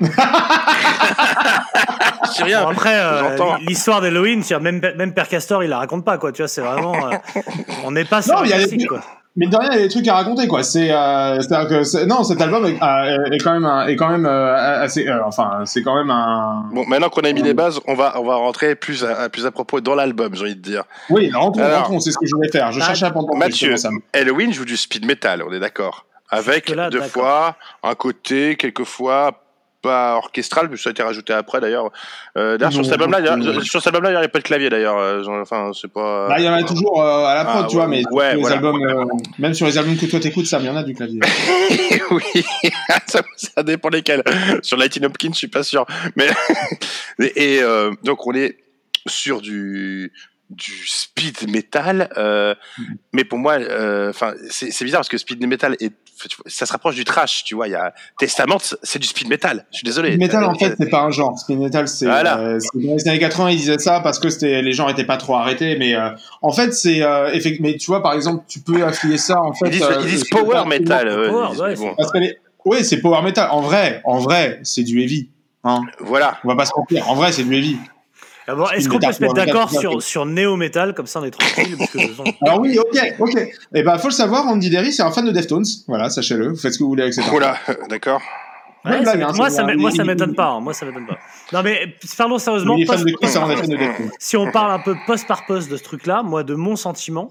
Je 2.32 2.36
dis 2.38 2.42
rien. 2.44 2.62
Bon, 2.64 2.70
après, 2.70 2.94
euh, 2.98 3.38
l'histoire 3.66 4.00
d'Halloween, 4.00 4.42
tu 4.42 4.48
vois, 4.54 4.60
même, 4.62 4.80
même 4.96 5.14
Père 5.14 5.28
Castor, 5.28 5.62
il 5.64 5.70
la 5.70 5.78
raconte 5.78 6.04
pas, 6.04 6.18
quoi. 6.18 6.32
Tu 6.32 6.42
vois, 6.42 6.48
c'est 6.48 6.60
vraiment. 6.62 6.94
euh, 7.08 7.10
on 7.84 7.90
n'est 7.90 8.04
pas 8.04 8.22
sur 8.22 8.34
Non, 8.34 8.40
un 8.40 8.44
il 8.44 8.50
y 8.50 8.52
a 8.52 8.56
des 8.56 8.62
classique, 8.64 8.86
trucs- 8.88 9.00
quoi. 9.00 9.00
Mais 9.34 9.46
de 9.46 9.56
rien, 9.56 9.70
il 9.72 9.76
y 9.76 9.78
a 9.78 9.82
des 9.84 9.88
trucs 9.88 10.06
à 10.08 10.14
raconter, 10.16 10.46
quoi. 10.46 10.62
C'est, 10.62 10.92
euh, 10.92 11.40
c'est-à-dire 11.40 11.66
que 11.66 11.84
c'est- 11.84 12.04
non, 12.04 12.22
cet 12.22 12.42
album 12.42 12.66
est, 12.66 12.76
euh, 12.82 13.30
est 13.32 13.38
quand 13.38 13.52
même, 13.54 13.64
un- 13.64 13.86
est 13.86 13.96
quand 13.96 14.10
même 14.10 14.26
euh, 14.26 14.82
assez, 14.82 15.08
euh, 15.08 15.20
enfin, 15.24 15.60
c'est 15.64 15.82
quand 15.82 15.94
même 15.96 16.10
un. 16.10 16.66
Bon, 16.74 16.84
maintenant 16.86 17.08
qu'on 17.08 17.22
a 17.22 17.32
mis 17.32 17.40
les 17.40 17.54
bases, 17.54 17.80
on 17.86 17.94
va, 17.94 18.20
on 18.20 18.24
va 18.26 18.34
rentrer 18.36 18.74
plus 18.74 19.04
à, 19.06 19.30
plus 19.30 19.46
à 19.46 19.50
propos 19.50 19.80
dans 19.80 19.94
l'album, 19.94 20.34
j'ai 20.34 20.42
envie 20.42 20.54
de 20.56 20.60
dire. 20.60 20.84
Oui, 21.08 21.30
rentrons, 21.32 21.62
Alors, 21.62 21.78
rentrons, 21.78 22.00
c'est 22.00 22.10
ce 22.10 22.18
que 22.18 22.26
je 22.26 22.34
voulais 22.34 22.50
faire. 22.50 22.72
Je 22.72 22.80
Ah, 22.82 22.84
cherchais 22.88 23.06
à 23.06 23.10
prendre 23.10 23.34
Mathieu. 23.34 23.74
Halloween 24.12 24.52
joue 24.52 24.66
du 24.66 24.76
speed 24.76 25.06
metal, 25.06 25.42
on 25.48 25.50
est 25.50 25.60
d'accord. 25.60 26.04
Avec 26.28 26.68
deux 26.68 26.74
d'accord. 26.90 27.06
fois 27.08 27.56
un 27.82 27.94
côté, 27.94 28.56
quelquefois 28.56 29.41
pas 29.82 30.14
orchestral, 30.16 30.68
mais 30.70 30.76
ça 30.76 30.90
a 30.90 30.92
été 30.92 31.02
rajouté 31.02 31.32
après 31.32 31.60
d'ailleurs. 31.60 31.90
Euh, 32.38 32.56
d'ailleurs, 32.56 32.72
sur 32.72 32.84
cet 32.84 32.92
album-là, 32.94 33.20
il 33.20 33.26
y 33.26 33.28
a- 33.28 33.36
non. 33.36 33.60
sur 33.60 33.80
cet 33.82 33.88
album-là, 33.88 34.10
il 34.10 34.12
n'y 34.12 34.18
avait 34.18 34.28
pas 34.28 34.38
de 34.38 34.44
clavier 34.44 34.70
d'ailleurs. 34.70 34.96
euh, 34.98 35.22
Enfin, 35.42 35.72
c'est 35.78 35.92
pas. 35.92 36.28
Bah, 36.28 36.36
il 36.38 36.44
y 36.44 36.48
en 36.48 36.54
a 36.54 36.62
toujours 36.62 37.02
euh, 37.02 37.24
à 37.26 37.34
la 37.34 37.44
prod, 37.44 37.62
Ah, 37.64 37.66
tu 37.68 37.76
vois, 37.76 37.88
mais 37.88 38.02
ouais, 38.12 38.28
sur 38.30 38.34
les 38.36 38.40
voilà. 38.40 38.56
albums, 38.56 38.86
euh, 38.86 39.04
même 39.38 39.54
sur 39.54 39.66
les 39.66 39.76
albums 39.76 39.96
que 39.96 40.06
toi 40.06 40.20
t'écoutes, 40.20 40.46
Sam, 40.46 40.62
il 40.62 40.66
y 40.66 40.70
en 40.70 40.76
a 40.76 40.82
du 40.84 40.94
clavier. 40.94 41.20
oui, 42.10 42.44
ça, 43.06 43.22
ça 43.36 43.62
dépend 43.62 43.88
lesquels. 43.88 44.22
Sur 44.62 44.76
Lightning 44.76 45.04
Hopkins, 45.06 45.30
je 45.32 45.38
suis 45.38 45.48
pas 45.48 45.62
sûr. 45.62 45.84
Mais 46.16 46.28
et 47.36 47.60
euh, 47.62 47.90
donc 48.04 48.26
on 48.26 48.32
est 48.34 48.56
sur 49.06 49.40
du 49.40 50.12
du 50.50 50.86
speed 50.86 51.50
metal, 51.50 52.10
euh, 52.18 52.54
mais 53.14 53.24
pour 53.24 53.38
moi, 53.38 53.54
euh, 53.54 54.10
enfin, 54.10 54.34
c'est 54.50 54.84
bizarre 54.84 55.00
parce 55.00 55.08
que 55.08 55.16
speed 55.16 55.46
metal 55.46 55.76
est, 55.80 55.94
ça 56.46 56.66
se 56.66 56.72
rapproche 56.72 56.94
du 56.94 57.04
trash, 57.04 57.44
tu 57.44 57.54
vois. 57.54 57.68
Il 57.68 57.72
y 57.72 57.74
a 57.76 57.92
Testament, 58.18 58.58
c'est 58.82 58.98
du 58.98 59.06
speed 59.06 59.28
metal. 59.28 59.64
Je 59.70 59.78
suis 59.78 59.84
désolé. 59.84 60.10
Speed 60.10 60.20
metal, 60.20 60.44
en 60.44 60.52
Euh, 60.52 60.58
fait, 60.58 60.74
c'est 60.78 60.88
pas 60.90 61.02
un 61.02 61.10
genre. 61.10 61.38
Speed 61.38 61.58
metal, 61.58 61.88
c'est, 61.88 62.06
Voilà. 62.06 62.38
euh, 62.38 62.58
c'est- 62.60 62.78
dans 62.86 62.94
les 62.94 63.08
années 63.08 63.18
80, 63.18 63.50
ils 63.50 63.56
disaient 63.56 63.78
ça 63.78 64.00
parce 64.00 64.18
que 64.18 64.28
c'était, 64.30 64.62
les 64.62 64.72
gens 64.72 64.88
étaient 64.88 65.04
pas 65.04 65.16
trop 65.16 65.36
arrêtés, 65.36 65.76
mais 65.78 65.94
euh, 65.94 66.10
en 66.42 66.52
fait, 66.52 66.72
c'est, 66.72 67.02
euh, 67.02 67.30
effect- 67.32 67.60
mais 67.60 67.76
tu 67.76 67.86
vois, 67.86 68.02
par 68.02 68.12
exemple, 68.14 68.44
tu 68.48 68.60
peux 68.60 68.84
affilier 68.84 69.18
ça, 69.18 69.40
en 69.40 69.52
fait. 69.52 69.66
ils 69.66 69.72
disent, 69.72 69.82
euh, 69.82 70.00
ils 70.02 70.06
disent 70.10 70.24
power 70.30 70.64
metal. 70.68 71.08
Power, 71.08 71.56
ouais, 71.60 71.74
bon, 71.76 71.94
les- 72.14 72.36
Oui, 72.64 72.84
c'est 72.84 73.00
power 73.00 73.22
metal. 73.22 73.48
En 73.50 73.60
vrai, 73.60 74.00
en 74.04 74.18
vrai, 74.18 74.60
c'est 74.62 74.84
du 74.84 75.00
heavy. 75.02 75.28
Hein. 75.64 75.82
voilà. 76.00 76.38
On 76.44 76.48
va 76.48 76.56
pas 76.56 76.64
se 76.64 76.72
mentir. 76.76 77.08
En 77.08 77.14
vrai, 77.14 77.30
c'est 77.32 77.44
du 77.44 77.54
heavy. 77.56 77.76
Ah 78.48 78.54
bon, 78.54 78.66
Est-ce 78.68 78.88
qu'on 78.88 78.98
peut 78.98 79.06
metal, 79.06 79.14
se 79.14 79.20
mettre 79.20 79.34
metal, 79.34 79.46
d'accord 79.46 79.70
sur, 79.70 80.02
sur 80.02 80.26
néo-metal, 80.26 80.94
comme 80.94 81.06
ça 81.06 81.20
on 81.20 81.24
est 81.24 81.30
tranquille 81.30 81.76
parce 81.78 81.90
que, 81.90 81.98
Alors 82.44 82.60
oui, 82.60 82.76
ok, 82.78 83.14
ok. 83.20 83.36
Et 83.74 83.82
ben, 83.82 83.98
faut 83.98 84.08
le 84.08 84.12
savoir, 84.12 84.46
Andy 84.48 84.68
Derry, 84.68 84.92
c'est 84.92 85.02
un 85.02 85.12
fan 85.12 85.24
de 85.24 85.30
Deftones. 85.30 85.64
Voilà, 85.86 86.10
sachez-le. 86.10 86.48
Vous 86.48 86.56
faites 86.56 86.72
ce 86.72 86.78
que 86.78 86.82
vous 86.84 86.90
voulez 86.90 87.02
avec 87.02 87.14
cette 87.14 87.24
info. 87.24 87.32
Voilà, 87.32 87.56
d'accord. 87.88 88.20
Ouais, 88.84 89.00
blague, 89.00 89.22
hein, 89.22 89.32
moi, 89.36 89.48
ça 89.50 89.62
moi, 89.76 89.90
m'étonne 90.04 90.34
pas. 90.34 90.46
hein, 90.48 90.60
Moi, 90.60 90.74
ça 90.74 90.84
m'étonne 90.86 91.06
pas. 91.06 91.18
Non, 91.52 91.62
mais 91.62 91.96
parlons 92.18 92.38
sérieusement. 92.38 92.76
De 92.76 92.84
de 93.66 94.10
si 94.18 94.36
on 94.36 94.50
parle 94.50 94.72
un 94.72 94.78
peu 94.80 94.96
poste 95.06 95.26
par 95.28 95.46
poste 95.46 95.70
de 95.70 95.76
ce 95.76 95.82
truc-là, 95.84 96.22
moi, 96.24 96.42
de 96.42 96.54
mon 96.54 96.74
sentiment, 96.76 97.30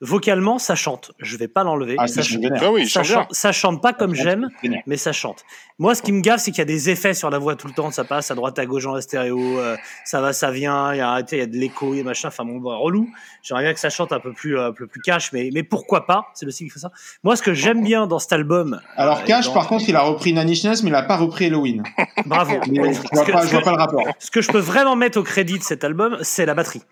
vocalement, 0.00 0.58
ça 0.58 0.74
chante. 0.74 1.12
Je 1.18 1.36
vais 1.36 1.48
pas 1.48 1.64
l'enlever. 1.64 1.96
Ah, 1.98 2.06
ça, 2.06 2.22
ch-. 2.22 2.38
Ah 2.60 2.70
oui, 2.70 2.88
ça 2.88 3.02
chante, 3.02 3.34
ça 3.34 3.52
chante 3.52 3.82
pas 3.82 3.92
comme 3.92 4.14
Ça 4.14 4.22
j'aime, 4.22 4.48
mais 4.86 4.96
ça 4.96 5.12
chante. 5.12 5.44
Moi, 5.78 5.94
ce 5.94 6.02
qui 6.02 6.12
me 6.12 6.20
gaffe, 6.20 6.40
c'est 6.40 6.50
qu'il 6.52 6.58
y 6.58 6.62
a 6.62 6.66
des 6.66 6.90
effets 6.90 7.14
sur 7.14 7.30
la 7.30 7.38
voix 7.38 7.56
tout 7.56 7.66
le 7.66 7.72
temps. 7.72 7.90
Ça 7.90 8.04
passe 8.04 8.30
à 8.30 8.34
droite, 8.34 8.58
à 8.58 8.66
gauche 8.66 8.86
en 8.86 9.00
stéréo. 9.00 9.58
euh, 9.58 9.76
ça 10.04 10.20
va, 10.20 10.32
ça 10.32 10.50
vient. 10.50 10.92
Il 10.94 10.98
y 10.98 11.00
a, 11.00 11.20
il 11.32 11.38
y 11.38 11.40
a 11.40 11.46
de 11.46 11.56
l'écho, 11.56 11.94
il 11.94 11.98
y 11.98 12.00
a 12.00 12.04
machin. 12.04 12.28
Enfin, 12.28 12.44
bon, 12.44 12.58
bah, 12.58 12.76
relou. 12.76 13.08
J'aimerais 13.42 13.64
bien 13.64 13.74
que 13.74 13.80
ça 13.80 13.90
chante 13.90 14.12
un 14.12 14.20
peu 14.20 14.32
plus, 14.32 14.56
euh, 14.58 14.68
un 14.68 14.72
peu 14.72 14.86
plus 14.86 15.00
cash, 15.00 15.32
mais, 15.32 15.50
mais 15.52 15.62
pourquoi 15.64 16.06
pas? 16.06 16.26
C'est 16.34 16.46
le 16.46 16.52
style 16.52 16.68
qui 16.68 16.72
fait 16.72 16.78
ça. 16.80 16.92
Moi, 17.24 17.34
ce 17.34 17.42
que 17.42 17.54
j'aime 17.54 17.82
bien 17.82 18.06
dans 18.06 18.18
cet 18.20 18.32
album. 18.32 18.80
Alors, 18.96 19.18
euh, 19.18 19.24
Cash, 19.24 19.46
dans- 19.46 19.54
par 19.54 19.66
contre, 19.66 19.88
il 19.88 19.96
a 19.96 20.02
repris 20.02 20.32
Nanishness, 20.32 20.82
mais 20.84 20.90
il 20.92 20.94
a 20.96 21.02
pas 21.02 21.16
repris 21.16 21.46
Halloween. 21.46 21.82
Bravo. 22.26 22.60
Mais 22.70 22.92
je 22.92 23.00
vois 23.00 23.24
pas, 23.24 23.46
je 23.46 23.50
vois 23.50 23.62
pas 23.62 23.72
le 23.72 23.78
rapport. 23.78 24.06
Ce 24.18 24.30
que 24.30 24.40
je 24.40 24.50
peux 24.50 24.58
vraiment 24.58 24.96
mettre 24.96 25.18
au 25.18 25.22
crédit 25.22 25.58
de 25.58 25.64
cet 25.64 25.84
album, 25.84 26.18
c'est 26.22 26.46
la 26.46 26.54
batterie. 26.54 26.82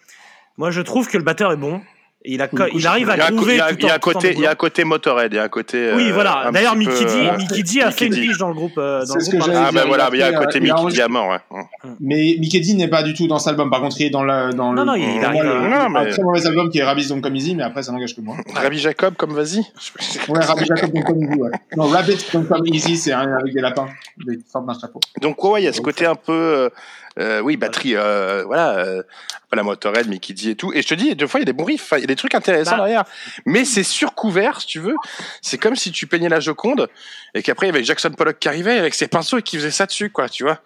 Moi, 0.56 0.70
je 0.70 0.80
trouve 0.80 1.08
que 1.08 1.18
le 1.18 1.22
batteur 1.22 1.52
est 1.52 1.56
bon. 1.56 1.80
Il, 2.22 2.42
a, 2.42 2.48
co- 2.48 2.64
il 2.74 2.86
arrive 2.86 3.08
à 3.08 3.16
trouver 3.16 3.54
il 3.54 3.58
y 3.58 3.60
a- 3.62 3.70
tout 3.70 3.76
il 3.78 3.84
y 3.86 3.88
a 3.88 3.92
en- 3.92 3.96
un 3.96 3.98
côté, 3.98 4.32
il 4.34 4.40
y 4.40 4.46
a 4.46 4.50
un 4.50 4.54
côté 4.54 4.84
Motorhead, 4.84 5.32
il 5.32 5.36
y 5.36 5.38
a 5.38 5.42
un 5.44 5.48
côté. 5.48 5.90
Oui, 5.94 6.10
euh, 6.10 6.12
voilà. 6.12 6.50
D'ailleurs, 6.52 6.76
Mickey 6.76 7.06
D, 7.06 7.28
euh, 7.28 7.36
Mickey 7.38 7.62
D 7.62 7.80
a 7.80 7.90
fait 7.90 8.08
une 8.08 8.12
D. 8.12 8.20
biche 8.20 8.36
dans 8.36 8.48
le 8.48 8.54
groupe. 8.54 8.76
euh, 8.76 9.00
dans 9.00 9.06
C'est 9.06 9.14
le 9.14 9.24
ce 9.24 9.30
groupe 9.30 9.40
que 9.40 9.46
par 9.46 9.46
j'allais 9.54 9.60
la 9.62 9.68
Ah 9.68 9.72
ben 9.72 9.88
voilà, 9.88 10.08
mais 10.10 10.18
il 10.18 10.20
y 10.20 10.22
a 10.22 10.26
un 10.28 10.32
côté 10.44 10.60
Mickey 10.60 11.08
mort, 11.08 11.28
ouais. 11.30 11.60
Mais 11.98 12.36
Mickey 12.38 12.60
D 12.60 12.74
n'est 12.74 12.88
pas 12.88 13.02
du 13.02 13.14
tout 13.14 13.26
dans 13.26 13.38
cet 13.38 13.48
album. 13.48 13.70
Par 13.70 13.80
contre, 13.80 13.98
il 14.00 14.06
est 14.06 14.10
dans, 14.10 14.22
la, 14.22 14.52
dans 14.52 14.70
Non, 14.74 14.82
le. 14.82 14.86
non, 14.86 14.94
il 14.96 15.24
arrive, 15.24 15.40
euh, 15.46 15.62
le- 15.62 15.70
non, 15.70 15.96
un 15.96 16.06
très 16.10 16.22
mauvais 16.22 16.46
album 16.46 16.68
qui 16.70 16.78
est 16.80 16.84
Rabbi's 16.84 17.08
Don't 17.08 17.22
Come 17.22 17.36
Easy, 17.36 17.54
mais 17.54 17.62
après, 17.62 17.82
ça 17.82 17.90
n'engage 17.92 18.14
que 18.14 18.20
moi. 18.20 18.36
Rabbi 18.54 18.78
Jacob, 18.78 19.14
comme 19.16 19.32
vas-y. 19.32 19.60
Ouais, 20.28 20.44
Rabbi 20.44 20.66
Jacob 20.66 20.92
Don't 20.92 21.02
Come 21.04 21.22
Easy, 21.22 21.40
ouais. 21.40 21.50
Non, 21.74 21.84
Rabbit 21.86 22.18
Don't 22.34 22.44
Come 22.46 22.66
Easy, 22.66 22.98
c'est 22.98 23.12
un 23.12 23.32
avec 23.38 23.54
des 23.54 23.62
lapins. 23.62 23.88
Des 24.26 24.38
sortes 24.46 24.66
d'un 24.66 24.78
chapeau. 24.78 25.00
Donc 25.22 25.42
ouais, 25.42 25.62
il 25.62 25.64
y 25.64 25.68
a 25.68 25.72
ce 25.72 25.80
côté 25.80 26.04
un 26.04 26.16
peu, 26.16 26.68
euh, 27.18 27.40
oui, 27.40 27.56
batterie, 27.56 27.96
euh, 27.96 28.44
voilà, 28.46 28.78
euh, 28.78 29.02
pas 29.50 29.56
la 29.56 29.62
Motorhead, 29.62 30.08
Mickey 30.08 30.32
D 30.32 30.50
et 30.50 30.54
tout. 30.54 30.72
Et 30.72 30.82
je 30.82 30.88
te 30.88 30.94
dis, 30.94 31.14
deux 31.16 31.26
fois, 31.26 31.40
il 31.40 31.42
y 31.42 31.44
a 31.44 31.46
des 31.46 31.52
bons 31.52 31.64
riffs, 31.64 31.92
il 31.96 32.00
y 32.00 32.04
a 32.04 32.06
des 32.06 32.16
trucs 32.16 32.34
intéressants 32.34 32.72
Bah. 32.72 32.84
derrière. 32.84 33.04
Mais 33.46 33.64
c'est 33.64 33.82
surcouvert, 33.82 34.60
si 34.60 34.66
tu 34.68 34.78
veux. 34.78 34.94
C'est 35.42 35.58
comme 35.58 35.76
si 35.76 35.90
tu 35.90 36.06
peignais 36.06 36.28
la 36.28 36.40
Joconde 36.40 36.88
et 37.34 37.42
qu'après 37.42 37.66
il 37.66 37.70
y 37.72 37.74
avait 37.74 37.84
Jackson 37.84 38.10
Pollock 38.10 38.38
qui 38.38 38.48
arrivait 38.48 38.78
avec 38.78 38.94
ses 38.94 39.08
pinceaux 39.08 39.38
et 39.38 39.42
qui 39.42 39.56
faisait 39.56 39.70
ça 39.70 39.86
dessus, 39.86 40.10
quoi, 40.10 40.28
tu 40.28 40.44
vois. 40.44 40.60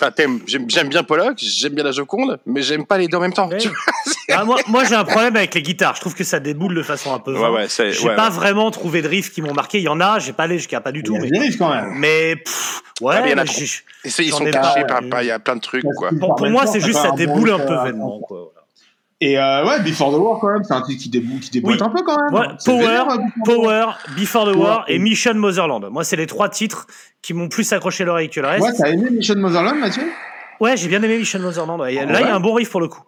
Enfin, 0.00 0.10
j'aime 0.46 0.88
bien 0.88 1.02
Pollock, 1.04 1.38
j'aime 1.38 1.74
bien 1.74 1.84
la 1.84 1.92
Joconde, 1.92 2.40
mais 2.44 2.62
j'aime 2.62 2.84
pas 2.86 2.98
les 2.98 3.06
deux 3.06 3.16
en 3.18 3.20
même 3.20 3.32
temps. 3.32 3.48
Ouais. 3.48 3.58
tu 3.58 3.68
vois. 3.68 3.76
Ah, 4.34 4.44
moi, 4.44 4.56
moi 4.68 4.84
j'ai 4.84 4.94
un 4.94 5.04
problème 5.04 5.36
avec 5.36 5.52
les 5.54 5.62
guitares. 5.62 5.94
Je 5.96 6.00
trouve 6.00 6.14
que 6.14 6.24
ça 6.24 6.40
déboule 6.40 6.74
de 6.74 6.82
façon 6.82 7.12
un 7.12 7.18
peu. 7.18 7.36
Ouais, 7.36 7.48
ouais, 7.50 7.66
J'ai 7.68 8.08
ouais, 8.08 8.16
pas 8.16 8.28
ouais. 8.30 8.34
vraiment 8.34 8.70
trouvé 8.70 9.02
de 9.02 9.08
riffs 9.08 9.30
qui 9.32 9.42
m'ont 9.42 9.52
marqué. 9.52 9.78
Il 9.78 9.84
y 9.84 9.88
en 9.88 10.00
a, 10.00 10.20
j'ai 10.20 10.32
pas 10.32 10.44
allé 10.44 10.56
jusqu'à 10.56 10.80
pas 10.80 10.90
du 10.90 11.00
Il 11.00 11.02
tout. 11.02 11.14
y 11.14 11.18
a 11.18 11.20
Mais, 11.20 11.30
des 11.30 11.38
riffs 11.38 11.58
quand 11.58 11.68
même. 11.74 11.92
mais 11.96 12.36
pff, 12.36 12.82
ouais, 13.02 13.14
Ah, 13.18 13.20
mais 13.20 13.28
il 13.28 13.32
y 13.32 13.34
en 13.34 13.38
a 13.38 13.44
mais 13.44 13.50
ils 14.20 14.30
sont 14.30 14.44
cachés 14.44 14.84
par- 14.86 15.02
il 15.22 15.26
y 15.26 15.30
a 15.30 15.38
plein 15.38 15.56
de 15.56 15.60
trucs, 15.60 15.84
quoi. 15.96 16.10
pour, 16.18 16.36
pour 16.36 16.48
moi, 16.48 16.66
c'est 16.66 16.80
juste 16.80 17.00
ça 17.00 17.10
déboule 17.10 17.50
un 17.50 17.58
peu 17.58 17.74
vainement. 17.74 18.20
Quoi. 18.20 18.52
Et 19.24 19.38
euh, 19.38 19.64
ouais, 19.64 19.80
Before 19.84 20.10
the 20.12 20.18
War, 20.18 20.40
quand 20.40 20.48
même, 20.52 20.64
c'est 20.64 20.72
un 20.74 20.82
titre 20.82 21.00
qui, 21.00 21.08
débou 21.08 21.38
qui 21.38 21.48
déboîte 21.50 21.80
Oui. 21.80 21.86
un 21.86 21.90
peu 21.90 22.02
quand 22.02 22.16
même. 22.20 22.34
Ouais, 22.34 22.46
C'est 22.58 22.72
Power, 22.72 22.82
vénère, 22.86 23.06
Before 23.06 23.18
the 23.44 23.48
War. 23.48 23.98
Power, 24.04 24.16
Before 24.20 24.52
the 24.52 24.56
War 24.56 24.78
Ouais. 24.88 24.94
et 24.94 24.98
Mission 24.98 25.34
Motherland. 25.34 25.88
Moi, 25.92 26.02
c'est 26.02 26.16
les 26.16 26.26
trois 26.26 26.48
titres 26.48 26.88
qui 27.22 27.32
m'ont 27.32 27.48
plus 27.48 27.72
accroché 27.72 28.04
l'oreille 28.04 28.30
que 28.30 28.40
le 28.40 28.48
reste. 28.48 28.64
Ouais, 28.64 28.72
t'as 28.76 28.88
aimé 28.90 29.10
Mission 29.10 29.36
Motherland, 29.36 29.78
Mathieu? 29.78 30.02
Ouais, 30.58 30.76
j'ai 30.76 30.88
bien 30.88 31.00
aimé 31.02 31.18
Mission 31.18 31.38
Motherland. 31.38 31.80
ouais. 31.80 31.94
Là, 32.04 32.20
il 32.20 32.26
y 32.26 32.30
a 32.30 32.34
un 32.34 32.40
bon 32.40 32.52
riff 32.54 32.68
pour 32.70 32.80
le 32.80 32.88
coup. 32.88 33.02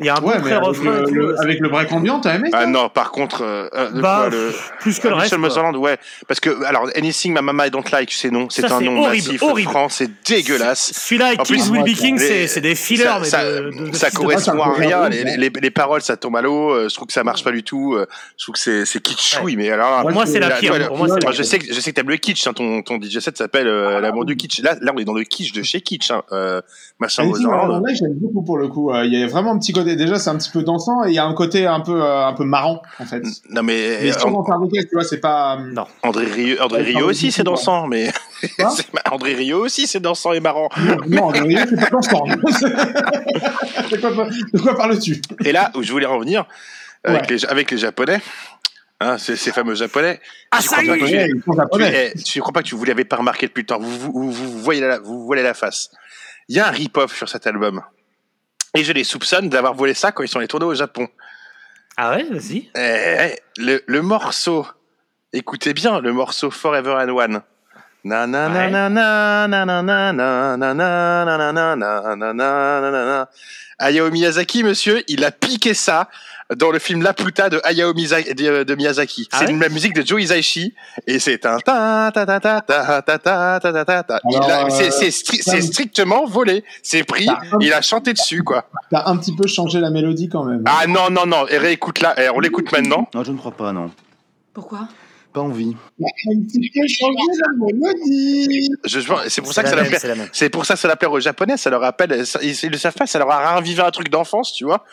Il 0.00 0.06
y 0.06 0.08
a 0.08 0.14
un 0.16 0.20
Ouais, 0.22 0.38
bon 0.38 0.44
mais 0.44 0.52
avec 0.52 0.78
le, 0.82 1.04
tout, 1.04 1.14
le- 1.14 1.40
avec 1.40 1.60
le 1.60 1.68
break 1.68 1.92
ambiant, 1.92 2.20
t'as 2.20 2.34
aimé 2.36 2.48
ça 2.50 2.58
Ah 2.62 2.66
non, 2.66 2.88
par 2.88 3.10
contre, 3.12 3.42
euh, 3.44 3.68
euh, 3.74 3.90
de 3.90 4.00
Bah, 4.00 4.16
quoi, 4.22 4.30
le, 4.30 4.52
plus 4.80 4.98
que 4.98 5.08
le 5.08 5.14
Ah, 5.14 5.18
reste. 5.18 5.36
Motherland, 5.36 5.76
ouais. 5.76 5.98
Parce 6.26 6.40
que, 6.40 6.64
alors, 6.64 6.88
Anything 6.96 7.34
My 7.34 7.42
Mama 7.42 7.66
I 7.66 7.70
Don't 7.70 7.84
Like, 7.92 8.10
c'est 8.12 8.30
non. 8.30 8.48
C'est 8.50 8.64
un 8.64 8.78
c'est 8.78 8.84
nom 8.84 8.98
horrible, 9.02 9.26
massif 9.26 9.42
horrible. 9.42 9.70
franc, 9.70 9.88
c'est 9.88 10.10
dégueulasse. 10.26 10.92
Celui-là 10.94 11.36
Kings 11.36 11.68
Will 11.70 11.82
Be 11.84 11.96
King, 11.96 12.18
c'est 12.18 12.60
des 12.60 12.74
fillers, 12.74 13.04
ça, 13.04 13.18
mais 13.20 13.26
ça, 13.26 13.44
de, 13.44 13.70
de- 13.70 13.90
de 13.90 13.94
ça 13.94 14.06
fils 14.08 14.14
de 14.14 14.22
correspond 14.22 14.60
à 14.62 14.72
rien. 14.72 15.08
Les, 15.08 15.22
ouais. 15.24 15.36
les, 15.36 15.50
les 15.50 15.70
paroles, 15.70 16.00
ça 16.02 16.16
tombe 16.16 16.36
à 16.36 16.42
l'eau. 16.42 16.70
euh, 16.70 16.88
Je 16.88 16.94
trouve 16.94 17.06
que 17.06 17.12
ça 17.12 17.22
marche 17.24 17.44
pas 17.44 17.52
du 17.52 17.62
tout. 17.62 17.94
euh, 17.94 18.06
Je 18.38 18.44
trouve 18.44 18.54
que 18.54 18.84
c'est 18.84 19.00
kitschouille. 19.02 19.56
Mais 19.56 19.70
alors, 19.70 20.00
Pour 20.02 20.12
moi, 20.12 20.26
c'est 20.26 20.40
la 20.40 20.50
pire. 20.50 20.74
je 21.32 21.42
sais 21.42 21.58
que 21.58 21.66
je 21.72 21.78
sais 21.80 21.90
que 21.90 21.96
t'aimes 21.96 22.08
le 22.10 22.16
kitsch. 22.16 22.46
hein, 22.46 22.52
ton 22.52 22.82
ton 22.82 22.98
DJ 23.00 23.18
set 23.20 23.36
s'appelle 23.36 23.66
euh, 23.66 24.00
l'amour 24.00 24.24
du 24.24 24.36
kitsch. 24.36 24.60
Là, 24.62 24.76
on 24.94 24.98
est 24.98 25.04
dans 25.04 25.14
le 25.14 25.24
kitsch 25.24 25.52
de 25.52 25.62
chez 25.62 25.80
kitsch. 25.82 26.10
Hein, 26.10 26.22
machin 26.98 27.22
Anything 27.24 27.46
j'aime 27.94 28.14
beaucoup 28.14 28.42
pour 28.42 28.58
le 28.58 28.68
coup. 28.68 28.90
Euh, 28.92 29.04
Il 29.04 29.18
y 29.18 29.22
a 29.22 29.26
vraiment 29.26 29.52
un 29.52 29.58
petit 29.58 29.72
côté. 29.72 29.89
Déjà, 29.96 30.18
c'est 30.18 30.30
un 30.30 30.36
petit 30.36 30.50
peu 30.50 30.62
dansant 30.62 31.04
et 31.04 31.08
il 31.08 31.14
y 31.14 31.18
a 31.18 31.24
un 31.24 31.34
côté 31.34 31.66
un 31.66 31.80
peu, 31.80 32.02
euh, 32.02 32.26
un 32.26 32.32
peu 32.32 32.44
marrant 32.44 32.82
en 32.98 33.04
fait. 33.04 33.22
Non 33.50 33.62
mais, 33.62 33.98
Mais 34.02 34.10
euh, 34.10 34.18
sur 34.18 34.30
dans 34.30 34.42
Cardigan, 34.42 34.82
tu 34.82 34.88
vois, 34.94 35.04
c'est 35.04 35.18
pas. 35.20 35.56
euh, 35.58 35.72
Non. 35.72 35.86
André 36.02 36.24
André 36.60 36.80
André 36.80 37.02
aussi, 37.02 37.30
c'est 37.32 37.42
dansant. 37.44 37.86
Mais 37.86 38.10
André 39.10 39.34
Rieu 39.34 39.56
aussi, 39.56 39.86
c'est 39.86 40.00
dansant 40.00 40.32
et 40.32 40.40
marrant. 40.40 40.68
Non, 41.08 41.30
non, 41.32 41.32
c'est 41.68 41.76
pas 41.80 41.90
dansant. 41.90 42.24
de 43.90 44.60
quoi, 44.60 44.74
parles-tu? 44.76 45.20
Et 45.44 45.52
là 45.52 45.70
où 45.74 45.82
je 45.82 45.92
voulais 45.92 46.06
revenir 46.06 46.46
avec, 47.04 47.22
Ouais. 47.22 47.26
les, 47.36 47.44
avec 47.46 47.70
les 47.70 47.78
Japonais, 47.78 48.20
hein, 49.00 49.16
ces, 49.18 49.36
ces 49.36 49.52
fameux 49.52 49.74
Japonais. 49.74 50.20
Ah, 50.50 50.58
je 50.60 50.68
ça 50.68 50.82
crois 50.82 50.96
y 50.96 51.00
pas 51.00 51.06
est 51.06 51.32
tu- 51.32 52.16
eh, 52.18 52.22
tu 52.22 52.40
crois 52.40 52.52
pas 52.52 52.62
que 52.62 52.68
tu 52.68 52.74
vous 52.74 52.84
l'avez 52.84 53.04
pas 53.04 53.16
remarqué 53.16 53.46
depuis 53.46 53.62
le 53.62 53.66
temps. 53.66 53.78
Vous, 53.80 53.90
vous, 53.98 54.12
vous, 54.12 54.32
vous 54.32 54.58
voyez 54.58 54.80
la, 54.80 54.98
vous 54.98 55.24
voilez 55.24 55.42
la 55.42 55.54
face. 55.54 55.90
Il 56.48 56.56
y 56.56 56.60
a 56.60 56.66
un 56.68 56.70
rip-off 56.70 57.16
sur 57.16 57.28
cet 57.28 57.46
album. 57.46 57.80
Et 58.74 58.84
je 58.84 58.92
les 58.92 59.04
soupçonne 59.04 59.48
d'avoir 59.48 59.74
volé 59.74 59.94
ça 59.94 60.12
quand 60.12 60.22
ils 60.22 60.28
sont 60.28 60.38
allés 60.38 60.48
tourner 60.48 60.66
au 60.66 60.74
Japon. 60.74 61.08
Ah 61.96 62.12
ouais, 62.16 62.24
vas-y. 62.24 62.70
Eh, 62.76 62.80
eh, 63.34 63.36
le, 63.56 63.82
le 63.86 64.02
morceau, 64.02 64.66
écoutez 65.32 65.74
bien, 65.74 66.00
le 66.00 66.12
morceau 66.12 66.50
Forever 66.50 66.92
and 66.92 67.08
One. 67.08 67.42
Na 68.04 68.26
na 68.26 68.48
na 68.48 68.54
Ouais. 68.54 68.70
na 68.70 68.88
na 68.88 69.46
na 69.46 69.64
na 69.64 69.82
na 69.82 70.12
na 70.12 70.56
na 70.56 70.56
na 70.56 70.74
na 70.74 71.24
na 71.24 71.52
na 71.52 71.52
na 71.52 71.74
na 71.76 72.32
na 72.32 72.32
na 72.32 72.90
na 72.90 73.04
na. 73.04 73.26
Hayao 73.78 74.10
Miyazaki, 74.10 74.62
monsieur, 74.62 75.02
il 75.08 75.24
a 75.24 75.30
piqué 75.30 75.74
ça 75.74 76.08
dans 76.56 76.70
le 76.70 76.78
film 76.78 77.02
La 77.02 77.12
Puta 77.14 77.48
de 77.48 77.60
Hayao 77.64 77.92
de, 77.92 78.74
Miyazaki. 78.74 79.28
Ah 79.32 79.38
c'est 79.40 79.52
la 79.52 79.68
musique 79.68 79.94
de 79.94 80.04
Joe 80.06 80.22
Hisaishi 80.22 80.74
et 81.06 81.18
c'est 81.18 81.46
un 81.46 81.58
ta 81.58 82.10
ta 82.12 82.26
ta 82.26 82.40
ta 82.40 82.60
ta 82.62 83.02
ta 83.02 83.18
ta 83.18 83.60
ta 83.60 83.84
ta 83.84 84.02
ta 84.02 84.20
euh, 84.24 84.70
c'est- 84.90 85.60
strictement 85.60 86.24
volé. 86.26 86.64
C'est 86.82 87.04
pris, 87.04 87.26
Bah, 87.26 87.40
hum. 87.52 87.60
il 87.62 87.72
a 87.72 87.80
chanté 87.82 88.12
dessus, 88.12 88.42
quoi. 88.42 88.64
T'as 88.90 89.06
un 89.08 89.16
petit 89.18 89.34
peu 89.36 89.46
changé 89.46 89.78
la 89.80 89.90
mélodie 89.90 90.28
quand 90.28 90.44
même. 90.44 90.62
Ah 90.66 90.86
non, 90.86 91.08
non, 91.10 91.24
non, 91.26 91.46
et 91.48 91.56
réécoute 91.58 92.00
là, 92.00 92.14
Eh, 92.18 92.28
on 92.30 92.40
l'écoute 92.40 92.72
maintenant. 92.72 93.08
Non, 93.14 93.24
je 93.24 93.30
ne 93.32 93.38
crois 93.38 93.52
pas, 93.52 93.72
non. 93.72 93.90
Pourquoi 94.52 94.88
Pas 95.32 95.40
envie. 95.42 95.76
C'est 99.26 99.40
pour 99.42 99.52
ça 99.52 99.62
que 99.62 99.68
ça 99.68 99.76
même, 99.76 99.84
l'appelle. 99.84 99.98
c'est 100.00 100.08
la 100.08 100.14
même. 100.14 100.28
C'est 100.32 100.48
pour 100.50 100.66
ça 100.66 100.74
que 100.74 100.80
ça 100.80 100.88
l'appelle 100.88 101.08
aux 101.10 101.20
japonais. 101.20 101.56
Ça 101.56 101.70
leur 101.70 101.80
rappelle, 101.80 102.24
ils, 102.42 102.54
ils 102.64 102.70
le 102.70 102.78
savent 102.78 102.94
pas, 102.94 103.06
ça 103.06 103.18
leur 103.18 103.30
a 103.30 103.38
ravivé 103.54 103.82
un 103.82 103.90
truc 103.90 104.08
d'enfance, 104.08 104.52
tu 104.52 104.64
vois. 104.64 104.84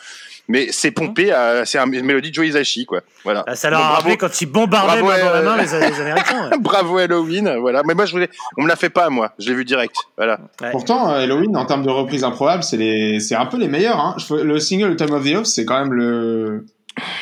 Mais 0.50 0.68
c'est 0.72 0.90
pompé, 0.92 1.30
à- 1.30 1.66
c'est 1.66 1.76
un- 1.78 1.90
une 1.90 2.06
mélodie 2.06 2.30
de 2.30 2.34
Joe 2.34 2.46
Hisaishi, 2.46 2.86
quoi. 2.86 3.02
Voilà. 3.22 3.44
Ah, 3.46 3.54
Ça 3.54 3.68
leur 3.68 3.80
a 3.80 3.82
bravo. 3.82 3.96
rappelé 3.96 4.16
quand 4.16 4.40
ils 4.40 4.46
bombardaient 4.46 5.02
Bravo, 5.02 5.20
dans 5.22 5.30
la 5.30 5.36
euh, 5.40 5.42
main 5.44 5.56
les, 5.58 5.64
les 5.90 6.00
Américains. 6.00 6.50
ouais. 6.50 6.58
Bravo 6.60 6.96
Halloween, 6.96 7.56
voilà. 7.60 7.82
Mais 7.86 7.92
moi, 7.94 8.06
je 8.06 8.12
voulais, 8.12 8.30
on 8.56 8.62
me 8.62 8.68
l'a 8.68 8.76
fait 8.76 8.88
pas, 8.88 9.10
moi. 9.10 9.32
Je 9.38 9.48
l'ai 9.50 9.54
vu 9.54 9.64
direct, 9.66 9.94
voilà. 10.16 10.40
Ouais. 10.62 10.70
Pourtant, 10.70 11.10
euh, 11.10 11.22
Halloween, 11.22 11.54
en 11.56 11.66
termes 11.66 11.84
de 11.84 11.90
reprise 11.90 12.24
improbable, 12.24 12.62
c'est 12.62 12.78
les... 12.78 13.20
c'est 13.20 13.34
un 13.34 13.44
peu 13.44 13.58
les 13.58 13.68
meilleurs. 13.68 14.00
Hein. 14.00 14.16
Le 14.30 14.58
single 14.58 14.96
Time 14.96 15.12
of 15.12 15.24
the 15.24 15.34
Off, 15.34 15.46
c'est 15.46 15.66
quand 15.66 15.78
même 15.80 15.92
le. 15.92 16.64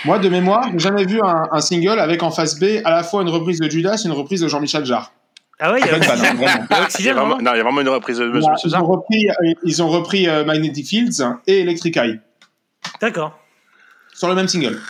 Moi, 0.05 0.19
de 0.19 0.29
mémoire, 0.29 0.69
j'ai 0.73 0.79
jamais 0.79 1.05
vu 1.05 1.21
un, 1.23 1.45
un 1.51 1.61
single 1.61 1.99
avec 1.99 2.23
en 2.23 2.31
face 2.31 2.59
B 2.59 2.65
à 2.85 2.91
la 2.91 3.03
fois 3.03 3.23
une 3.23 3.29
reprise 3.29 3.61
de 3.61 3.71
Judas 3.71 4.01
et 4.05 4.07
une 4.07 4.15
reprise 4.15 4.41
de 4.41 4.49
Jean-Michel 4.49 4.85
Jarre. 4.85 5.13
Ah 5.59 5.73
ouais, 5.73 5.81
il 5.81 5.87
y 5.87 5.89
a 5.89 5.99
vraiment. 5.99 6.25
il 6.35 6.43
y 6.43 6.47
a 6.47 6.67
Il 6.71 6.77
y, 6.77 6.79
a 6.79 6.83
Oxygène, 6.83 7.15
vraiment, 7.15 7.29
vraiment 7.37 7.43
non, 7.43 7.55
il 7.55 7.57
y 7.57 7.61
a 7.61 7.63
vraiment 7.63 7.81
une 7.81 7.89
reprise 7.89 8.19
de 8.19 8.27
Monsieur 8.27 8.51
ils, 8.65 8.77
ont 8.77 8.87
repris, 8.87 9.29
euh, 9.29 9.55
ils 9.65 9.83
ont 9.83 9.89
repris 9.89 10.29
euh, 10.29 10.45
Magnetic 10.45 10.87
Fields 10.87 11.23
et 11.47 11.61
Electric 11.61 11.97
Eye 11.97 12.21
D'accord. 13.01 13.39
sur 14.13 14.29
le 14.29 14.35
même 14.35 14.49
single. 14.49 14.81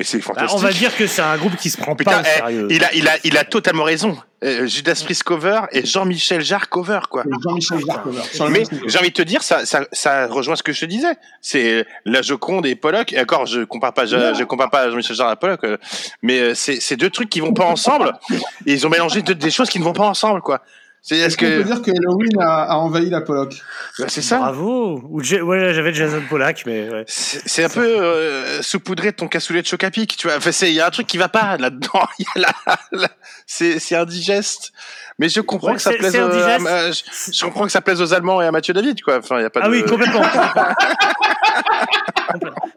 Mais 0.00 0.04
c'est 0.04 0.18
Bah, 0.34 0.46
on 0.52 0.56
va 0.56 0.72
dire 0.72 0.96
que 0.96 1.06
c'est 1.06 1.20
un 1.20 1.36
groupe 1.36 1.56
qui 1.56 1.68
se 1.68 1.76
prend 1.76 1.94
Putain, 1.94 2.10
pas 2.12 2.18
au 2.20 2.22
eh, 2.22 2.38
sérieux. 2.38 2.68
il 2.70 2.82
a, 2.84 2.94
il 2.94 3.06
a, 3.06 3.12
il 3.22 3.36
a 3.36 3.44
totalement 3.44 3.84
raison. 3.84 4.16
Euh, 4.42 4.66
Judas 4.66 4.98
Priest 5.04 5.24
cover 5.24 5.60
et 5.72 5.84
Jean-Michel 5.84 6.40
Jarre 6.40 6.70
cover, 6.70 7.00
quoi. 7.10 7.24
Jean-Michel 7.44 7.80
Jarre 7.86 8.02
cover. 8.02 8.22
Mais 8.48 8.62
j'ai 8.86 8.98
envie 8.98 9.10
de 9.10 9.14
te 9.14 9.20
dire, 9.20 9.42
ça, 9.42 9.66
ça, 9.66 9.82
ça 9.92 10.26
rejoint 10.28 10.56
ce 10.56 10.62
que 10.62 10.72
je 10.72 10.80
te 10.80 10.86
disais. 10.86 11.12
C'est 11.42 11.84
la 12.06 12.22
Joconde 12.22 12.64
et 12.64 12.76
Pollock. 12.76 13.12
Et 13.12 13.20
encore, 13.20 13.44
je 13.44 13.60
compare 13.64 13.92
pas, 13.92 14.06
je, 14.06 14.16
je 14.32 14.44
compare 14.44 14.70
pas 14.70 14.88
Jean-Michel 14.88 15.16
Jarre 15.16 15.28
à 15.28 15.36
Pollock, 15.36 15.64
euh, 15.64 15.76
mais 16.22 16.38
euh, 16.40 16.54
c'est 16.54 16.80
c'est 16.80 16.96
deux 16.96 17.10
trucs 17.10 17.28
qui 17.28 17.40
vont 17.40 17.52
pas 17.52 17.66
ensemble. 17.66 18.14
Et 18.64 18.72
ils 18.72 18.86
ont 18.86 18.90
mélangé 18.90 19.20
deux- 19.20 19.34
des 19.34 19.50
choses 19.50 19.68
qui 19.68 19.78
ne 19.78 19.84
vont 19.84 19.92
pas 19.92 20.06
ensemble, 20.06 20.40
quoi. 20.40 20.62
C'est 21.02 21.16
est-ce 21.16 21.26
Est-ce 21.26 21.36
qu'on 21.38 21.44
peut 21.46 21.62
que 21.62 21.66
dire 21.66 21.82
que 21.82 21.90
Halloween 21.92 22.40
a, 22.40 22.64
a 22.64 22.74
envahi 22.76 23.08
la 23.08 23.22
Pollock 23.22 23.54
Bah, 23.98 24.04
c'est 24.08 24.20
ça 24.20 24.38
Bravo. 24.38 25.00
Ou 25.08 25.20
ouais, 25.22 25.74
j'avais 25.74 25.94
Jason 25.94 26.22
Pollack, 26.28 26.64
mais 26.66 26.88
ouais. 26.90 27.04
C'est 27.06 27.40
c'est 27.48 27.64
un 27.64 27.68
peu 27.70 27.80
euh, 27.84 28.60
saupoudré 28.62 29.10
de 29.12 29.16
ton 29.16 29.26
cassoulet 29.26 29.62
de 29.62 29.66
choc 29.66 29.82
à 29.82 29.90
pic, 29.90 30.16
tu 30.18 30.26
vois. 30.28 30.36
Enfin, 30.36 30.52
c'est 30.52 30.68
il 30.68 30.74
y 30.74 30.80
a 30.80 30.86
un 30.86 30.90
truc 30.90 31.06
qui 31.06 31.16
va 31.16 31.28
pas 31.28 31.56
là-dedans. 31.56 32.06
Il 32.18 32.26
y 32.36 32.38
a 32.44 32.48
la- 32.66 32.78
la- 32.92 33.08
c'est 33.46 33.78
c'est 33.78 33.96
indigeste. 33.96 34.72
Mais 35.18 35.28
je 35.28 35.40
comprends 35.40 35.68
Ouais, 35.70 35.74
que 35.76 35.82
ça 35.82 35.92
plaise. 35.92 36.14
aux- 36.16 36.18
à- 36.66 36.90
je, 36.92 37.02
je 37.32 37.44
comprends 37.44 37.64
que 37.64 37.72
ça 37.72 37.80
plaise 37.80 38.00
aux 38.02 38.12
Allemands 38.14 38.40
et 38.42 38.46
à 38.46 38.52
Mathieu 38.52 38.72
David, 38.74 39.02
quoi. 39.02 39.18
Enfin, 39.18 39.38
il 39.38 39.42
y 39.42 39.46
a 39.46 39.50
pas 39.50 39.60
Ah 39.62 39.68
de. 39.68 39.72
oui, 39.72 39.84
complètement. 39.84 40.22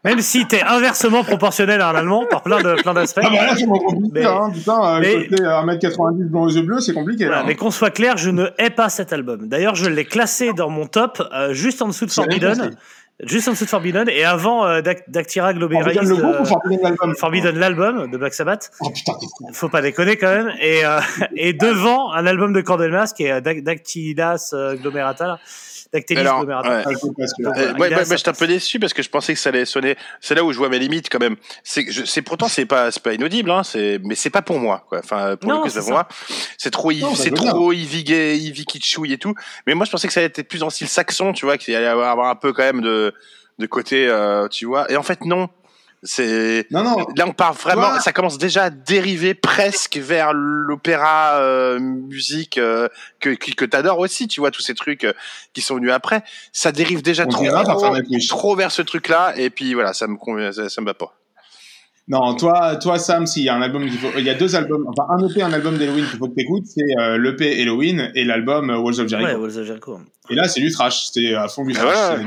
Même 0.03 0.19
si 0.19 0.45
t'es 0.47 0.61
inversement 0.61 1.23
proportionnel 1.23 1.81
à 1.81 1.89
un 1.89 1.95
Allemand 1.95 2.25
par 2.29 2.41
plein 2.43 2.61
de 2.61 2.73
plein 2.81 2.93
d'aspects. 2.93 3.21
Ah 3.23 3.29
bah 3.29 3.45
là, 3.47 3.55
c'est 3.57 3.65
mon 3.65 3.79
compliqué, 3.79 4.09
Mais- 4.13 4.25
hein. 4.25 4.51
Putain, 4.53 4.95
euh, 4.95 4.99
mais- 5.01 5.27
côté 5.27 5.43
1m90 5.43 6.23
blond 6.29 6.43
aux 6.43 6.49
yeux 6.49 6.61
bleus, 6.63 6.79
c'est 6.81 6.93
compliqué. 6.93 7.25
Voilà, 7.25 7.43
mais 7.43 7.55
qu'on 7.55 7.71
soit 7.71 7.91
clair, 7.91 8.17
je 8.17 8.29
ne 8.29 8.47
hais 8.57 8.69
pas 8.69 8.89
cet 8.89 9.13
album. 9.13 9.47
D'ailleurs, 9.47 9.75
je 9.75 9.85
l'ai 9.89 10.05
classé 10.05 10.53
dans 10.53 10.69
mon 10.69 10.85
top, 10.87 11.21
euh, 11.33 11.53
juste 11.53 11.81
en 11.81 11.87
dessous 11.87 12.05
de 12.05 12.11
Forbidden, 12.11 12.71
juste 13.23 13.47
en 13.47 13.51
dessous 13.51 13.65
de 13.65 13.69
Forbidden, 13.69 14.09
et 14.09 14.25
avant 14.25 14.65
euh, 14.65 14.81
Dac- 14.81 15.03
Dactyra 15.09 15.53
Globeris, 15.53 15.83
Forbidden 15.83 16.09
le 16.09 16.15
groupe 16.15 16.35
euh, 16.35 16.41
ou 16.41 16.45
Forbidden 16.45 16.83
l'album? 16.83 17.15
Forbidden 17.15 17.59
l'album 17.59 18.11
de 18.11 18.17
Black 18.17 18.33
Sabbath. 18.33 18.71
Oh 18.81 18.89
putain. 18.89 19.13
Faut 19.53 19.69
pas 19.69 19.81
déconner 19.81 20.17
quand 20.17 20.29
même. 20.33 20.51
Et, 20.59 20.83
euh, 20.85 20.99
et 21.35 21.53
devant 21.53 22.11
un 22.11 22.25
album 22.25 22.53
de 22.53 22.61
Cordelmas 22.61 23.13
qui 23.15 23.23
est 23.25 23.31
euh, 23.33 23.41
Dac- 23.41 23.63
Dactylas 23.63 24.51
euh, 24.53 24.75
Glomerata, 24.75 25.27
là. 25.27 25.39
Dactylis 25.93 26.19
Alors, 26.19 26.41
ouais. 26.41 26.53
Ah, 26.53 26.83
Euh, 26.89 27.73
Voilà, 27.77 27.97
ouais, 27.99 28.17
j'étais 28.17 28.29
un 28.29 28.33
peu 28.33 28.47
déçu 28.47 28.79
parce 28.79 28.93
que 28.93 29.03
je 29.03 29.09
pensais 29.09 29.33
que 29.33 29.39
ça 29.39 29.49
allait 29.49 29.65
sonner. 29.65 29.95
C'est 30.21 30.33
là 30.35 30.43
où 30.43 30.51
je 30.51 30.57
vois 30.57 30.69
mes 30.69 30.79
limites 30.79 31.09
quand 31.09 31.19
même. 31.19 31.35
C'est, 31.63 31.85
que 31.85 31.91
je, 31.91 32.03
c'est 32.05 32.21
pourtant 32.23 32.47
c'est 32.47 32.65
pas, 32.65 32.91
c'est 32.91 33.03
pas 33.03 33.13
inaudible, 33.13 33.51
hein. 33.51 33.63
C'est, 33.63 33.99
mais 34.03 34.15
c'est 34.15 34.29
pas 34.29 34.41
pour 34.41 34.57
moi, 34.59 34.85
quoi. 34.89 34.99
Enfin, 34.99 35.35
pour 35.37 35.49
Non, 35.49 35.57
le 35.57 35.61
coup, 35.63 35.69
c'est 35.69 35.87
moi. 35.89 36.07
C'est 36.57 36.71
trop, 36.71 36.91
c'est 37.15 37.31
trop 37.31 37.71
Ivy 37.71 38.03
gay, 38.03 38.37
Ivy 38.37 38.65
kitschouille 38.65 39.13
et 39.13 39.17
tout. 39.17 39.35
Mais 39.67 39.75
moi, 39.75 39.85
je 39.85 39.91
pensais 39.91 40.07
que 40.07 40.13
ça 40.13 40.19
allait 40.19 40.27
être 40.35 40.47
plus 40.47 40.63
en 40.63 40.69
style 40.69 40.87
saxon, 40.87 41.33
tu 41.33 41.45
vois, 41.45 41.57
qu'il 41.57 41.75
allait 41.75 41.85
avoir, 41.87 42.09
avoir 42.11 42.29
un 42.29 42.35
peu 42.35 42.53
quand 42.53 42.63
même 42.63 42.81
de, 42.81 43.13
de 43.59 43.65
côté, 43.67 44.07
euh, 44.07 44.47
tu 44.47 44.65
vois. 44.65 44.91
Et 44.91 44.97
en 44.97 45.03
fait, 45.03 45.23
non. 45.25 45.49
C'est 46.03 46.67
Non, 46.69 46.83
non. 46.83 47.05
là 47.15 47.25
on 47.25 47.31
part 47.31 47.53
vraiment, 47.53 47.99
ça 47.99 48.11
commence 48.11 48.37
déjà 48.37 48.63
à 48.65 48.69
dériver 48.69 49.33
presque 49.33 49.97
vers 49.97 50.33
l'opéra 50.33 51.37
euh, 51.39 51.79
musique 51.79 52.57
euh, 52.57 52.89
que 53.19 53.29
que, 53.29 53.65
t'adores 53.65 53.99
aussi, 53.99 54.27
tu 54.27 54.41
vois 54.41 54.51
tous 54.51 54.61
ces 54.61 54.75
trucs 54.75 55.05
euh, 55.05 55.13
qui 55.53 55.61
sont 55.61 55.75
venus 55.75 55.91
après. 55.91 56.23
Ça 56.51 56.71
dérive 56.73 57.01
déjà 57.01 57.23
On 57.25 57.29
trop, 57.29 57.45
trop 58.27 58.55
vers 58.55 58.71
ce 58.71 58.81
truc-là 58.81 59.33
et 59.37 59.49
puis 59.49 59.73
voilà, 59.73 59.93
ça 59.93 60.07
me 60.07 60.17
convient, 60.17 60.51
ça, 60.51 60.67
ça 60.67 60.81
me 60.81 60.87
va 60.87 60.93
pas. 60.93 61.15
Non, 62.09 62.35
toi, 62.35 62.75
toi 62.75 62.99
Sam, 62.99 63.25
s'il 63.25 63.43
y 63.43 63.49
a 63.49 63.55
un 63.55 63.61
album 63.61 63.89
faut, 63.89 64.09
il 64.17 64.25
y 64.25 64.29
a 64.29 64.33
deux 64.33 64.57
albums, 64.57 64.85
enfin 64.89 65.07
un 65.09 65.25
EP, 65.25 65.41
un 65.41 65.53
album 65.53 65.77
d'Halloween 65.77 66.05
qu'il 66.05 66.19
faut 66.19 66.27
que 66.27 66.35
t'écoutes, 66.35 66.65
c'est 66.65 66.81
euh, 66.99 67.17
l'EP 67.17 67.61
Halloween 67.61 68.11
et 68.13 68.25
l'album 68.25 68.69
euh, 68.69 68.77
Walls 68.77 68.99
of 68.99 69.07
Jericho. 69.07 69.29
Ouais, 69.29 69.35
Walls 69.35 69.57
of 69.57 69.65
Jericho. 69.65 69.99
Et 70.29 70.35
là, 70.35 70.49
c'est 70.49 70.59
du 70.59 70.69
trash, 70.69 71.05
c'est 71.13 71.33
à 71.33 71.47
fond 71.47 71.65
du 71.65 71.71
trash. 71.71 72.19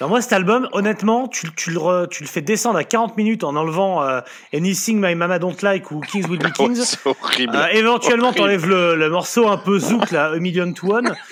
Non, 0.00 0.08
moi, 0.08 0.22
cet 0.22 0.32
album, 0.32 0.66
honnêtement, 0.72 1.28
tu, 1.28 1.46
tu, 1.54 1.70
le, 1.70 1.76
re- 1.78 2.08
tu 2.08 2.22
le 2.22 2.28
fais 2.28 2.40
descendre 2.40 2.78
à 2.78 2.84
40 2.84 3.18
minutes 3.18 3.44
en 3.44 3.54
enlevant 3.54 4.02
euh, 4.02 4.20
Anything 4.54 4.98
My 4.98 5.14
Mama 5.14 5.38
Don't 5.38 5.56
Like 5.62 5.90
ou 5.90 6.00
Kings 6.00 6.26
Will 6.28 6.38
Be 6.38 6.46
Oh, 6.58 6.64
Kings. 6.68 6.76
c'est 6.82 6.98
horrible. 7.06 7.54
Euh, 7.54 7.66
éventuellement, 7.72 8.32
t'enlèves 8.32 8.66
le, 8.66 8.96
le 8.96 9.10
morceau 9.10 9.46
un 9.48 9.58
peu 9.58 9.78
zouk, 9.78 10.10
là, 10.10 10.32
A 10.32 10.38
Million 10.38 10.72
to 10.72 10.90
One. 10.94 11.12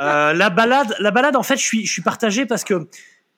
Euh, 0.00 0.32
la 0.32 0.50
balade, 0.50 0.92
la 0.98 1.10
balade, 1.12 1.36
en 1.36 1.42
fait, 1.44 1.56
je 1.56 1.62
suis, 1.62 1.86
je 1.86 1.92
suis 1.92 2.02
partagé 2.02 2.46
parce 2.46 2.64
que 2.64 2.88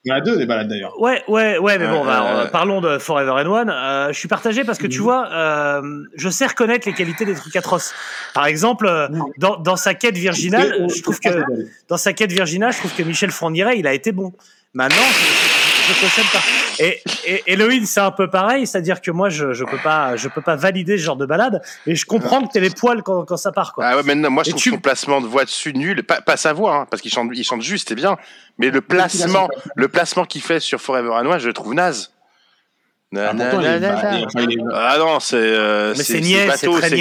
Il 0.05 0.09
y 0.09 0.13
en 0.13 0.15
a 0.17 0.21
deux 0.21 0.37
des 0.37 0.45
balades 0.45 0.69
d'ailleurs. 0.69 0.99
Ouais, 1.01 1.21
ouais, 1.27 1.57
ouais, 1.57 1.77
mais 1.77 1.87
bon, 1.87 2.03
Euh, 2.03 2.05
bah, 2.05 2.23
euh, 2.23 2.43
euh, 2.43 2.47
parlons 2.47 2.79
de 2.79 2.97
Forever 2.97 3.31
and 3.31 3.51
One. 3.51 3.69
Euh, 3.69 4.07
je 4.13 4.17
suis 4.17 4.27
partagé 4.29 4.63
parce 4.63 4.77
que 4.77 4.87
tu 4.87 4.99
vois, 4.99 5.29
euh, 5.33 5.81
je 6.15 6.29
sais 6.29 6.45
reconnaître 6.45 6.87
les 6.87 6.93
qualités 6.93 7.25
des 7.25 7.33
trucs 7.35 7.55
atroces. 7.57 7.93
Par 8.33 8.45
exemple, 8.45 8.87
euh, 8.87 9.09
dans, 9.37 9.57
dans 9.57 9.75
sa 9.75 9.93
quête 9.95 10.15
virginale, 10.15 10.87
je 10.95 11.01
trouve 11.01 11.19
que 11.19 11.43
dans 11.89 11.97
sa 11.97 12.13
quête 12.13 12.31
virginale, 12.31 12.71
je 12.71 12.77
trouve 12.77 12.93
que 12.95 13.03
Michel 13.03 13.31
Fourniret, 13.31 13.79
il 13.79 13.87
a 13.87 13.93
été 13.93 14.11
bon. 14.13 14.33
Maintenant, 14.73 14.95
je, 14.97 15.66
je, 15.87 15.93
je 15.93 15.99
cautionne 16.01 16.25
pas. 16.31 16.39
Et, 16.79 17.01
et 17.25 17.53
Halloween, 17.53 17.85
c'est 17.85 17.99
un 17.99 18.11
peu 18.11 18.29
pareil, 18.29 18.67
c'est-à-dire 18.67 19.01
que 19.01 19.11
moi, 19.11 19.29
je, 19.29 19.53
je 19.53 19.63
peux 19.63 19.77
pas, 19.77 20.15
je 20.15 20.27
peux 20.27 20.41
pas 20.41 20.55
valider 20.55 20.97
ce 20.97 21.03
genre 21.03 21.15
de 21.15 21.25
balade, 21.25 21.61
mais 21.85 21.95
je 21.95 22.05
comprends 22.05 22.45
que 22.45 22.51
t'es 22.53 22.59
les 22.59 22.69
poils 22.69 23.01
quand, 23.03 23.25
quand 23.25 23.37
ça 23.37 23.51
part, 23.51 23.73
quoi. 23.73 23.85
Ah 23.85 23.95
ouais, 23.97 24.03
mais 24.05 24.15
non, 24.15 24.29
moi 24.29 24.43
je 24.43 24.49
Et 24.49 24.51
trouve 24.51 24.61
tu- 24.63 24.69
son 24.71 24.77
placement 24.79 25.21
de 25.21 25.27
voix 25.27 25.45
dessus 25.45 25.73
nul, 25.73 26.03
pas, 26.03 26.21
pas 26.21 26.37
sa 26.37 26.53
voix, 26.53 26.75
hein, 26.75 26.87
parce 26.89 27.01
qu'il 27.01 27.11
chante, 27.11 27.29
il 27.33 27.43
chante 27.43 27.61
juste, 27.61 27.89
c'est 27.89 27.95
bien, 27.95 28.17
mais 28.57 28.69
le 28.69 28.81
placement, 28.81 29.47
le 29.75 29.87
placement 29.87 30.25
qu'il 30.25 30.41
fait 30.41 30.59
sur 30.59 30.79
Forever 30.81 31.09
and 31.11 31.25
One, 31.25 31.39
je 31.39 31.47
le 31.47 31.53
trouve 31.53 31.73
naze. 31.73 32.13
Na, 33.13 33.29
Ah, 33.29 33.33
na, 33.33 33.79
na, 33.79 34.97
non, 34.97 35.19
c'est 35.21 35.35
euh, 35.37 35.93
c'est 35.95 36.19
niais, 36.19 36.47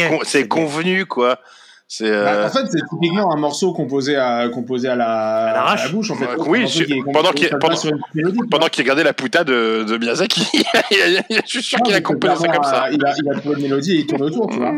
con- 0.09 0.20
c'est 0.22 0.47
convenu 0.47 1.05
quoi. 1.05 1.41
C'est 1.89 2.11
Bah, 2.11 2.16
euh, 2.34 2.47
en 2.47 2.51
fait, 2.51 2.66
c'est 2.68 2.80
typiquement 2.91 3.32
un 3.32 3.37
morceau 3.37 3.72
composé 3.72 4.16
à, 4.16 4.49
composé 4.49 4.89
à 4.89 4.97
la, 4.97 5.07
À 5.51 5.53
l'arrache. 5.55 5.82
à 5.82 5.84
la 5.87 5.93
bouche, 5.93 6.11
en 6.11 6.16
fait. 6.16 6.26
Ouais, 6.26 6.49
oui, 6.49 6.66
je- 6.66 6.82
qui 6.82 7.01
pendant 7.12 7.30
qu'il- 7.30 7.49
pendant- 7.61 7.76
mélodie, 8.12 8.39
pendant 8.51 8.66
qu'il 8.66 8.82
regardait 8.82 9.05
la 9.05 9.12
puta 9.12 9.45
de, 9.45 9.84
de 9.84 9.97
Miyazaki, 9.97 10.41
je 10.91 11.41
suis 11.47 11.62
sûr 11.62 11.78
qu'il 11.82 11.95
a 11.95 12.01
composé 12.01 12.34
ça 12.34 12.49
comme 12.49 12.64
ça. 12.64 12.87
euh, 12.87 12.91
Il 12.93 13.07
a, 13.07 13.14
il 13.22 13.30
a 13.30 13.39
trouvé 13.39 13.55
une 13.57 13.62
mélodie 13.62 13.93
et 13.93 14.01
il 14.01 14.07
tourne 14.07 14.22
autour, 14.22 14.49
tu 14.51 14.57
vois. 14.59 14.74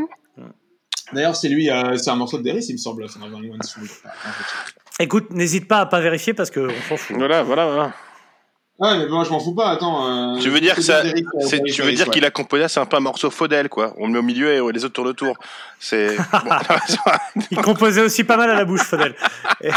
D'ailleurs, 1.15 1.35
c'est 1.35 1.49
lui, 1.49 1.71
euh, 1.71 1.97
c'est 1.97 2.11
un 2.11 2.17
morceau 2.17 2.37
de 2.37 2.43
Deris, 2.43 2.67
il 2.69 2.75
me 2.75 2.79
semble. 2.79 3.07
Écoute, 5.01 5.31
n'hésite 5.31 5.67
pas 5.67 5.79
à 5.81 5.87
pas 5.87 6.01
vérifier 6.01 6.35
parce 6.35 6.51
que 6.51 6.61
on 6.69 6.89
s'en 6.89 6.97
fout. 6.99 7.17
Voilà, 7.17 7.43
voilà, 7.43 7.67
voilà. 7.67 7.93
Ah, 8.81 8.97
mais 8.97 9.09
moi, 9.09 9.25
je 9.25 9.31
m'en 9.31 9.41
fous 9.41 9.55
pas, 9.55 9.71
attends. 9.71 10.07
euh, 10.37 10.39
Tu 10.41 10.51
veux 10.51 10.61
dire 10.61 10.77
que 10.77 10.83
ça, 10.83 10.99
euh, 10.99 11.13
c'est- 11.41 11.63
tu 11.65 11.83
veux 11.83 11.91
dire 11.93 12.07
ouais. 12.07 12.13
qu'il 12.13 12.25
a 12.25 12.31
composé, 12.31 12.69
c'est 12.69 12.79
un 12.79 12.87
peu 12.87 12.97
un 12.97 13.01
morceau 13.01 13.29
faudel 13.29 13.69
quoi. 13.69 13.93
On 13.99 14.07
le 14.07 14.13
met 14.13 14.19
au 14.21 14.23
milieu 14.23 14.53
et 14.53 14.73
les 14.73 14.85
autres 14.85 14.95
tournent 14.95 15.09
autour. 15.09 15.37
C'est 15.81 16.17
bon, 16.33 16.51
Il 17.51 17.59
composait 17.61 18.03
aussi 18.03 18.23
pas 18.23 18.37
mal 18.37 18.51
à 18.51 18.55
la 18.55 18.65
bouche, 18.65 18.83
Fadel. 18.85 19.15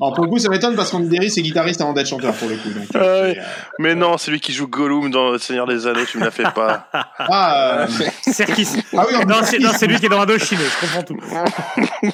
Alors, 0.00 0.14
pour 0.14 0.24
le 0.24 0.30
coup, 0.30 0.38
ça 0.38 0.48
m'étonne 0.48 0.74
parce 0.76 0.90
qu'on 0.90 1.00
Deris 1.00 1.32
est 1.36 1.42
guitariste 1.42 1.80
avant 1.82 1.92
d'être 1.92 2.06
chanteur, 2.08 2.32
pour 2.34 2.48
le 2.48 2.56
coup. 2.56 2.70
Donc, 2.70 2.84
Ah 2.94 2.98
euh, 2.98 3.32
c'est, 3.34 3.38
euh, 3.40 3.42
mais 3.78 3.94
non, 3.94 4.16
c'est 4.16 4.30
lui 4.30 4.40
qui 4.40 4.52
joue 4.52 4.66
Gollum 4.66 5.10
dans 5.10 5.30
Le 5.32 5.38
Seigneur 5.38 5.66
des 5.66 5.86
Anneaux, 5.86 6.04
tu 6.10 6.18
me 6.18 6.24
la 6.24 6.30
fais 6.30 6.44
pas. 6.44 6.88
Ah, 7.18 7.80
euh, 7.82 7.86
Serkis. 8.22 8.68
ah 8.96 9.04
oui, 9.08 9.14
Non, 9.26 9.36
c'est 9.44 9.58
non, 9.58 9.70
c'est 9.76 9.86
lui 9.86 9.98
qui 10.00 10.06
est 10.06 10.08
dans 10.08 10.20
Indochine, 10.22 10.58
je 10.58 10.80
comprends 10.86 11.02
tout. 11.02 11.18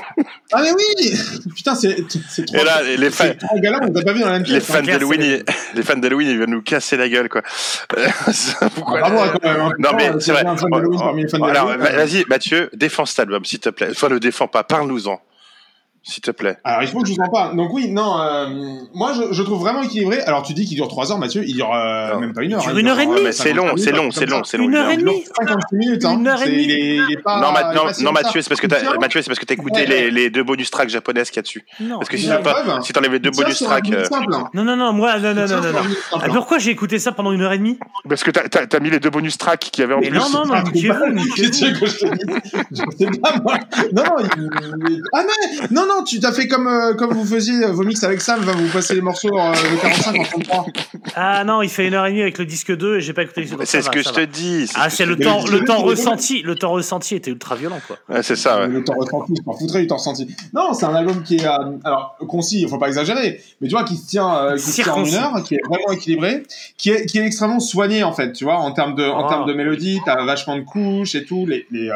Ah, 0.52 0.62
mais 0.62 0.70
oui 0.72 1.12
Putain, 1.54 1.74
c'est 1.74 1.96
c'est 2.28 2.44
trop. 2.44 2.56
Et 2.56 2.64
là, 2.64 2.82
les 2.82 3.10
fans, 3.10 3.24
C'est 3.28 3.36
trop 3.38 3.58
galant, 3.60 3.78
on 3.82 3.92
t'a 3.92 4.02
pas 4.02 4.12
vu 4.12 4.20
dans 4.20 4.26
la 4.26 4.32
même 4.34 4.42
les 4.42 4.48
pièce. 4.58 4.64
fans 4.64 4.82
d'Halloween, 4.82 5.20
c'est- 5.20 5.44
ils- 5.72 5.76
les 5.76 5.82
fans 5.82 5.96
d'Halloween, 5.96 6.28
ils 6.28 6.36
viennent 6.36 6.50
nous 6.50 6.62
casser 6.62 6.96
la 6.96 7.08
gueule, 7.08 7.28
quoi. 7.28 7.42
Pourquoi- 8.74 9.00
Ah, 9.04 9.10
bravo, 9.10 9.38
quand 9.42 9.52
même, 9.52 9.60
hein. 9.60 9.70
Non, 9.78 9.90
mais 9.96 10.10
c'est 10.20 10.32
vrai. 10.32 10.44
parmi 10.44 11.22
les 11.22 11.28
fans 11.28 11.42
Alors, 11.42 11.68
vas-y, 11.78 12.24
Mathieu, 12.28 12.70
défends 12.74 13.06
cet 13.06 13.20
album, 13.20 13.44
s'il 13.44 13.58
te 13.60 13.68
plaît. 13.70 13.88
Enfin, 13.90 14.08
le 14.08 14.20
défends 14.20 14.48
pas, 14.48 14.62
parle-nous-en. 14.64 15.20
S'il 16.08 16.22
te 16.22 16.30
plaît. 16.30 16.56
Alors, 16.62 16.82
il 16.84 16.88
faut 16.88 17.00
que 17.00 17.08
je 17.08 17.14
vous 17.14 17.20
en 17.20 17.28
parle. 17.28 17.56
Donc, 17.56 17.72
oui, 17.72 17.90
non, 17.90 18.20
euh, 18.20 18.46
moi, 18.94 19.12
je, 19.12 19.32
je 19.34 19.42
trouve 19.42 19.58
vraiment 19.58 19.82
équilibré. 19.82 20.20
Alors, 20.20 20.44
tu 20.44 20.54
dis 20.54 20.64
qu'il 20.64 20.76
dure 20.76 20.86
3 20.86 21.10
heures, 21.10 21.18
Mathieu, 21.18 21.42
il 21.44 21.54
dure 21.54 21.74
euh, 21.74 22.12
Non. 22.14 22.20
même 22.20 22.32
pas 22.32 22.42
une 22.44 22.54
heure. 22.54 22.62
Il 22.64 22.68
dure 22.68 22.78
une 22.78 22.86
heure 22.86 23.00
et 23.00 23.06
demie. 23.06 23.20
mais 23.24 23.32
c'est 23.32 23.48
50 23.52 23.56
long, 23.56 23.76
c'est 23.76 23.90
long, 23.90 24.10
c'est 24.12 24.26
long, 24.26 24.44
ça. 24.44 24.50
c'est 24.52 24.56
long. 24.58 24.64
Une 24.66 24.76
heure 24.76 24.88
et 24.88 24.96
demie. 24.98 25.24
56 25.36 25.76
minutes, 25.76 26.04
hein. 26.04 26.12
Une 26.16 26.28
heure 26.28 26.40
et 26.42 26.48
demie. 26.48 27.16
Non, 27.26 27.40
non, 27.74 27.90
non. 28.02 28.12
Mathieu, 28.12 28.40
c'est 28.40 28.48
parce 28.48 28.60
que 28.60 28.68
t'as, 28.68 28.78
tient. 28.82 28.94
Mathieu, 29.00 29.20
c'est 29.20 29.26
parce 29.30 29.40
que 29.40 29.46
t'as 29.46 29.54
écouté 29.54 29.80
Ouais, 29.80 29.86
les, 29.86 30.04
ouais. 30.04 30.10
les 30.12 30.30
deux 30.30 30.44
bonus 30.44 30.70
tracks 30.70 30.88
japonaises 30.88 31.28
qu'il 31.30 31.38
y 31.38 31.40
a 31.40 31.42
dessus. 31.42 31.64
Non. 31.80 31.98
Parce 31.98 32.08
que 32.08 32.16
si 32.16 32.28
pas, 32.28 32.80
si 32.82 32.92
t'enlèves 32.92 33.12
les 33.14 33.18
deux 33.18 33.32
bonus 33.32 33.58
tracks, 33.58 33.90
euh, 33.90 34.04
hein. 34.12 34.48
Non, 34.54 34.62
non, 34.62 34.76
non, 34.76 34.92
moi, 34.92 35.18
non, 35.18 35.34
non, 35.34 35.46
non, 35.48 35.60
non, 35.60 35.72
non. 35.72 35.78
Ah, 36.12 36.18
hein. 36.22 36.28
pourquoi 36.32 36.58
j'ai 36.58 36.70
écouté 36.70 37.00
ça 37.00 37.10
pendant 37.10 37.32
une 37.32 37.42
heure 37.42 37.52
et 37.52 37.58
demie? 37.58 37.80
Parce 38.08 38.22
que 38.22 38.30
t'as, 38.30 38.78
mis 38.78 38.90
les 38.90 39.00
deux 39.00 39.10
bonus 39.10 39.38
tracks 39.38 39.58
qu'il 39.58 39.82
y 39.82 39.84
avait 39.84 39.94
en 39.94 40.00
Mais 40.00 40.10
plus. 40.10 40.18
non, 40.20 40.28
non, 40.32 40.46
non, 40.46 40.62
niquez-vous, 40.62 40.94
Qu'est-ce 41.34 41.64
niquez-vous. 41.64 41.80
que 41.80 41.86
je 41.86 41.98
te 41.98 42.14
dis? 42.14 42.50
Je 42.70 42.96
sais 42.96 43.20
pas, 43.20 43.40
moi. 43.42 43.58
Non, 43.92 44.04
non, 44.04 44.28
ah 45.12 45.22
mais, 45.24 45.66
non, 45.70 45.95
non, 45.96 46.04
tu 46.04 46.20
t'as 46.20 46.32
fait 46.32 46.46
comme, 46.48 46.66
euh, 46.66 46.94
comme 46.94 47.12
vous 47.12 47.24
faisiez 47.24 47.64
euh, 47.64 47.72
vos 47.72 47.84
mix 47.84 48.02
avec 48.04 48.20
Sam, 48.20 48.40
va 48.40 48.52
vous 48.52 48.68
passer 48.68 48.94
les 48.94 49.00
morceaux 49.00 49.36
euh, 49.38 49.52
de 49.52 49.80
45 49.80 50.20
en 50.20 50.24
33. 50.24 50.66
Ah 51.14 51.44
non, 51.44 51.62
il 51.62 51.68
fait 51.68 51.86
une 51.86 51.94
heure 51.94 52.06
et 52.06 52.10
demie 52.10 52.22
avec 52.22 52.38
le 52.38 52.44
disque 52.46 52.76
2 52.76 52.96
et 52.96 53.00
j'ai 53.00 53.12
pas 53.12 53.22
écouté 53.22 53.42
le 53.42 53.46
disque 53.46 53.60
C'est 53.64 53.82
ce 53.82 53.90
que 53.90 54.02
je 54.02 54.08
te 54.10 54.24
dis. 54.24 54.68
Ah, 54.74 54.90
ce 54.90 54.98
c'est 54.98 55.06
le 55.06 55.16
temps, 55.16 55.44
le 55.46 55.64
temps 55.64 55.82
ressenti, 55.82 56.42
le 56.42 56.54
temps 56.56 56.72
ressenti 56.72 57.14
était 57.14 57.30
ultra 57.30 57.54
violent, 57.56 57.80
quoi. 57.86 57.96
Ouais, 58.08 58.22
c'est 58.22 58.36
ça, 58.36 58.60
ouais. 58.60 58.68
Le 58.68 58.84
temps 58.84 58.94
ressenti, 58.98 59.34
je 59.36 59.42
m'en 59.46 59.56
foutrais 59.56 59.80
du 59.80 59.86
temps 59.86 59.96
ressenti. 59.96 60.26
Non, 60.52 60.72
c'est 60.74 60.86
un 60.86 60.94
album 60.94 61.22
qui 61.22 61.36
est, 61.36 61.46
euh, 61.46 61.50
alors, 61.84 62.16
concis, 62.28 62.62
il 62.62 62.68
faut 62.68 62.78
pas 62.78 62.88
exagérer, 62.88 63.40
mais 63.60 63.68
tu 63.68 63.74
vois, 63.74 63.84
qui 63.84 63.96
se 63.96 64.06
tient, 64.06 64.36
euh, 64.36 64.56
qui 64.56 64.62
se 64.62 64.82
tient 64.82 64.92
en 64.92 65.04
une 65.04 65.14
heure, 65.14 65.42
qui 65.44 65.54
est 65.54 65.60
vraiment 65.68 65.92
équilibré, 65.92 66.42
qui 66.76 66.90
est, 66.90 67.06
qui 67.06 67.18
est 67.18 67.24
extrêmement 67.26 67.60
soigné, 67.60 68.02
en 68.02 68.12
fait, 68.12 68.32
tu 68.32 68.44
vois, 68.44 68.56
en 68.56 68.72
termes 68.72 68.94
de, 68.94 69.04
en 69.04 69.26
Oh. 69.26 69.28
termes 69.28 69.46
de 69.46 69.54
mélodie, 69.54 70.00
t'as 70.04 70.24
vachement 70.24 70.56
de 70.56 70.62
couches 70.62 71.14
et 71.14 71.24
tout, 71.24 71.46
les, 71.46 71.66
les, 71.70 71.88
euh, 71.88 71.94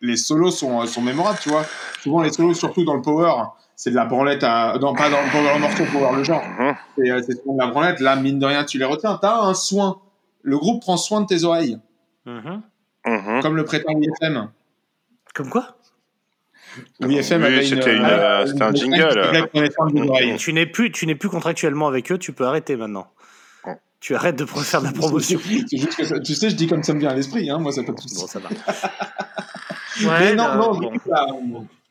les 0.00 0.16
solos 0.16 0.50
sont, 0.50 0.86
sont 0.86 1.02
mémorables, 1.02 1.38
tu 1.42 1.48
vois. 1.50 1.64
Souvent, 2.02 2.22
les 2.22 2.32
solos, 2.32 2.54
surtout 2.54 2.84
dans 2.84 2.94
le 2.94 3.02
power, 3.02 3.32
c'est 3.76 3.90
de 3.90 3.96
la 3.96 4.04
branlette 4.04 4.42
à, 4.44 4.76
non, 4.80 4.94
pas 4.94 5.10
dans 5.10 5.20
le 5.22 5.30
power 5.30 5.58
morceau, 5.58 5.84
power 5.92 6.16
le 6.16 6.24
genre. 6.24 6.42
Mhm. 6.58 6.74
C'est, 6.96 7.10
euh, 7.10 7.22
c'est 7.26 7.34
souvent 7.42 7.54
de 7.54 7.58
la 7.58 7.66
branlette, 7.68 8.00
là, 8.00 8.16
mine 8.16 8.38
de 8.38 8.46
rien, 8.46 8.64
tu 8.64 8.78
les 8.78 8.84
retiens. 8.84 9.18
T'as 9.20 9.40
un 9.42 9.54
soin. 9.54 10.00
Le 10.42 10.56
groupe 10.58 10.80
prend 10.80 10.96
soin 10.96 11.20
de 11.20 11.26
tes 11.26 11.44
oreilles, 11.44 11.78
Mhm. 12.26 12.62
Mhm. 13.06 13.42
comme 13.42 13.56
le 13.56 13.64
prétend 13.64 13.92
WFM. 13.94 14.48
Comme 15.34 15.48
quoi? 15.50 15.76
Oui, 17.00 17.18
avait 17.18 17.62
c'était 17.64 17.96
une, 17.96 18.04
euh, 18.04 18.42
euh, 18.42 18.46
c'était 18.46 18.62
un 18.62 18.70
une 18.70 18.76
jingle, 18.76 19.18
euh. 19.18 20.36
Tu 20.36 20.52
n'es 20.52 20.66
plus, 20.66 20.92
tu 20.92 21.06
n'es 21.06 21.14
plus 21.16 21.28
contractuellement 21.28 21.88
avec 21.88 22.12
eux, 22.12 22.18
tu 22.18 22.32
peux 22.32 22.46
arrêter 22.46 22.76
maintenant. 22.76 23.08
Tu 23.98 24.14
arrêtes 24.14 24.36
de 24.36 24.46
faire 24.46 24.80
de 24.80 24.86
la 24.86 24.92
promotion. 24.92 25.38
C'est 25.68 25.76
juste 25.76 25.96
que 25.96 26.04
ça- 26.04 26.20
tu 26.20 26.34
sais, 26.34 26.48
je 26.48 26.56
dis 26.56 26.66
comme 26.66 26.82
ça 26.82 26.94
me 26.94 27.00
vient 27.00 27.10
à 27.10 27.14
l'esprit, 27.14 27.50
hein, 27.50 27.58
moi 27.58 27.70
ça 27.72 27.82
peut 27.82 27.92
tout 27.94 28.08
Bon, 28.18 28.26
ça 28.26 28.38
va. 28.38 28.48
Mais 30.08 30.34
non, 30.34 30.44
euh, 30.44 30.56
non, 30.56 30.74
bon. 30.78 30.90
il 30.94 31.08
y 31.08 31.12
a- 31.12 31.26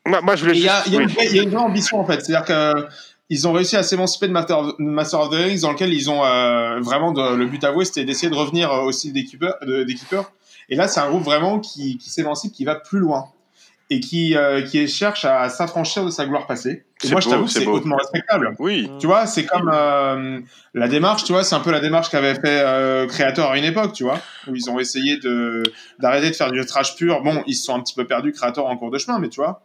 Moi, 0.06 0.20
moi, 0.22 0.36
je 0.36 0.44
voulais 0.44 0.56
il 0.56 0.64
y, 0.64 0.68
a, 0.68 0.76
juste. 0.76 0.86
il 0.88 0.92
y 0.92 0.96
a 0.96 0.98
oui. 0.98 1.04
une 1.04 1.10
vraie- 1.10 1.26
il 1.26 1.36
y 1.36 1.38
a 1.38 1.42
une 1.42 1.50
vraie 1.50 1.58
ambition 1.62 2.00
en 2.00 2.04
fait. 2.06 2.20
C'est-à-dire 2.24 2.44
que 2.46 2.86
ils 3.28 3.46
ont 3.46 3.52
réussi 3.52 3.76
à 3.76 3.82
s'émanciper 3.82 4.26
de 4.26 4.32
Master 4.32 4.58
of, 4.58 4.74
Master 4.78 5.20
of 5.20 5.30
the 5.30 5.34
Rings, 5.34 5.60
dans 5.60 5.70
lequel 5.72 5.92
ils 5.94 6.10
ont 6.10 6.24
euh, 6.24 6.80
vraiment 6.80 7.12
de- 7.12 7.34
le 7.36 7.46
but 7.46 7.62
avoué, 7.64 7.84
c'était 7.84 8.04
d'essayer 8.04 8.28
de 8.30 8.34
revenir 8.34 8.72
euh, 8.72 8.82
au 8.82 8.92
style 8.92 9.12
des 9.12 9.24
Keepers. 9.24 9.54
de- 9.66 9.84
des 9.84 9.94
Keepers. 9.94 10.30
Et 10.68 10.76
là, 10.76 10.88
c'est 10.88 11.00
un 11.00 11.08
groupe 11.08 11.22
vraiment 11.24 11.58
qui, 11.60 11.98
qui 11.98 12.10
s'émancipe, 12.10 12.52
qui 12.52 12.64
va 12.64 12.74
plus 12.76 12.98
loin 13.00 13.26
et 13.90 14.00
qui, 14.00 14.36
euh, 14.36 14.62
qui 14.62 14.86
cherche 14.88 15.24
à 15.24 15.48
s'affranchir 15.48 16.04
de 16.04 16.10
sa 16.10 16.24
gloire 16.26 16.46
passée. 16.46 16.84
Moi, 17.10 17.20
je 17.20 17.28
t'avoue 17.30 17.44
que 17.46 17.50
c'est 17.50 17.66
hautement 17.66 17.96
respectable. 17.96 18.54
Oui. 18.58 18.90
Tu 19.00 19.06
vois, 19.06 19.26
c'est 19.26 19.46
comme 19.46 19.70
euh, 19.72 20.40
la 20.74 20.88
démarche, 20.88 21.24
tu 21.24 21.32
vois, 21.32 21.44
c'est 21.44 21.54
un 21.54 21.60
peu 21.60 21.70
la 21.70 21.80
démarche 21.80 22.10
qu'avait 22.10 22.34
fait 22.34 22.40
euh, 22.62 23.06
Creator 23.06 23.50
à 23.52 23.56
une 23.58 23.64
époque, 23.64 23.92
tu 23.94 24.04
vois, 24.04 24.18
où 24.46 24.54
ils 24.54 24.68
ont 24.70 24.78
essayé 24.78 25.16
de 25.18 25.62
d'arrêter 25.98 26.30
de 26.30 26.36
faire 26.36 26.50
du 26.50 26.64
trash 26.66 26.96
pur. 26.96 27.22
Bon, 27.22 27.42
ils 27.46 27.54
se 27.54 27.64
sont 27.64 27.74
un 27.74 27.80
petit 27.80 27.94
peu 27.94 28.04
perdus 28.06 28.32
Creator 28.32 28.66
en 28.66 28.76
cours 28.76 28.90
de 28.90 28.98
chemin, 28.98 29.18
mais 29.18 29.28
tu 29.30 29.40
vois, 29.40 29.62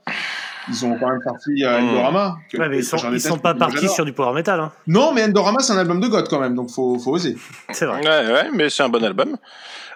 ils 0.69 0.85
ont 0.85 0.97
quand 0.97 1.09
même 1.09 1.19
sorti 1.23 1.63
euh, 1.65 1.79
Mm. 1.81 1.89
Endorama. 1.89 2.35
que- 2.51 2.57
Ouais, 2.57 2.69
mais 2.69 2.77
ils 2.77 2.85
sont, 2.85 2.97
ils 3.11 3.19
sont 3.21 3.37
pas 3.37 3.53
partis 3.53 3.89
sur 3.89 4.05
du 4.05 4.13
power 4.13 4.33
metal, 4.33 4.59
hein. 4.59 4.71
Non, 4.87 5.11
mais 5.13 5.23
Endorama, 5.25 5.59
c'est 5.59 5.73
un 5.73 5.77
album 5.77 5.99
de 5.99 6.07
God 6.07 6.27
quand 6.29 6.39
même, 6.39 6.55
donc 6.55 6.69
faut, 6.69 6.97
faut 6.99 7.11
oser. 7.11 7.35
C'est 7.71 7.85
vrai. 7.85 7.99
Ouais, 7.99 8.31
ouais, 8.33 8.49
mais 8.53 8.69
c'est 8.69 8.83
un 8.83 8.89
bon 8.89 9.03
album. 9.03 9.35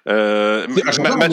Euh, 0.07 0.65
Mathieu, 0.67 1.01
Endorama, 1.03 1.27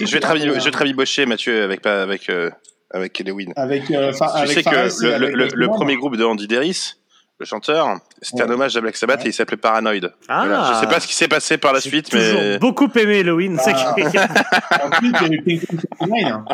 je 0.00 0.12
vais 0.14 0.70
te 0.70 0.76
rabibocher, 0.78 1.26
Mathieu, 1.26 1.62
avec, 1.64 1.84
avec, 1.86 2.28
euh, 2.30 2.50
avec 2.92 3.20
Halloween. 3.20 3.52
Avec, 3.56 3.90
euh, 3.90 4.12
Tu 4.12 4.22
avec 4.22 4.50
sais 4.50 4.62
Fares 4.62 4.88
que 4.88 5.04
le, 5.04 5.18
le, 5.18 5.30
le- 5.34 5.48
le 5.54 5.66
premier 5.68 5.96
groupe 5.96 6.16
de 6.16 6.24
Andy 6.24 6.46
Deris, 6.46 6.94
le 7.42 7.46
chanteur, 7.46 7.98
c'était 8.22 8.42
Ouais. 8.42 8.48
un 8.48 8.52
hommage 8.52 8.76
à 8.76 8.80
Black 8.80 8.96
Sabbath 8.96 9.24
et 9.24 9.28
il 9.28 9.32
s'appelait 9.32 9.56
Paranoid. 9.56 10.12
Ah. 10.28 10.44
Voilà. 10.46 10.70
Je 10.74 10.80
sais 10.80 10.86
pas 10.86 11.00
ce 11.00 11.06
qui 11.06 11.14
s'est 11.14 11.28
passé 11.28 11.58
par 11.58 11.72
la 11.72 11.80
J'ai 11.80 11.88
suite, 11.90 12.12
mais 12.14 12.58
beaucoup 12.58 12.88
aimé 12.96 13.20
Halloween. 13.20 13.58
c'est 13.62 13.72
Ah. 13.74 13.94
a 13.96 14.88
69. 15.00 16.44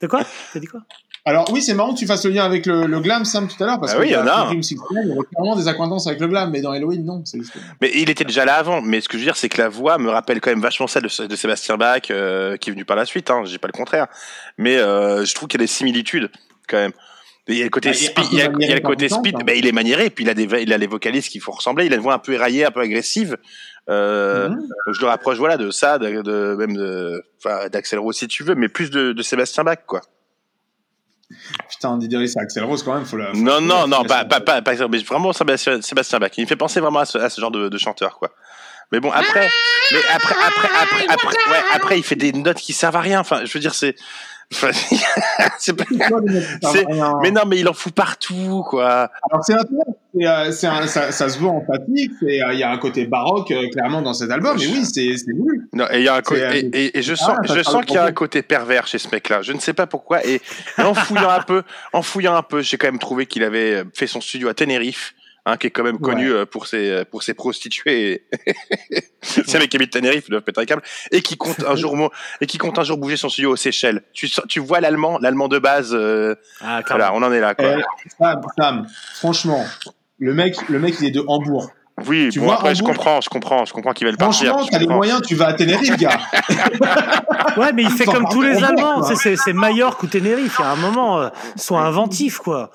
De 0.00 0.06
quoi? 0.06 0.20
T'as 0.52 0.60
dit 0.60 0.66
quoi? 0.66 0.80
Alors 1.24 1.50
oui, 1.52 1.60
c'est 1.60 1.74
marrant 1.74 1.92
que 1.92 1.98
tu 1.98 2.06
fasses 2.06 2.24
le 2.24 2.30
lien 2.30 2.44
avec 2.44 2.66
le, 2.66 2.86
le 2.86 3.00
glam, 3.00 3.24
Sam, 3.24 3.48
tout 3.48 3.60
à 3.62 3.66
l'heure, 3.66 3.80
parce 3.80 3.92
Ah 3.92 3.96
que 3.96 4.02
oui, 4.02 4.08
il 4.10 4.12
y 4.12 4.16
en 4.16 4.26
a. 4.28 4.44
dans 4.44 4.50
Pink 4.50 4.62
69, 4.62 5.02
il 5.04 5.08
y 5.08 5.12
avait 5.12 5.20
clairement 5.32 5.56
des 5.56 5.66
acquaintances 5.66 6.06
avec 6.06 6.20
le 6.20 6.28
glam, 6.28 6.50
mais 6.50 6.60
dans 6.60 6.70
Halloween, 6.70 7.04
non. 7.04 7.22
C'est 7.24 7.38
juste... 7.38 7.52
mais 7.80 7.90
il 7.94 8.08
était 8.10 8.22
déjà 8.24 8.44
là 8.44 8.54
avant. 8.56 8.80
Mais 8.80 9.00
ce 9.00 9.08
que 9.08 9.14
je 9.14 9.22
veux 9.22 9.26
dire, 9.26 9.36
c'est 9.36 9.48
que 9.48 9.60
la 9.60 9.68
voix 9.68 9.98
me 9.98 10.08
rappelle 10.10 10.40
quand 10.40 10.50
même 10.50 10.60
vachement 10.60 10.86
celle 10.86 11.02
de, 11.02 11.26
de 11.26 11.34
Sébastien 11.36 11.76
Bach, 11.78 12.02
euh, 12.10 12.56
qui 12.58 12.70
est 12.70 12.72
venu 12.72 12.84
par 12.84 12.96
la 12.96 13.06
suite. 13.06 13.28
Hein, 13.30 13.42
j'ai 13.44 13.58
pas 13.58 13.66
le 13.66 13.72
contraire. 13.72 14.06
Mais 14.56 14.76
euh, 14.76 15.24
je 15.24 15.34
trouve 15.34 15.48
qu'il 15.48 15.58
y 15.60 15.64
a 15.64 15.66
des 15.66 15.72
similitudes 15.72 16.30
quand 16.68 16.76
même. 16.76 16.92
Il 17.48 17.56
y 17.58 17.60
a 17.60 17.64
le 17.64 17.70
côté, 17.70 17.90
Bah, 17.90 17.94
speed, 17.94 18.24
il 18.32 18.38
y 18.38 18.40
a, 18.40 18.44
il 18.44 18.46
y 18.46 18.46
a 18.46 18.50
maniéré 18.50 18.74
le 18.74 18.80
côté 18.80 19.08
speed. 19.08 19.36
hein. 19.36 19.44
Ben, 19.44 19.56
il 19.56 19.66
est 19.66 19.72
maniéré, 19.72 20.10
puis 20.10 20.24
il 20.24 20.30
a 20.30 20.34
des, 20.34 20.48
il 20.62 20.72
a 20.72 20.78
les 20.78 20.86
vocalistes 20.88 21.28
qu'il 21.30 21.40
faut 21.40 21.52
ressembler. 21.52 21.86
Il 21.86 21.92
a 21.92 21.96
une 21.96 22.02
voix 22.02 22.14
un 22.14 22.18
peu 22.18 22.32
éraillée, 22.32 22.64
un 22.64 22.70
peu 22.72 22.80
agressive. 22.80 23.36
Euh, 23.88 24.48
Mhm. 24.48 24.68
Je 24.92 25.00
le 25.00 25.06
rapproche, 25.06 25.38
voilà, 25.38 25.56
de 25.56 25.70
ça, 25.70 25.98
de, 25.98 26.22
de- 26.22 26.56
même 26.58 26.74
de, 26.76 27.22
d'Axel 27.70 28.00
Rose 28.00 28.16
si 28.16 28.26
tu 28.26 28.42
veux, 28.42 28.56
mais 28.56 28.68
plus 28.68 28.90
de, 28.90 29.12
de 29.12 29.22
Sébastien 29.22 29.62
Bach, 29.62 29.78
quoi. 29.86 30.00
Putain, 31.68 31.96
Didier, 31.98 32.26
c'est 32.28 32.38
Axel 32.40 32.62
Rose 32.64 32.82
quand 32.84 32.94
même, 32.94 33.04
faut 33.04 33.16
la... 33.16 33.32
faut 33.32 33.38
Non, 33.38 33.60
non, 33.60 33.86
non, 33.88 34.04
pas, 34.04 34.24
pas, 34.24 34.40
pas, 34.40 34.62
pas- 34.62 34.88
mais 34.88 34.98
vraiment 34.98 35.32
Sébastien, 35.32 35.82
Sébastien 35.82 36.18
Bach. 36.18 36.30
Il 36.36 36.42
me 36.42 36.46
fait 36.46 36.56
penser 36.56 36.80
vraiment 36.80 37.00
à 37.00 37.04
ce, 37.04 37.18
à 37.18 37.30
ce 37.30 37.40
genre 37.40 37.50
de, 37.50 37.68
de 37.68 37.78
chanteur, 37.78 38.18
quoi. 38.18 38.30
Mais 38.92 39.00
bon, 39.00 39.10
après, 39.10 39.50
mais 39.90 39.98
après, 40.14 40.34
après, 40.46 40.68
après, 40.80 41.06
après, 41.08 41.50
ouais, 41.50 41.62
après, 41.74 41.98
il 41.98 42.04
fait 42.04 42.14
des 42.14 42.32
notes 42.32 42.58
qui 42.58 42.72
servent 42.72 42.94
à 42.94 43.00
rien. 43.00 43.18
Enfin, 43.18 43.44
je 43.44 43.52
veux 43.52 43.58
dire, 43.58 43.74
c'est, 43.74 43.96
enfin, 44.54 44.70
pas, 45.74 47.18
mais 47.22 47.30
non, 47.30 47.42
mais 47.46 47.58
il 47.58 47.68
en 47.68 47.72
fout 47.72 47.92
partout, 47.92 48.64
quoi. 48.68 49.10
Alors 49.30 49.44
c'est 49.44 49.54
euh, 49.54 50.52
c'est 50.52 50.66
un- 50.66 50.86
ça, 50.86 51.12
ça 51.12 51.28
se 51.28 51.38
voit 51.38 51.50
en 51.50 51.64
fatigue, 51.66 52.12
euh, 52.22 52.52
il 52.52 52.58
y 52.58 52.62
a 52.62 52.70
un 52.70 52.78
côté 52.78 53.06
baroque 53.06 53.50
euh, 53.50 53.68
clairement 53.70 54.02
dans 54.02 54.14
cet 54.14 54.30
album, 54.30 54.56
mais 54.58 54.66
oui, 54.66 54.84
c'est, 54.84 55.14
voulu. 55.32 55.68
Non, 55.72 55.86
et 55.90 56.02
y 56.02 56.08
a 56.08 56.14
un 56.14 56.22
euh, 56.32 56.52
et, 56.52 56.58
et- 56.72 56.98
et 56.98 57.02
je 57.02 57.14
sens, 57.14 57.36
je 57.44 57.62
sens 57.62 57.84
qu'il 57.84 57.96
y 57.96 57.98
a 57.98 58.04
un 58.04 58.12
côté 58.12 58.42
pervers 58.42 58.86
chez 58.86 58.98
ce 58.98 59.08
mec-là. 59.10 59.42
Je 59.42 59.52
ne 59.52 59.58
sais 59.58 59.74
pas 59.74 59.86
pourquoi. 59.86 60.24
Et, 60.24 60.40
et 60.78 60.82
en 60.82 60.94
fouillant 60.94 61.28
un 61.30 61.42
peu, 61.42 61.62
en 61.92 62.02
fouillant 62.02 62.36
un 62.36 62.42
peu, 62.42 62.62
j'ai 62.62 62.78
quand 62.78 62.86
même 62.86 62.98
trouvé 63.00 63.26
qu'il 63.26 63.42
avait 63.42 63.82
fait 63.94 64.06
son 64.06 64.20
studio 64.20 64.48
à 64.48 64.54
Tenerife. 64.54 65.14
Hein, 65.48 65.56
qui 65.58 65.68
est 65.68 65.70
quand 65.70 65.84
même 65.84 66.00
connu 66.00 66.32
euh, 66.32 66.44
pour 66.44 66.66
ses 66.66 67.04
pour 67.04 67.22
ses 67.22 67.32
prostituées. 67.32 68.26
C'est 69.22 69.54
un 69.54 69.60
mec 69.60 69.70
qui 69.70 69.76
habite 69.76 69.92
Tenerife, 69.92 70.24
il 70.26 70.32
doit 70.32 70.40
péter 70.40 70.60
un 70.60 70.64
câble, 70.64 70.82
et 71.12 71.22
qui 71.22 71.36
compte 71.36 71.62
un 71.64 71.76
jour 71.76 72.10
et 72.40 72.46
qui 72.46 72.58
compte 72.58 72.80
un 72.80 72.82
jour 72.82 72.98
bouger 72.98 73.16
son 73.16 73.28
studio 73.28 73.52
aux 73.52 73.56
Seychelles. 73.56 74.02
Tu 74.12 74.28
tu 74.48 74.58
vois 74.58 74.80
l'allemand, 74.80 75.18
l'allemand 75.20 75.46
de 75.46 75.60
base. 75.60 75.94
euh, 75.94 76.34
Ah, 76.60 76.80
voilà, 76.88 77.14
on 77.14 77.22
en 77.22 77.32
est 77.32 77.38
là, 77.38 77.54
quoi. 77.54 77.78
Eh, 77.78 77.82
Sam, 78.18 78.40
Sam, 78.58 78.86
franchement, 79.14 79.64
le 80.18 80.34
mec, 80.34 80.56
le 80.68 80.80
mec, 80.80 80.96
il 81.00 81.06
est 81.06 81.10
de 81.12 81.22
Hambourg. 81.28 81.70
oui, 82.08 82.30
tu 82.32 82.40
bon 82.40 82.46
vois, 82.46 82.54
après, 82.56 82.74
je 82.74 82.82
comprends, 82.82 83.20
je 83.20 83.28
comprends, 83.28 83.64
je 83.64 83.72
comprends 83.72 83.92
qu'il 83.92 84.08
va 84.08 84.10
le 84.10 84.16
partir. 84.16 84.48
Franchement, 84.50 84.68
t'as 84.68 84.78
les 84.80 84.88
moyens, 84.88 85.22
tu 85.22 85.36
vas 85.36 85.46
à 85.46 85.52
Tenerife, 85.52 85.96
gars. 85.96 86.18
Ouais, 87.56 87.72
mais 87.72 87.84
il 87.84 87.90
fait 87.90 88.04
comme 88.04 88.26
tous 88.28 88.42
les 88.42 88.62
Allemands. 88.64 89.02
C'est 89.14 89.52
Majorque 89.52 90.02
ou 90.02 90.06
Tenerife. 90.08 90.56
Il 90.58 90.62
y 90.62 90.64
a 90.64 90.72
un 90.72 90.76
moment, 90.76 91.20
euh, 91.20 91.28
sois 91.54 91.82
inventif, 91.82 92.38
quoi. 92.38 92.72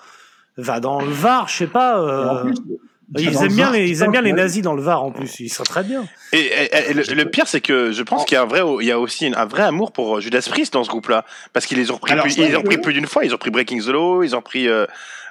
Va 0.58 0.80
dans 0.80 1.02
le 1.02 1.12
Var, 1.12 1.48
je 1.48 1.58
sais 1.58 1.68
pas. 1.68 2.00
Euh, 2.02 2.44
plus, 2.44 2.56
Ils 3.24 3.36
aiment 3.44 3.48
bien 3.56 3.66
Var, 3.66 3.74
les, 3.74 3.90
ils 3.90 4.02
aiment 4.04 4.12
bien 4.12 4.22
les 4.22 4.32
nazis 4.34 4.62
dans 4.62 4.74
le 4.74 4.82
Var 4.82 5.04
en 5.04 5.12
plus. 5.12 5.40
Ils 5.40 5.50
sont 5.50 5.64
très 5.64 5.84
bien. 5.84 6.06
Et, 6.34 6.40
et- 6.40 6.90
et 6.90 6.94
le, 6.94 7.04
le 7.14 7.26
pire, 7.26 7.48
c'est 7.48 7.60
que 7.62 7.92
je 7.92 8.04
pense 8.04 8.24
qu'il 8.26 8.36
y 8.36 8.38
a 8.38 8.44
un 8.44 8.46
vrai, 8.46 8.62
il 8.82 8.88
y 8.88 8.92
a 8.92 9.00
aussi 9.00 9.32
un 9.36 9.46
vrai 9.46 9.64
amour 9.64 9.92
pour 9.92 10.18
euh, 10.18 10.22
Judas 10.22 10.46
Priest 10.50 10.74
dans 10.74 10.84
ce 10.84 10.90
groupe-là, 10.90 11.26
parce 11.54 11.66
qu'ils 11.66 11.78
les 11.78 11.92
ont 11.92 11.96
repris, 11.96 12.14
Alors, 12.14 12.24
plus, 12.24 12.38
ils 12.38 12.56
ont 12.56 12.62
pris 12.64 12.78
plus 12.78 12.94
d'une 12.94 13.08
fois. 13.08 13.26
Ils 13.26 13.34
ont 13.34 13.38
pris 13.38 13.50
Breaking 13.50 13.80
the 13.80 13.88
Law, 13.88 14.24
ils 14.24 14.36
ont 14.36 14.42
pris. 14.42 14.68
euh, 14.68 14.86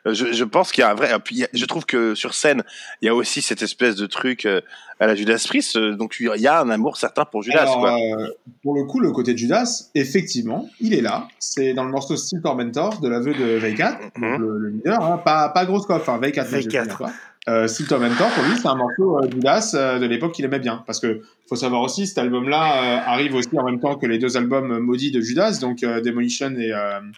je, 0.06 0.32
je 0.32 0.44
pense 0.44 0.72
qu'il 0.72 0.82
y 0.82 0.84
a 0.84 0.90
un 0.90 0.94
vrai. 0.94 1.10
Puis 1.24 1.44
je 1.52 1.64
trouve 1.66 1.84
que 1.86 2.14
sur 2.14 2.34
scène, 2.34 2.62
il 3.02 3.06
y 3.06 3.08
a 3.08 3.14
aussi 3.14 3.42
cette 3.42 3.62
espèce 3.62 3.96
de 3.96 4.06
truc 4.06 4.46
euh, 4.46 4.60
à 4.98 5.06
la 5.06 5.14
Judas 5.14 5.42
Priest. 5.46 5.76
euh, 5.76 5.94
donc 5.96 6.16
il 6.20 6.30
y 6.40 6.46
a 6.46 6.60
un 6.60 6.70
amour 6.70 6.96
certain 6.96 7.24
pour 7.24 7.42
Judas. 7.42 7.62
Alors, 7.62 7.80
quoi. 7.80 7.94
euh, 7.94 8.28
pour 8.62 8.74
le 8.74 8.84
coup, 8.84 9.00
le 9.00 9.12
côté 9.12 9.32
de 9.32 9.38
Judas, 9.38 9.88
effectivement, 9.94 10.68
il 10.80 10.94
est 10.94 11.00
là. 11.00 11.28
C'est 11.38 11.74
dans 11.74 11.84
le 11.84 11.90
morceau 11.90 12.16
Steel 12.16 12.40
Tormentor 12.42 13.00
de 13.00 13.08
l'aveu 13.08 13.32
de 13.34 13.58
V4, 13.58 13.98
Mhm. 14.16 14.30
donc 14.30 14.40
le, 14.40 14.58
le 14.58 14.68
leader. 14.70 15.02
Hein, 15.02 15.18
pas, 15.24 15.48
pas 15.50 15.64
grosse 15.66 15.86
coffre, 15.86 16.08
hein, 16.10 16.18
V4. 16.20 16.48
mais 16.52 16.62
je 16.62 16.68
le 16.68 16.72
V4. 16.72 17.10
Euh, 17.48 17.66
Steel 17.66 17.86
Tormentor, 17.86 18.28
pour 18.30 18.44
lui, 18.44 18.56
c'est 18.60 18.68
un 18.68 18.74
morceau 18.74 19.18
euh, 19.18 19.30
Judas 19.30 19.72
euh, 19.74 19.98
de 19.98 20.04
l'époque 20.04 20.32
qu'il 20.32 20.44
aimait 20.44 20.58
bien. 20.58 20.82
Parce 20.86 21.00
que 21.00 21.22
faut 21.48 21.56
savoir 21.56 21.80
aussi, 21.80 22.06
cet 22.06 22.18
album-là 22.18 22.82
euh, 22.82 23.10
arrive 23.10 23.34
aussi 23.34 23.58
en 23.58 23.64
même 23.64 23.80
temps 23.80 23.96
que 23.96 24.06
les 24.06 24.18
deux 24.18 24.36
albums 24.36 24.78
maudits 24.78 25.10
de 25.10 25.20
Judas, 25.20 25.58
donc 25.60 25.80
Demolition 25.80 26.50
et, 26.56 26.72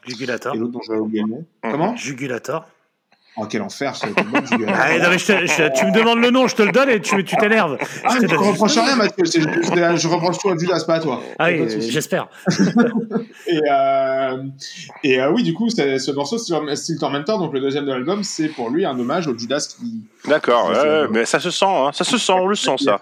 Jugulator. 0.07 0.55
et 0.55 0.59
l'autre 0.59 0.73
dont 0.73 0.81
je 0.87 0.93
vais 0.93 0.99
oublier 0.99 1.23
le 1.23 1.29
nom. 1.29 1.45
Comment? 1.63 1.97
Jugulator. 1.97 2.67
Oh, 3.39 3.47
quel 3.49 3.63
enfer. 3.63 3.95
Ah, 4.69 5.11
je 5.17 5.17
je- 5.19 5.73
tu 5.79 5.87
me 5.87 5.93
demandes 5.95 6.19
le 6.21 6.31
nom, 6.31 6.47
je 6.49 6.55
te 6.55 6.63
le 6.63 6.71
donne 6.71 6.91
et 6.91 7.01
tu 7.01 7.25
tu 7.25 7.35
t'énerves. 7.37 7.79
Ah, 8.05 8.17
Je 8.17 8.23
je 8.23 8.27
donne- 8.27 8.39
reproche 8.39 8.75
rien, 8.77 8.95
Mathieu. 8.97 9.25
c'est- 9.25 9.41
Je, 9.41 9.47
je 9.97 10.09
reproche 10.09 10.37
tout 10.39 10.51
à 10.51 10.57
Judas, 10.59 10.83
pas 10.87 10.97
à 10.97 11.01
toi. 11.01 11.23
Ah 11.39 11.49
oui, 11.51 11.67
j'espère. 11.91 12.29
Et, 13.47 13.59
euh, 13.71 14.37
et 15.05 15.21
euh, 15.21 15.31
oui, 15.33 15.43
du 15.43 15.53
coup, 15.55 15.69
ce 15.69 16.11
morceau, 16.13 16.39
Steel 16.39 16.77
Steel 16.77 16.99
Tormentor, 16.99 17.39
donc 17.39 17.53
le 17.53 17.61
deuxième 17.61 17.85
de 17.87 17.91
l'album, 17.93 18.23
c'est 18.23 18.49
pour 18.49 18.71
lui 18.71 18.85
un 18.85 18.99
hommage 18.99 19.27
au 19.27 19.37
Judas 19.37 19.67
qui. 19.79 20.05
D'accord, 20.29 20.71
mais 21.11 21.25
ça 21.25 21.41
se 21.41 21.51
sent, 21.51 21.65
hein, 21.67 21.91
ça 21.93 22.05
se 22.05 22.19
sent, 22.19 22.33
on 22.33 22.47
le 22.47 22.55
sent 22.55 22.77
ça. 22.85 23.01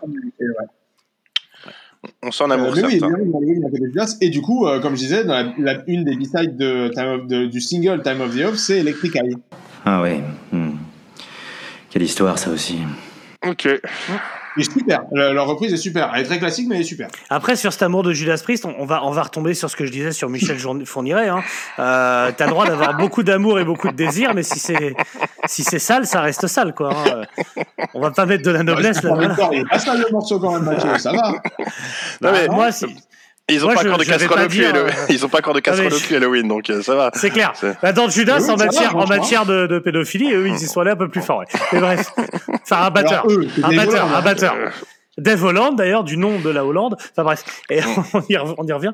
On 2.22 2.30
sent 2.30 2.44
un 2.44 2.50
amour 2.52 2.72
Euh, 2.76 2.82
oui. 2.86 3.00
Et 4.22 4.30
du 4.30 4.40
coup, 4.40 4.66
euh, 4.66 4.80
comme 4.80 4.94
je 4.94 5.00
disais, 5.00 5.24
dans 5.24 5.34
la, 5.34 5.52
la- 5.58 5.82
une 5.86 6.04
des 6.04 6.16
B-sides 6.16 6.56
de, 6.56 6.88
Time 6.94 7.06
of- 7.08 7.26
de- 7.26 7.44
du 7.46 7.60
single 7.60 8.02
Time 8.02 8.20
of 8.22 8.34
the 8.34 8.44
Off, 8.46 8.56
c'est 8.56 8.78
Electric 8.78 9.16
Eye. 9.16 9.36
Ah 9.84 10.02
oui. 10.02 10.20
hmm. 10.52 10.70
Quelle 11.90 12.02
histoire, 12.02 12.38
ça 12.38 12.50
aussi. 12.50 12.78
Ok. 13.46 13.66
Et 14.56 14.64
super, 14.64 15.02
Le- 15.12 15.32
leur 15.32 15.46
reprise 15.46 15.72
est 15.72 15.76
super. 15.76 16.10
Elle 16.14 16.22
est 16.22 16.24
très 16.24 16.38
classique, 16.38 16.66
mais 16.68 16.74
elle 16.74 16.80
est 16.82 16.84
super. 16.84 17.08
Après, 17.30 17.54
sur 17.56 17.72
cet 17.72 17.82
amour 17.82 18.02
de 18.02 18.12
Judas 18.12 18.38
Priest, 18.42 18.64
on, 18.64 18.74
on 18.78 18.84
va, 18.84 19.04
on 19.04 19.10
va 19.12 19.22
retomber 19.22 19.54
sur 19.54 19.70
ce 19.70 19.76
que 19.76 19.86
je 19.86 19.92
disais 19.92 20.10
sur 20.12 20.28
Michel 20.28 20.58
Fourniret. 20.86 21.28
Hein. 21.28 21.42
Euh, 21.78 22.30
T'as 22.36 22.44
le 22.46 22.50
droit 22.50 22.66
d'avoir 22.66 22.96
beaucoup 22.96 23.22
d'amour 23.22 23.58
et 23.60 23.64
beaucoup 23.64 23.88
de 23.88 23.94
désir, 23.96 24.34
mais 24.34 24.42
si 24.42 24.58
c'est 24.58 24.94
si 25.46 25.62
c'est 25.62 25.78
sale, 25.78 26.06
ça 26.06 26.20
reste 26.20 26.46
sale, 26.48 26.74
quoi. 26.74 26.92
hein. 26.92 27.04
Euh, 27.56 27.62
On 27.94 28.00
va 28.00 28.10
pas 28.10 28.26
mettre 28.26 28.44
de 28.44 28.50
la 28.50 28.62
noblesse 28.64 29.02
là. 29.02 29.12
En 29.12 29.16
même 29.16 29.34
temps, 29.36 29.50
il 29.52 29.60
est 29.60 29.68
pas 29.68 29.78
sale 29.78 30.00
le 30.04 30.12
morceau 30.12 30.38
quand 30.40 30.52
même, 30.52 30.64
Mathieu, 30.64 30.98
ça 30.98 31.12
va. 31.12 31.32
Non, 32.20 32.32
mais 32.32 32.48
moi, 32.48 32.72
si- 32.72 32.86
ils 33.48 33.62
ont 33.64 33.66
moi, 33.66 33.74
pas 33.74 33.82
je- 33.82 33.86
encore 33.88 33.98
de 33.98 34.04
casserole 34.04 34.36
pas 34.38 34.44
au 34.44 34.48
cul, 34.48 34.58
dire, 34.58 34.68
Hallow- 34.74 34.86
ils 35.08 35.24
ont 35.24 35.28
pas 35.28 35.38
encore 35.38 35.54
de 35.54 35.60
casserole 35.60 35.88
mais 35.88 35.94
au 35.94 35.98
je- 35.98 36.06
cul 36.06 36.16
Halloween, 36.16 36.46
donc 36.48 36.70
euh, 36.70 36.82
ça 36.82 36.94
va. 36.94 37.10
C'est 37.14 37.30
clair. 37.30 37.52
Bah, 37.82 37.92
dans 37.92 38.08
Judas, 38.08 38.38
Oui, 38.40 38.50
en 38.50 38.56
va, 38.56 38.66
matière, 38.66 38.82
en 38.96 39.00
franchement. 39.00 39.16
matière 39.16 39.46
de, 39.46 39.66
de 39.66 39.78
pédophilie, 39.78 40.32
eux, 40.32 40.48
ils 40.48 40.54
y 40.56 40.66
sont 40.66 40.80
allés 40.80 40.92
un 40.92 40.96
peu 40.96 41.08
plus 41.08 41.22
fort. 41.22 41.38
Ouais. 41.40 41.46
Mais 41.72 41.80
bref, 41.80 42.12
enfin 42.62 42.82
un 42.86 42.90
batteur, 42.90 43.24
Alors, 43.24 43.30
eux, 43.38 43.46
c'est 43.54 43.64
un 43.64 43.76
batteur, 43.76 44.16
un 44.16 44.22
batteur. 44.22 44.54
Dave 45.18 45.42
Holland, 45.44 45.76
d'ailleurs, 45.76 46.04
du 46.04 46.16
nom 46.16 46.38
de 46.38 46.48
la 46.50 46.64
Hollande. 46.64 46.96
Enfin 47.12 47.24
bref, 47.24 47.44
et 47.68 47.80
on 48.14 48.20
y, 48.28 48.38
on 48.38 48.64
y 48.66 48.72
revient. 48.72 48.92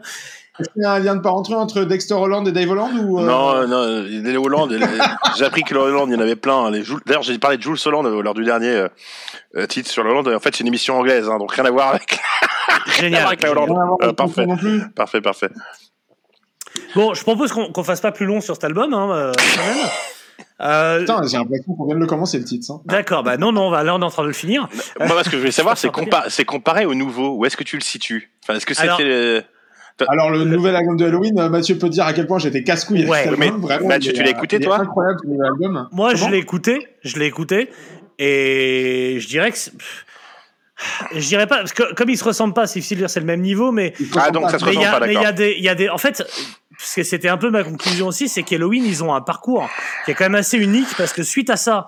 Est-ce 0.59 0.71
qu'il 0.71 0.83
y 0.83 0.87
a 0.87 0.93
un 0.93 0.99
lien 1.01 1.15
de 1.15 1.21
parenté 1.21 1.53
entre 1.55 1.83
Dexter 1.83 2.15
Holland 2.15 2.49
et 2.49 2.53
Dave 2.53 2.71
Holland 2.71 2.91
ou, 3.05 3.21
euh, 3.21 3.27
Non, 3.27 3.69
non, 3.69 4.03
les 4.09 4.37
Hollande, 4.39 4.73
les- 4.73 4.87
j'ai 5.37 5.45
appris 5.45 5.63
que 5.63 5.75
le 5.75 5.81
Hollande, 5.81 6.09
il 6.09 6.15
y 6.15 6.17
en 6.17 6.21
avait 6.21 6.35
plein. 6.35 6.57
hein, 6.65 6.71
Les 6.71 6.83
Jules- 6.83 7.01
D'ailleurs, 7.05 7.23
j'ai 7.23 7.39
parlé 7.39 7.59
de 7.59 7.63
Jules 7.63 7.77
Holland 7.85 8.07
euh, 8.07 8.23
lors 8.23 8.33
du 8.33 8.43
dernier 8.43 8.71
euh, 8.71 8.89
titre 9.69 9.89
sur 9.91 10.03
le 10.05 10.11
Hollande. 10.11 10.29
En 10.29 10.41
fait, 10.41 10.55
c'est 10.55 10.61
une 10.61 10.69
émission 10.69 10.99
anglaise, 10.99 11.29
hein, 11.29 11.39
donc 11.39 11.53
rien 11.53 11.65
à 11.65 11.71
voir 11.71 11.89
avec, 11.95 12.19
Génial. 12.99 13.27
avec 13.27 13.43
la 13.43 13.51
Hollande. 13.53 13.99
Euh, 14.03 14.13
parfait, 14.13 14.47
parfait, 14.95 15.21
parfait. 15.21 15.49
Bon, 16.95 17.15
je 17.15 17.23
propose 17.23 17.53
qu'on 17.53 17.73
qu'on 17.73 17.85
fasse 17.85 18.01
pas 18.01 18.13
plus 18.13 18.27
long 18.27 18.41
sur 18.41 18.55
cet 18.55 18.65
album, 18.65 18.93
hein, 18.95 19.11
euh, 19.13 19.33
quand 19.57 19.65
même. 19.67 19.87
Euh, 20.61 21.01
Putain, 21.01 21.23
j'ai 21.27 21.37
l'impression 21.39 21.75
qu'on 21.75 21.87
vient 21.87 21.95
de 21.95 22.01
le 22.01 22.07
commencer 22.07 22.39
le 22.39 22.45
titre. 22.45 22.71
hein. 22.71 22.81
D'accord, 22.87 23.23
bah 23.23 23.37
non, 23.37 23.53
non, 23.53 23.69
on 23.69 23.71
va, 23.71 23.83
là 23.83 23.95
on 23.95 24.01
est 24.01 24.05
en 24.05 24.11
train 24.11 24.23
de 24.23 24.29
le 24.29 24.33
finir. 24.35 24.69
Moi, 25.01 25.23
ce 25.25 25.29
que 25.31 25.37
je 25.37 25.41
voulais 25.41 25.51
savoir, 25.53 25.77
c'est 25.79 25.89
compa- 25.93 26.45
comparé 26.45 26.85
au 26.87 26.95
nouveau. 26.95 27.37
Où 27.37 27.45
est-ce 27.47 27.57
que 27.57 27.65
tu 27.65 27.77
le 27.77 27.83
situes? 27.83 28.31
Enfin, 28.43 28.55
est-ce 28.57 28.67
que 28.67 28.75
c'était 28.75 28.89
Alors- 28.89 29.01
euh, 29.03 29.41
Alors, 30.09 30.31
le, 30.31 30.45
nouvel 30.45 30.77
album 30.77 30.97
de 30.99 31.07
Halloween, 31.07 31.39
euh, 31.39 31.49
Mathieu 31.49 31.77
peut 31.79 31.89
dire 31.89 32.05
à 32.07 32.13
quel 32.13 32.27
point 32.27 32.39
j'étais 32.39 32.63
casse-couille 32.63 33.07
Ouais, 33.07 33.27
mais 33.39 33.47
album. 33.47 33.61
Vraiment, 33.63 33.89
Mathieu, 33.89 34.13
il 34.13 34.17
tu 34.19 34.23
l'as 34.23 34.29
euh, 34.29 34.33
écouté, 34.33 34.61
toi? 34.61 34.79
incroyable 34.81 35.19
ce 35.23 35.29
nouvel 35.29 35.47
album. 35.47 35.89
Moi, 35.93 36.15
je 36.15 36.21
Comment 36.21 36.31
l'ai 36.33 36.39
écouté, 36.39 36.89
je 37.03 37.19
l'ai 37.19 37.27
écouté, 37.27 37.71
et 38.19 39.17
je 39.21 39.27
dirais 39.29 39.51
que. 39.53 39.59
c'est- 39.59 39.73
Je 41.15 41.27
dirais 41.27 41.47
pas, 41.47 41.57
parce 41.59 41.73
que 41.73 41.95
comme 41.95 42.11
ils 42.11 42.19
se 42.19 42.25
ressemblent 42.25 42.53
pas, 42.53 42.67
c'est 42.67 42.81
difficile 42.81 42.99
de 42.99 43.03
dire 43.03 43.11
c'est 43.11 43.21
le 43.21 43.25
même 43.27 43.41
niveau, 43.41 43.73
mais 43.73 43.95
Il 43.99 44.07
se 44.07 44.13
Ah, 44.15 44.19
ressemble 44.19 44.33
donc 44.35 44.43
pas. 44.43 44.49
ça 44.51 44.59
se 44.59 44.65
mais 44.67 44.73
il 44.73 44.75
y, 44.75 44.79
ressemble 44.79 44.95
a- 44.97 45.01
pas, 45.01 45.07
mais 45.07 45.15
il 45.15 45.23
y 45.23 45.25
a 45.25 45.33
des, 45.33 45.55
il 45.57 45.65
y 45.65 45.69
a 45.71 45.75
des, 45.75 45.89
en 45.89 45.97
fait, 45.97 46.23
parce 46.79 46.95
que 46.95 47.03
c'était 47.03 47.29
un 47.31 47.39
peu 47.39 47.49
ma 47.51 47.65
conclusion 47.65 48.09
aussi, 48.09 48.29
c'est 48.29 48.43
qu'Halloween 48.43 48.85
ils 48.85 49.03
ont 49.03 49.15
un 49.15 49.23
parcours 49.23 49.67
qui 50.05 50.11
est 50.11 50.15
quand 50.15 50.25
même 50.27 50.35
assez 50.35 50.59
unique 50.59 50.89
parce 50.99 51.15
que 51.15 51.23
suite 51.23 51.49
à 51.49 51.57
ça, 51.57 51.87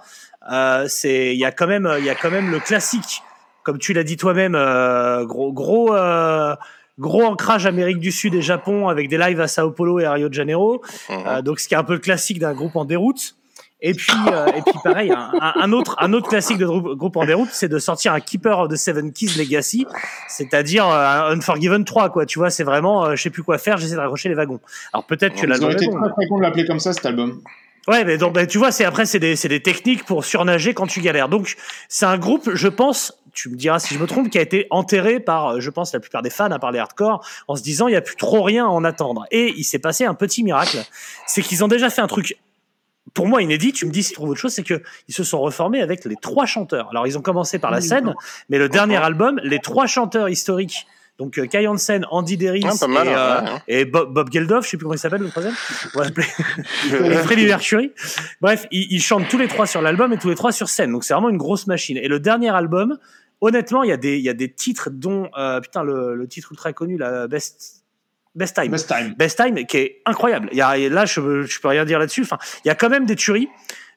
euh, 0.51 0.87
c'est, 0.89 1.35
il 1.35 1.39
y 1.39 1.45
a 1.45 1.51
quand 1.53 1.66
même, 1.66 1.87
il 1.99 2.05
y 2.07 2.09
a 2.11 2.14
quand 2.14 2.31
même 2.31 2.51
le 2.51 2.61
classique, 2.61 3.22
comme 3.62 3.79
tu 3.79 3.93
l'as 3.93 4.05
dit 4.05 4.16
toi-même, 4.16 4.55
euh, 4.55 5.26
gros, 5.26 5.53
gros, 5.53 5.95
euh, 5.95 6.57
gros 6.99 7.24
ancrage 7.24 7.66
Amérique 7.66 7.99
du 8.01 8.11
Sud 8.11 8.35
et 8.35 8.41
Japon 8.43 8.89
avec 8.89 9.11
des 9.11 9.18
lives 9.18 9.41
à 9.43 9.49
Sao 9.49 9.70
Paulo 9.70 10.01
et 10.01 10.07
à 10.07 10.12
Rio 10.14 10.31
de 10.31 10.35
Janeiro, 10.35 10.81
Mhm. 11.11 11.16
euh, 11.26 11.43
donc 11.43 11.61
ce 11.61 11.68
qui 11.68 11.74
est 11.74 11.76
un 11.76 11.85
peu 11.85 11.93
le 11.93 11.99
classique 11.99 12.39
d'un 12.39 12.55
groupe 12.55 12.74
en 12.76 12.87
déroute. 12.87 13.35
Et 13.81 13.95
puis, 13.95 14.12
euh, 14.33 14.47
et 14.49 14.62
puis 14.62 14.74
pareil, 14.83 15.12
un, 15.12 15.72
autre, 15.72 15.97
un 16.01 16.12
autre 16.12 16.29
classique 16.29 16.59
de 16.59 16.66
groupe, 16.66 17.16
en 17.16 17.24
déroute, 17.24 17.51
c'est 17.53 17.68
de 17.68 17.79
sortir 17.79 18.12
un 18.12 18.20
Keeper 18.20 18.59
of 18.59 18.68
the 18.68 18.76
Seven 18.76 19.12
Keys 19.12 19.39
Legacy, 19.39 19.87
c'est-à-dire 20.26 20.89
euh, 20.89 21.31
un 21.31 21.37
Unforgiven 21.37 21.85
3, 21.85 22.11
quoi. 22.11 22.26
Tu 22.26 22.41
vois, 22.41 22.51
c'est 22.51 22.64
vraiment, 22.64 23.05
euh, 23.05 23.14
je 23.14 23.22
sais 23.22 23.31
plus 23.31 23.45
quoi 23.45 23.57
faire, 23.57 23.76
j'essaie 23.79 23.95
de 23.95 24.01
raccrocher 24.01 24.29
les 24.29 24.35
wagons. 24.35 24.61
Alors 24.93 25.07
peut-être 25.07 25.35
que 25.35 25.47
Ils 25.47 25.64
ont 25.64 25.70
été 25.70 25.87
très 25.87 26.11
très 26.11 26.26
cons 26.26 26.39
de 26.39 26.43
l'appeler 26.43 26.66
comme 26.66 26.81
ça 26.81 26.93
cet 26.93 27.07
album. 27.07 27.41
Ouais, 27.87 28.05
mais 28.05 28.18
donc, 28.18 28.35
bah, 28.35 28.47
tu 28.47 28.59
vois, 28.59 28.70
c'est 28.70 28.85
après, 28.85 29.07
c'est 29.07 29.20
des, 29.20 29.35
c'est 29.35 29.49
des 29.49 29.62
techniques 29.62 30.05
pour 30.05 30.24
surnager 30.24 30.74
quand 30.74 30.87
tu 30.87 31.01
galères. 31.01 31.29
Donc, 31.29 31.57
c'est 31.89 32.05
un 32.05 32.18
groupe, 32.18 32.51
je 32.53 32.68
pense, 32.68 33.14
tu 33.33 33.49
me 33.49 33.57
diras 33.57 33.79
si 33.79 33.95
je 33.95 33.99
me 33.99 34.07
trompe, 34.07 34.29
qui 34.29 34.39
a 34.39 34.43
été 34.43 34.66
enterré 34.68 35.20
par, 35.20 35.55
euh, 35.55 35.61
je 35.61 35.70
pense, 35.70 35.95
la 35.95 36.01
plupart 36.01 36.20
des 36.20 36.29
fans, 36.29 36.51
à 36.51 36.59
part 36.59 36.72
les 36.72 36.81
hardcore, 36.81 37.24
en 37.47 37.57
se 37.57 37.62
disant, 37.62 37.89
il 37.89 37.93
n'y 37.93 37.97
a 37.97 38.03
plus 38.03 38.16
trop 38.16 38.43
rien 38.43 38.66
à 38.66 38.68
en 38.68 38.85
attendre. 38.85 39.24
Et 39.31 39.55
il 39.57 39.64
s'est 39.64 39.79
passé 39.79 40.05
un 40.05 40.14
petit 40.14 40.43
miracle. 40.43 40.79
C'est 41.26 41.41
qu'ils 41.41 41.64
ont 41.64 41.68
déjà 41.68 41.89
fait 41.89 42.03
un 42.03 42.09
truc 42.09 42.37
pour 43.14 43.26
moi 43.26 43.42
inédit, 43.42 43.72
tu 43.72 43.86
me 43.86 43.90
dis 43.90 44.02
si 44.02 44.11
tu 44.11 44.14
trouves 44.16 44.30
autre 44.30 44.40
chose, 44.40 44.52
c'est 44.52 44.62
que 44.62 44.82
ils 45.09 45.14
se 45.14 45.24
sont 45.24 45.40
reformés 45.40 45.80
avec 45.80 46.04
les 46.04 46.16
trois 46.16 46.46
chanteurs. 46.46 46.88
Alors 46.90 47.06
ils 47.06 47.16
ont 47.18 47.22
commencé 47.22 47.59
par 47.59 47.70
la 47.70 47.80
scène, 47.80 48.14
mais 48.48 48.59
le 48.59 48.68
dernier 48.68 48.96
album, 48.96 49.40
les 49.42 49.59
trois 49.59 49.86
chanteurs 49.86 50.28
historiques, 50.28 50.86
donc 51.18 51.36
euh, 51.38 51.46
Kai 51.46 51.66
Hansen, 51.66 52.06
Andy 52.11 52.36
Deris 52.36 52.64
Ah, 52.64 52.86
mal, 52.86 53.06
et, 53.09 53.11
euh, 53.11 53.40
ouais, 53.40 53.50
ouais. 53.50 53.59
et 53.66 53.84
Bob, 53.84 54.12
Bob 54.14 54.32
Geldof, 54.32 54.64
je 54.64 54.70
sais 54.70 54.76
plus 54.76 54.84
comment 54.84 54.94
il 54.94 55.00
s'appelle 55.00 55.20
le 55.20 55.30
troisième, 55.30 55.54
on 55.94 55.98
va 55.98 56.04
l'appeler 56.04 56.26
et 56.86 57.14
Freddie 57.24 57.46
Mercury. 57.46 57.92
Bref, 58.40 58.66
ils, 58.70 58.86
ils 58.92 59.02
chantent 59.02 59.28
tous 59.28 59.38
les 59.38 59.48
trois 59.48 59.66
sur 59.66 59.82
l'album 59.82 60.12
et 60.12 60.18
tous 60.18 60.28
les 60.28 60.36
trois 60.36 60.52
sur 60.52 60.68
scène, 60.68 60.92
donc 60.92 61.04
c'est 61.04 61.14
vraiment 61.14 61.28
une 61.30 61.36
grosse 61.38 61.66
machine. 61.66 61.96
Et 61.96 62.06
le 62.06 62.20
dernier 62.20 62.50
album, 62.50 62.98
honnêtement, 63.40 63.82
il 63.82 63.88
y 63.88 63.92
a 63.92 63.96
des 63.96 64.16
il 64.16 64.24
y 64.24 64.28
a 64.28 64.34
des 64.34 64.52
titres 64.52 64.90
dont 64.92 65.28
euh, 65.36 65.61
putain 65.61 65.82
le, 65.82 66.14
le 66.14 66.28
titre 66.28 66.52
ultra 66.52 66.72
connu, 66.72 66.96
la 66.96 67.26
Best 67.26 67.84
Best 68.39 68.55
Time. 68.57 68.70
Best 68.70 68.89
time. 68.89 69.14
Best 69.18 69.36
Time 69.43 69.66
qui 69.66 69.76
est 69.76 70.01
incroyable. 70.07 70.49
Il 70.53 70.59
y 70.59 70.62
a, 70.62 70.78
et 70.78 70.89
là, 70.89 71.05
je, 71.05 71.43
je 71.43 71.61
peux 71.61 71.68
rien 71.68 71.84
dire 71.84 71.99
là-dessus. 71.99 72.22
Enfin, 72.22 72.39
il 72.64 72.68
y 72.68 72.70
a 72.70 72.74
quand 72.74 72.89
même 72.89 73.05
des 73.05 73.16
tueries. 73.16 73.49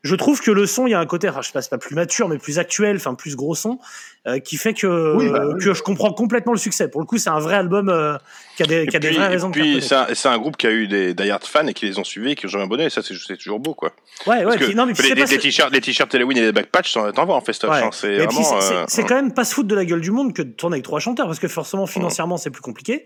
Je 0.03 0.15
trouve 0.15 0.41
que 0.41 0.49
le 0.49 0.65
son, 0.65 0.87
il 0.87 0.89
y 0.89 0.93
a 0.95 0.99
un 0.99 1.05
côté, 1.05 1.29
enfin, 1.29 1.41
je 1.43 1.51
sais 1.51 1.69
pas, 1.69 1.77
plus 1.77 1.93
mature, 1.93 2.27
mais 2.27 2.39
plus 2.39 2.57
actuel, 2.57 2.95
enfin 2.95 3.13
plus 3.13 3.35
gros 3.35 3.53
son, 3.53 3.77
euh, 4.25 4.39
qui 4.39 4.57
fait 4.57 4.73
que 4.73 5.15
Oui, 5.15 5.29
bah, 5.29 5.41
oui. 5.45 5.63
que 5.63 5.75
je 5.75 5.83
comprends 5.83 6.11
complètement 6.11 6.53
le 6.53 6.57
succès. 6.57 6.87
Pour 6.89 7.01
le 7.01 7.05
coup, 7.05 7.19
c'est 7.19 7.29
un 7.29 7.37
vrai 7.37 7.53
album 7.53 7.87
euh, 7.87 8.17
qui 8.57 8.63
a 8.63 8.65
des, 8.65 8.87
qui 8.87 8.95
a 8.95 8.97
Et 8.97 8.99
des 8.99 9.07
puis, 9.09 9.17
vraies 9.17 9.25
et 9.27 9.29
raisons 9.29 9.49
de 9.49 9.53
puis 9.53 9.79
c'est 9.79 9.93
un, 9.93 10.07
c'est 10.15 10.27
un 10.27 10.39
groupe 10.39 10.57
qui 10.57 10.65
a 10.65 10.71
eu 10.71 10.87
des 10.87 11.13
die 11.13 11.29
fans 11.43 11.67
et 11.67 11.75
qui 11.75 11.85
les 11.85 11.99
ont 11.99 12.03
suivis 12.03 12.31
et 12.31 12.35
qui 12.35 12.47
ont 12.47 12.49
jamais 12.49 12.63
abonné. 12.63 12.85
Et 12.85 12.89
ça, 12.89 13.03
c'est 13.03 13.37
toujours 13.37 13.59
beau, 13.59 13.75
quoi. 13.75 13.91
Ouais, 14.25 14.37
ouais. 14.37 14.43
Parce 14.45 14.55
puis- 14.57 14.73
non, 14.73 14.87
mais 14.87 14.93
puis 14.93 15.13
les, 15.13 15.23
t-shirts, 15.37 15.71
les 15.71 15.81
t-shirts 15.81 16.15
Halloween 16.15 16.37
et 16.39 16.41
les 16.41 16.51
backpatchs, 16.51 16.93
t'en 16.93 17.11
t'en 17.11 17.25
vois 17.27 17.35
en 17.35 17.41
festoche. 17.41 17.69
Ouais. 17.69 17.83
hein. 17.83 17.89
C'est 17.91 18.11
Et 18.15 18.25
puis, 18.25 18.37
vraiment. 18.37 18.59
c'est- 18.59 18.73
euh, 18.73 18.83
c'est 18.87 19.01
c'est 19.01 19.07
quand 19.07 19.13
même 19.13 19.33
pas 19.35 19.43
se 19.45 19.53
foutre 19.53 19.67
de 19.67 19.75
la 19.75 19.85
gueule 19.85 20.01
du 20.01 20.09
monde 20.09 20.33
que 20.33 20.41
de 20.41 20.49
tourner 20.49 20.77
avec 20.77 20.83
trois 20.83 20.99
chanteurs, 20.99 21.27
parce 21.27 21.37
que 21.37 21.47
forcément, 21.47 21.85
financièrement, 21.85 22.37
c'est 22.37 22.49
plus 22.49 22.63
compliqué. 22.63 23.05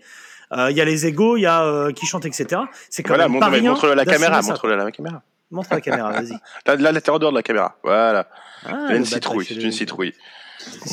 Euh, 0.52 0.70
Il 0.70 0.76
y 0.76 0.80
a 0.80 0.84
les 0.84 1.06
égos, 1.06 1.36
il 1.36 1.42
y 1.42 1.46
a 1.46 1.62
euh, 1.64 1.92
qui 1.92 2.06
chante, 2.06 2.24
etc. 2.24 2.62
C'est 2.90 3.02
quand 3.02 3.14
Voilà, 3.14 3.28
même 3.28 3.40
pas 3.40 3.46
montre, 3.46 3.60
rien. 3.60 3.70
montre 3.72 3.88
la 3.88 4.04
caméra, 4.04 4.42
montre 4.42 4.68
la 4.68 4.90
caméra. 4.90 5.22
Montre 5.50 5.68
la 5.72 5.80
caméra, 5.80 6.10
vas-y. 6.12 6.32
Là, 6.66 6.92
là, 6.92 7.00
t'es 7.00 7.10
en 7.10 7.18
dehors 7.18 7.30
de 7.32 7.36
la 7.36 7.42
caméra. 7.42 7.76
Voilà. 7.82 8.28
Ah, 8.64 8.88
une 8.90 8.98
le 8.98 9.04
citrouille, 9.04 9.44
c'est 9.46 9.54
une 9.54 9.70
citrouille. 9.72 10.12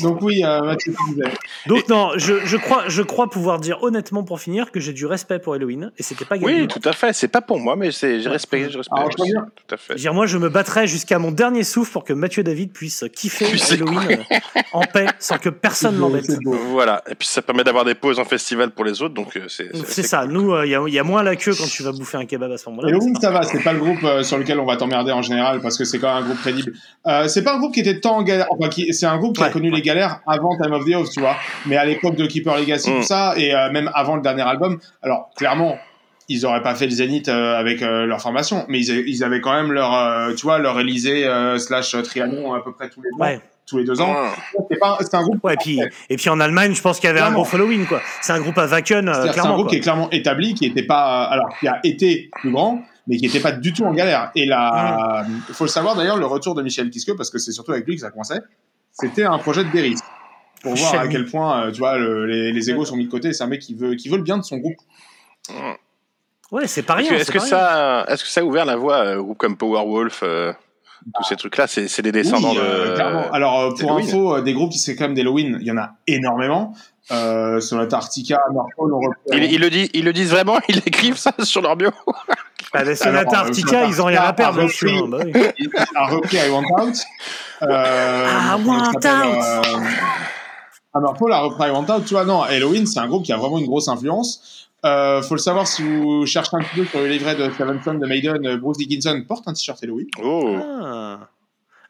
Donc 0.02 0.22
oui, 0.22 0.42
euh, 0.44 0.60
Mathieu, 0.62 0.92
tu 0.92 1.14
disais. 1.14 1.28
Donc 1.66 1.88
non, 1.88 2.10
je, 2.16 2.44
je 2.44 2.56
crois, 2.56 2.84
je 2.88 3.02
crois 3.02 3.28
pouvoir 3.30 3.58
dire 3.58 3.82
honnêtement 3.82 4.22
pour 4.24 4.40
finir 4.40 4.70
que 4.70 4.80
j'ai 4.80 4.92
du 4.92 5.06
respect 5.06 5.38
pour 5.38 5.54
Halloween 5.54 5.92
et 5.98 6.02
c'était 6.02 6.24
pas 6.24 6.38
gagné. 6.38 6.62
Oui, 6.62 6.68
tout 6.68 6.80
à 6.84 6.92
fait. 6.92 7.12
C'est 7.12 7.28
pas 7.28 7.40
pour 7.40 7.58
moi, 7.58 7.76
mais 7.76 7.92
c'est, 7.92 8.20
j'ai 8.20 8.28
respect, 8.28 8.68
je 8.70 8.78
respecte. 8.78 8.96
Alors, 8.96 9.10
je 9.10 9.22
reviens. 9.22 9.46
Tout 9.66 9.74
à 9.74 9.76
fait. 9.78 9.94
Dire, 9.94 10.14
moi, 10.14 10.26
je 10.26 10.38
me 10.38 10.48
battrai 10.48 10.86
jusqu'à 10.86 11.18
mon 11.18 11.30
dernier 11.30 11.64
souffle 11.64 11.92
pour 11.92 12.04
que 12.04 12.12
Mathieu 12.12 12.42
David 12.42 12.72
puisse 12.72 13.04
kiffer 13.14 13.46
Halloween 13.72 14.18
euh, 14.32 14.60
en 14.72 14.82
paix 14.82 15.06
sans 15.18 15.38
que 15.38 15.48
personne 15.48 15.98
l'embête. 15.98 16.26
Voilà. 16.70 17.02
Et 17.10 17.14
puis 17.14 17.28
ça 17.28 17.42
permet 17.42 17.64
d'avoir 17.64 17.84
des 17.84 17.94
pauses 17.94 18.18
en 18.18 18.24
festival 18.24 18.70
pour 18.70 18.84
les 18.84 19.02
autres, 19.02 19.14
donc 19.14 19.36
euh, 19.36 19.46
c'est. 19.48 19.70
C'est 19.86 20.02
ça. 20.02 20.26
Nous, 20.26 20.54
il 20.64 20.70
y, 20.70 20.74
a, 20.74 20.82
y 20.88 20.98
a 20.98 21.04
moins 21.04 21.22
la 21.22 21.36
queue 21.36 21.54
quand 21.56 21.68
tu 21.68 21.82
vas 21.82 21.92
bouffer 21.92 22.18
un 22.18 22.26
kebab 22.26 22.50
à 22.50 22.58
ce 22.58 22.68
moment-là. 22.70 22.88
Halloween, 22.88 23.16
ça 23.20 23.30
va, 23.30 23.42
c'est 23.42 23.62
pas 23.62 23.72
le 23.72 23.78
groupe 23.80 24.02
euh, 24.04 24.22
sur 24.22 24.38
lequel 24.38 24.58
on 24.60 24.66
va 24.66 24.76
t'emmerder 24.76 25.12
en 25.12 25.22
général 25.22 25.60
parce 25.60 25.78
que 25.78 25.84
c'est 25.84 25.98
quand 25.98 26.14
même 26.14 26.22
un 26.22 26.26
groupe 26.26 26.40
crédible. 26.40 26.72
Euh, 27.06 27.28
c'est 27.28 27.42
pas 27.42 27.54
un 27.54 27.58
groupe 27.58 27.72
qui 27.72 27.80
était 27.80 28.00
tant 28.00 28.16
en 28.16 28.22
galère, 28.22 28.46
enfin, 28.50 28.68
qui, 28.68 28.92
c'est 28.92 29.06
un 29.06 29.16
groupe 29.18 29.36
qui 29.36 29.42
a 29.42 29.46
Ouais, 29.46 29.50
connu 29.64 29.74
les 29.74 29.82
galères 29.82 30.20
avant 30.26 30.56
Time 30.56 30.72
of 30.72 30.84
the 30.84 30.94
Oath, 30.96 31.10
tu 31.10 31.20
vois. 31.20 31.36
Mais 31.66 31.76
à 31.76 31.84
l'époque 31.84 32.16
de 32.16 32.26
Keeper 32.26 32.56
Legacy, 32.56 32.90
Mm. 32.90 32.96
tout 33.00 33.02
ça, 33.02 33.34
et 33.36 33.54
euh, 33.54 33.70
même 33.70 33.90
avant 33.94 34.16
le 34.16 34.22
dernier 34.22 34.42
album, 34.42 34.78
alors 35.02 35.30
clairement, 35.36 35.76
ils 36.28 36.46
auraient 36.46 36.62
pas 36.62 36.74
fait 36.74 36.86
le 36.86 36.92
Zénith 36.92 37.28
euh, 37.28 37.58
avec 37.58 37.82
euh, 37.82 38.06
leur 38.06 38.20
formation, 38.20 38.64
mais 38.68 38.80
ils, 38.80 39.08
ils 39.08 39.24
avaient 39.24 39.40
quand 39.40 39.52
même 39.52 39.72
leur, 39.72 39.94
euh, 39.94 40.32
tu 40.34 40.42
vois, 40.42 40.58
leur 40.58 40.78
Élysée 40.80 41.26
euh, 41.26 41.58
slash 41.58 41.94
Trianon 42.02 42.54
à 42.54 42.62
peu 42.62 42.72
près 42.72 42.88
tous 42.88 43.02
les 43.02 43.10
Ouais. 43.18 43.40
tous 43.66 43.76
les 43.78 43.84
deux 43.84 44.00
ans. 44.00 44.10
Ouais. 44.12 44.64
C'est 44.70 44.78
pas, 44.78 44.96
c'est 45.00 45.14
un 45.14 45.22
groupe. 45.22 45.42
Ouais, 45.44 45.54
et 45.54 45.56
puis, 45.58 45.80
et 46.08 46.16
puis 46.16 46.28
en 46.30 46.40
Allemagne, 46.40 46.74
je 46.74 46.80
pense 46.82 46.98
qu'il 46.98 47.08
y 47.08 47.10
avait 47.10 47.20
un 47.20 47.32
gros 47.32 47.46
Halloween, 47.52 47.84
quoi. 47.86 48.00
C'est 48.22 48.32
un 48.32 48.40
groupe 48.40 48.56
à 48.58 48.66
Wacken, 48.66 49.08
euh, 49.08 49.12
C'est 49.22 49.28
un 49.28 49.32
clairement. 49.32 49.52
groupe 49.54 49.64
quoi. 49.66 49.70
qui 49.70 49.76
est 49.76 49.80
clairement 49.80 50.08
établi, 50.10 50.54
qui 50.54 50.64
était 50.66 50.82
pas, 50.84 51.24
alors 51.24 51.48
qui 51.60 51.68
a 51.68 51.78
été 51.84 52.30
plus 52.40 52.50
grand, 52.50 52.82
mais 53.06 53.18
qui 53.18 53.26
n'était 53.26 53.40
pas 53.40 53.52
du 53.52 53.74
tout 53.74 53.84
en 53.84 53.92
galère. 53.92 54.30
Et 54.34 54.46
là, 54.46 55.24
il 55.48 55.54
faut 55.54 55.64
le 55.64 55.68
savoir 55.70 55.94
d'ailleurs, 55.94 56.16
le 56.16 56.24
retour 56.26 56.54
de 56.54 56.62
Michel 56.62 56.88
Kiske, 56.88 57.14
parce 57.18 57.28
que 57.30 57.38
c'est 57.38 57.52
surtout 57.52 57.72
avec 57.72 57.86
lui 57.86 57.96
que 57.96 58.00
ça 58.00 58.10
commençait, 58.10 58.40
c'était 58.94 59.24
un 59.24 59.38
projet 59.38 59.64
de 59.64 59.70
Deris. 59.70 59.96
Pour 60.62 60.74
voir 60.76 60.94
à 61.00 61.08
quel 61.08 61.26
point, 61.26 61.66
euh, 61.66 61.72
tu 61.72 61.78
vois, 61.80 61.98
le- 61.98 62.24
les, 62.26 62.50
les 62.52 62.70
égos 62.70 62.86
sont 62.86 62.96
mis 62.96 63.04
de 63.04 63.10
côté. 63.10 63.34
C'est 63.34 63.44
un 63.44 63.48
mec 63.48 63.60
qui 63.60 63.74
veut, 63.74 63.96
qui 63.96 64.08
veut 64.08 64.16
le 64.16 64.22
bien 64.22 64.38
de 64.38 64.42
son 64.42 64.56
groupe. 64.56 64.76
Ouais, 66.52 66.66
c'est 66.66 66.82
pas 66.82 66.94
Est-ce 67.00 67.08
rien. 67.08 67.16
que, 67.16 67.20
est-ce 67.22 67.30
que 67.32 67.38
ça, 67.38 68.04
est-ce 68.08 68.22
que 68.24 68.30
ça 68.30 68.40
a 68.40 68.44
ouvert 68.44 68.64
la 68.64 68.76
voie 68.76 68.96
à 68.96 69.02
un 69.14 69.16
groupe 69.18 69.36
comme 69.38 69.56
Powerwolf, 69.56 70.20
euh, 70.22 70.52
tous 71.16 71.24
ces 71.24 71.36
trucs-là, 71.36 71.66
c'est, 71.66 71.88
c'est 71.88 72.00
des 72.02 72.12
descendants 72.12 72.52
Oui, 72.52 72.58
euh, 72.60 72.90
de. 72.90 72.94
clairement. 72.94 73.30
Alors, 73.32 73.60
euh, 73.60 73.70
pour 73.78 73.92
info, 73.96 74.36
euh, 74.36 74.40
des 74.42 74.52
groupes 74.54 74.70
qui 74.70 74.78
c'est 74.78 74.94
quand 74.96 75.04
même 75.04 75.14
d'Halloween, 75.14 75.58
il 75.60 75.66
y 75.66 75.70
en 75.70 75.76
a 75.76 75.92
énormément. 76.06 76.74
Euh, 77.10 77.60
Sonata 77.60 77.96
Arctica, 77.98 78.40
Northpole, 78.54 78.94
on 78.94 78.98
reprend- 79.00 79.14
Ils, 79.32 79.52
ils 79.52 79.60
le 79.60 79.68
disent, 79.68 79.90
ils 79.92 80.04
le 80.04 80.12
disent 80.14 80.30
vraiment, 80.30 80.58
ils 80.68 80.78
écrivent 80.86 81.18
ça 81.18 81.32
sur 81.42 81.60
leur 81.60 81.76
bio. 81.76 81.90
Bah, 82.74 82.84
les 82.84 82.94
Sonata 82.96 83.20
Alors, 83.20 83.32
euh, 83.32 83.36
Arctica, 83.46 83.84
ils 83.86 84.02
ont 84.02 84.04
rien 84.06 84.22
à 84.22 84.32
perdre 84.32 84.60
a 84.60 84.64
repris- 84.64 84.98
hein, 84.98 85.06
bah 85.08 85.18
oui. 85.24 85.70
a 85.94 86.06
repris 86.08 86.36
I 86.36 86.50
Want 86.50 86.64
Out. 86.82 86.96
Euh, 87.62 88.26
Ah, 88.28 88.58
Want 88.64 88.88
Out. 88.90 89.04
euh, 89.06 89.62
Hammer 90.92 91.08
Paul 91.18 91.32
a 91.32 91.38
repris 91.40 91.68
I 91.68 91.70
Want 91.70 91.86
Out. 91.88 92.04
Tu 92.04 92.14
vois, 92.14 92.24
non, 92.24 92.42
Halloween, 92.42 92.86
c'est 92.86 93.00
un 93.00 93.06
groupe 93.06 93.24
qui 93.24 93.32
a 93.32 93.36
vraiment 93.36 93.58
une 93.58 93.66
grosse 93.66 93.88
influence. 93.88 94.68
Euh, 94.84 95.22
faut 95.22 95.34
le 95.34 95.40
savoir 95.40 95.66
si 95.66 95.82
vous 95.82 96.26
cherchez 96.26 96.50
un 96.54 96.58
petit 96.60 96.80
peu 96.80 96.84
sur 96.84 96.98
le 97.00 97.06
livret 97.06 97.34
de 97.36 97.50
Seven 97.56 97.80
Son 97.82 97.94
de 97.94 98.06
Maiden, 98.06 98.44
euh, 98.46 98.56
Bruce 98.58 98.76
Dickinson 98.76 99.22
porte 99.26 99.48
un 99.48 99.54
t-shirt 99.54 99.82
Halloween. 99.82 100.06
Oh. 100.22 100.56
Ah. 100.62 101.18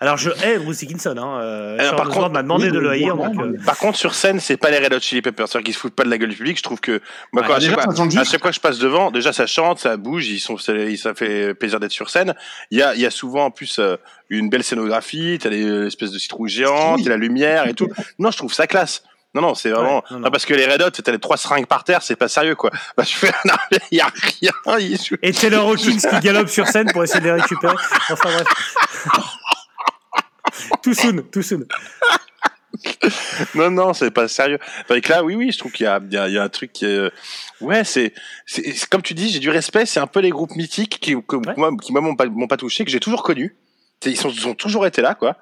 Alors, 0.05 0.19
je 0.19 0.29
hais 0.45 0.59
Bruce 0.59 0.77
Dickinson. 0.81 1.15
Hein. 1.17 1.41
Euh, 1.41 1.79
Alors, 1.79 1.93
Sean 1.93 1.97
par 1.97 2.09
contre, 2.11 2.31
m'a 2.31 2.43
demandé 2.43 2.67
oui, 2.67 2.73
de 2.73 2.79
le 2.79 2.91
haïr. 2.91 3.17
donc, 3.17 3.35
euh, 3.41 3.57
Par 3.65 3.79
contre, 3.79 3.97
sur 3.97 4.15
scène, 4.15 4.39
c'est 4.39 4.59
pas 4.59 4.69
les 4.71 4.77
Red 4.79 4.93
Hot 4.93 5.01
Chili 5.01 5.23
Peppers, 5.23 5.49
c'est-à-dire 5.49 5.65
qu'ils 5.65 5.75
se 5.75 5.79
foutent 5.79 5.95
pas 5.95 6.05
de 6.05 6.11
la 6.11 6.19
gueule 6.19 6.29
du 6.29 6.37
public. 6.37 6.59
Je 6.59 6.63
trouve 6.63 6.79
que 6.79 7.01
moi, 7.33 7.41
Ouais, 7.41 7.49
quand, 7.49 7.55
à, 7.55 7.61
chaque 7.61 7.73
fois, 7.81 8.21
à 8.21 8.25
chaque 8.25 8.41
fois 8.43 8.51
que 8.51 8.55
je 8.57 8.61
passe 8.61 8.79
devant, 8.79 9.11
déjà 9.11 9.33
ça 9.33 9.47
chante, 9.47 9.79
ça 9.79 9.97
bouge, 9.97 10.27
ils 10.29 10.41
sont, 10.41 10.59
ça 10.59 10.75
fait 11.15 11.55
plaisir 11.55 11.81
d'être 11.81 11.91
sur 11.93 12.11
scène. 12.11 12.35
Il 12.71 12.79
y 12.79 12.83
a, 12.83 12.95
il 12.95 13.01
y 13.01 13.07
a 13.07 13.11
souvent 13.11 13.47
en 13.47 13.51
plus 13.51 13.79
euh, 13.79 13.97
une 14.29 14.51
belle 14.51 14.63
scénographie, 14.65 15.39
t'as 15.41 15.49
des 15.49 15.87
espèces 15.87 16.11
de 16.11 16.19
citrouilles 16.19 16.51
géantes, 16.51 16.97
Oui. 16.99 17.05
t'as 17.05 17.11
la 17.11 17.17
lumière 17.17 17.67
et 17.67 17.73
tout. 17.73 17.89
Non, 18.19 18.31
je 18.31 18.37
trouve 18.37 18.53
ça 18.53 18.67
classe. 18.67 19.05
Non, 19.35 19.43
non, 19.43 19.55
c'est 19.57 19.71
vraiment. 19.71 19.97
Ouais, 19.97 20.03
non, 20.13 20.17
non. 20.19 20.25
non, 20.27 20.31
parce 20.31 20.47
que 20.47 20.55
les 20.55 20.65
Red 20.65 20.81
Hot, 20.81 20.91
t'as 20.91 21.11
les 21.11 21.19
trois 21.19 21.37
seringues 21.37 21.67
par 21.67 21.83
terre, 21.83 22.03
c'est 22.03 22.15
pas 22.15 22.29
sérieux, 22.29 22.55
quoi. 22.55 22.71
Bah, 22.97 23.03
tu 23.05 23.17
fais, 23.17 23.33
non, 23.45 23.55
il 23.91 23.99
y 23.99 24.01
a 24.01 24.07
rien. 24.41 24.53
jouent- 24.97 25.17
Et 25.23 25.33
Taylor 25.33 25.69
Hawkins 25.69 25.97
qui 25.99 26.21
galope 26.21 26.49
sur 26.49 26.69
scène 26.69 26.93
pour 26.93 27.03
essayer 27.03 27.19
de 27.19 27.25
les 27.25 27.33
récupérer. 27.41 27.75
Enfin 28.11 28.29
bref. 28.33 28.47
Too 30.83 30.95
soon, 30.95 31.23
too 31.31 31.43
soon. 31.43 31.65
Non, 33.55 33.71
non, 33.71 33.95
c'est 33.95 34.11
pas 34.11 34.27
sérieux. 34.29 34.59
Que 34.89 35.09
là, 35.11 35.23
oui, 35.23 35.35
oui, 35.37 35.53
je 35.53 35.59
trouve 35.59 35.71
qu'il 35.73 35.85
y 35.85 35.87
a, 35.87 36.01
il 36.05 36.13
y 36.13 36.17
a, 36.19 36.29
il 36.29 36.35
y 36.35 36.39
a 36.39 36.43
un 36.43 36.49
truc 36.49 36.73
qui 36.73 36.85
est... 36.85 36.89
euh, 36.89 37.11
Ouais, 37.61 37.85
c'est, 37.85 38.13
c'est, 38.47 38.63
c'est- 38.73 38.87
comme 38.89 39.01
tu 39.01 39.15
dis, 39.15 39.31
j'ai 39.31 39.39
du 39.39 39.49
respect. 39.49 39.87
C'est 39.87 40.01
un 40.01 40.07
peu 40.09 40.19
les 40.21 40.31
groupes 40.31 40.55
mythiques 40.57 40.99
qui, 41.01 41.15
que 41.27 41.37
Ouais. 41.37 41.55
moi, 41.57 41.71
qui 41.81 41.93
moi 41.93 42.01
m'ont 42.01 42.17
pas, 42.17 42.27
m'ont 42.27 42.49
pas 42.49 42.57
touché, 42.57 42.85
que 42.85 42.91
j'ai 42.91 43.01
toujours 43.01 43.23
connu. 43.23 43.57
Ils 44.05 44.17
sont, 44.17 44.29
ils 44.29 44.47
ont 44.49 44.55
toujours 44.55 44.87
été 44.87 45.03
là, 45.03 45.15
quoi. 45.15 45.37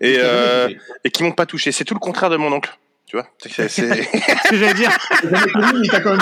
Et, 0.00 0.16
euh, 0.18 0.68
et 1.04 1.10
qui 1.10 1.22
m'ont 1.22 1.32
pas 1.32 1.46
touché. 1.46 1.70
C'est 1.70 1.84
tout 1.84 1.94
le 1.94 2.00
contraire 2.00 2.30
de 2.30 2.36
mon 2.36 2.50
oncle. 2.52 2.76
Tu 3.14 3.20
vois. 3.20 3.28
C'est- 3.38 3.68
c'est- 3.68 4.08
Ce 4.44 4.50
que 4.50 4.56
j'allais 4.56 4.74
dire, 4.74 4.90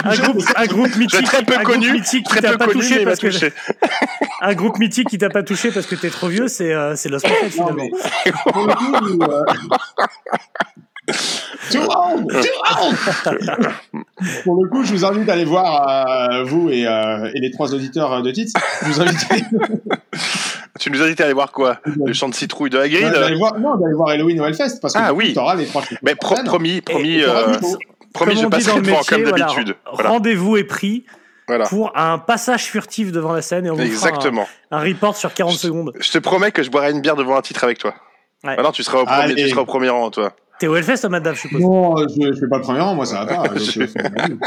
un 0.05 0.15
groupe, 0.17 0.43
un 0.57 0.67
groupe 0.67 0.95
mythique, 0.97 1.25
très 1.25 1.43
peu 1.43 1.55
un 1.55 1.63
groupe 1.63 1.75
connu, 1.77 1.93
mythique 1.93 2.25
qui 2.27 2.33
Très 2.33 2.41
t'a 2.43 2.51
peu 2.53 2.59
pas 2.59 2.67
touché 2.69 3.03
parce 3.05 3.19
que 3.19 3.29
un 4.43 4.55
groupe 4.55 4.79
mythique 4.79 5.09
qui 5.09 5.17
t'a 5.19 5.31
pas 5.31 5.43
touché 5.43 5.71
parce 5.71 5.87
que 5.87 5.95
t'es 5.95 6.11
trop 6.11 6.29
vieux, 6.29 6.49
c'est 6.49 6.73
euh, 6.75 6.95
c'est 6.97 7.09
Lost 7.09 7.25
Prophet 7.27 7.47
Non, 7.47 7.51
finalement. 7.51 7.89
mais 11.09 11.81
pour 11.81 12.15
le 12.15 12.23
coup, 12.23 12.31
Too 12.31 12.39
old, 12.39 12.45
too 12.45 13.33
old. 13.53 13.69
Pour 14.45 14.63
le 14.63 14.69
coup, 14.69 14.85
je 14.85 14.93
vous 14.93 15.05
invite 15.05 15.29
à 15.29 15.33
aller 15.33 15.45
voir, 15.45 15.89
euh, 16.31 16.45
vous 16.45 16.69
et, 16.71 16.87
euh, 16.87 17.31
et 17.35 17.41
les 17.41 17.51
trois 17.51 17.75
auditeurs 17.75 18.13
euh, 18.13 18.23
de 18.23 18.31
titres, 18.31 18.61
je 18.83 18.87
vous 18.89 19.01
invite 19.01 19.19
à 19.31 19.35
aller, 19.35 19.45
Tu 20.81 20.91
nous 20.91 21.03
invites 21.03 21.21
à 21.21 21.25
aller 21.25 21.33
voir 21.33 21.53
quoi? 21.53 21.79
Le 22.05 22.13
chant 22.13 22.29
de 22.29 22.35
citrouille 22.35 22.71
de 22.71 22.79
Hagrid 22.79 23.13
d'aller 23.13 23.37
voir, 23.37 23.59
non, 23.59 23.77
d'aller 23.77 23.95
voir 23.95 24.09
Halloween 24.11 24.41
au 24.41 24.45
Hellfest, 24.47 24.81
parce 24.81 24.95
que 24.95 24.99
Ah 25.03 25.13
oui. 25.13 25.33
t'auras 25.35 25.55
les 25.55 25.67
trois 25.67 25.83
Mais 26.03 26.15
pro- 26.15 26.35
promis, 26.45 26.81
promis, 26.81 27.19
Et 27.19 27.25
euh, 27.25 27.53
promis, 28.15 28.37
je 28.37 28.47
passerai 28.47 28.77
le 28.77 28.83
devant 28.83 28.99
métier, 28.99 29.23
comme 29.23 29.33
d'habitude. 29.33 29.77
Voilà. 29.93 30.11
Rendez-vous 30.11 30.57
est 30.57 30.65
pris 30.65 31.05
Voilà. 31.47 31.67
pour 31.67 31.93
un 31.97 32.19
passage 32.19 32.65
furtif 32.65 33.13
devant 33.13 33.33
la 33.33 33.43
scène 33.43 33.67
et 33.67 33.71
on 33.71 33.75
vous 33.75 33.81
fera 33.85 34.09
Exactement. 34.09 34.47
un, 34.71 34.79
un 34.79 34.81
report 34.81 35.17
sur 35.17 35.35
40 35.35 35.53
secondes. 35.55 35.93
Je 36.01 36.11
te 36.11 36.19
promets 36.19 36.53
que 36.53 36.63
je 36.63 36.71
boirai 36.71 36.91
une 36.93 37.01
bière 37.01 37.17
devant 37.17 37.37
un 37.37 37.43
titre 37.43 37.63
avec 37.65 37.79
toi. 37.79 37.95
Ouais. 38.45 38.57
Ah 38.59 38.63
non, 38.63 38.73
tu 38.73 38.83
seras 38.83 38.99
au 39.01 39.05
premier, 39.05 39.35
tu 39.37 39.49
seras 39.51 39.61
au 39.61 39.67
premier 39.67 39.89
rang, 39.91 40.11
toi. 40.11 40.33
T'es 40.63 40.69
au 40.69 40.77
Hellfest, 40.77 40.99
Thomas 41.03 41.19
Dave, 41.19 41.35
je 41.35 41.41
suppose. 41.41 41.61
Non, 41.61 41.99
euh, 41.99 42.07
je, 42.09 42.35
je 42.35 42.39
fais 42.39 42.47
pas 42.47 42.59
le 42.59 42.63
premier 42.63 42.79
rang, 42.79 42.95
moi 42.95 43.05
ça 43.05 43.25
va 43.25 43.27
pas. 43.27 43.49
donc, 43.49 43.59
euh, 43.79 43.87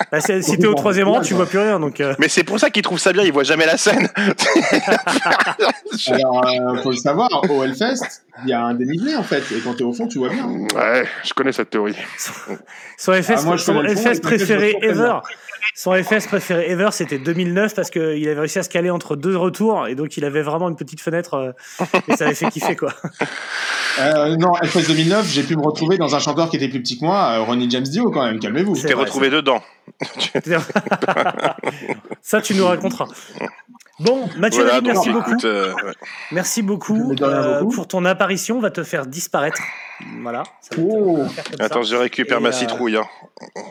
Bah, 0.09 0.21
si 0.21 0.57
t'es 0.57 0.65
au 0.65 0.73
troisième 0.73 1.09
rang, 1.09 1.19
tu 1.19 1.33
vois 1.33 1.45
plus 1.45 1.59
rien. 1.59 1.77
Donc, 1.77 1.99
euh, 1.99 2.15
Mais 2.19 2.29
c'est 2.29 2.45
pour 2.45 2.57
ça 2.57 2.69
qu'il 2.69 2.83
trouve 2.83 2.99
ça 2.99 3.11
bien, 3.11 3.23
il 3.23 3.33
voit 3.33 3.43
jamais 3.43 3.65
la 3.65 3.75
scène. 3.75 4.07
Alors, 6.07 6.47
euh, 6.47 6.77
faut 6.81 6.91
le 6.91 6.95
savoir, 6.95 7.29
au 7.49 7.63
Hellfest, 7.65 8.23
il 8.45 8.49
y 8.49 8.53
a 8.53 8.61
un 8.61 8.73
dénivelé 8.75 9.13
en 9.17 9.23
fait, 9.23 9.43
et 9.51 9.59
quand 9.61 9.73
t'es 9.73 9.83
au 9.83 9.91
fond, 9.91 10.07
tu 10.07 10.19
vois 10.19 10.29
bien. 10.29 10.47
ouais, 10.47 11.05
je 11.25 11.33
connais 11.33 11.51
cette 11.51 11.69
théorie. 11.69 11.97
son 12.97 13.11
Hellfest, 13.11 13.35
Ah, 13.39 13.43
moi, 13.43 13.57
son 13.57 13.73
fond, 13.73 14.11
préféré 14.21 14.77
ever. 14.83 15.15
Son 15.73 15.93
FS 16.03 16.27
préféré 16.27 16.69
ever, 16.69 16.89
c'était 16.91 17.17
2009 17.17 17.73
parce 17.75 17.89
qu'il 17.89 18.01
avait 18.27 18.39
réussi 18.39 18.59
à 18.59 18.63
se 18.63 18.69
caler 18.69 18.89
entre 18.89 19.15
deux 19.15 19.35
retours 19.35 19.87
et 19.87 19.95
donc 19.95 20.15
il 20.17 20.25
avait 20.25 20.41
vraiment 20.41 20.69
une 20.69 20.75
petite 20.75 21.01
fenêtre 21.01 21.33
euh, 21.33 21.51
et 22.07 22.15
ça 22.15 22.25
avait 22.25 22.35
fait 22.35 22.49
kiffer 22.49 22.75
quoi. 22.75 22.93
Euh, 23.97 24.35
non, 24.35 24.53
FS 24.55 24.87
2009, 24.89 25.25
j'ai 25.25 25.43
pu 25.43 25.55
me 25.55 25.61
retrouver 25.61 25.97
dans 25.97 26.15
un 26.15 26.19
chanteur 26.19 26.49
qui 26.49 26.57
était 26.57 26.67
plus 26.67 26.81
petit 26.81 26.99
que 26.99 27.05
moi, 27.05 27.29
euh, 27.37 27.43
Ronnie 27.43 27.69
James 27.71 27.83
Dio 27.85 28.11
quand 28.11 28.25
même, 28.25 28.39
calmez-vous. 28.41 28.75
C'est 28.75 28.87
T'es 28.87 28.93
retrouvé 28.93 29.29
dedans. 29.29 29.61
ça, 32.21 32.41
tu 32.41 32.55
nous 32.55 32.65
raconteras. 32.65 33.07
Bon, 33.99 34.27
Mathieu 34.37 34.63
Voilà, 34.63 34.81
David, 34.81 34.87
merci 34.93 35.09
beaucoup. 35.09 35.29
écoute, 35.31 35.45
euh, 35.45 35.73
ouais. 35.75 35.93
Merci 36.31 36.61
beaucoup, 36.61 37.13
euh, 37.21 37.63
pour 37.73 37.87
ton 37.87 38.03
apparition. 38.03 38.57
On 38.57 38.61
va 38.61 38.71
te 38.71 38.83
faire 38.83 39.05
disparaître. 39.05 39.61
Voilà. 40.21 40.43
ça 40.59 40.75
va 40.75 40.83
te- 40.83 40.87
Oh. 40.89 41.17
ça 41.17 41.23
va 41.23 41.29
faire 41.29 41.43
comme 41.45 41.57
ça. 41.59 41.63
Attends, 41.65 41.83
je 41.83 41.95
récupère 41.95 42.39
Et, 42.39 42.41
ma 42.41 42.51
citrouille. 42.51 42.97
Hein. 42.97 43.05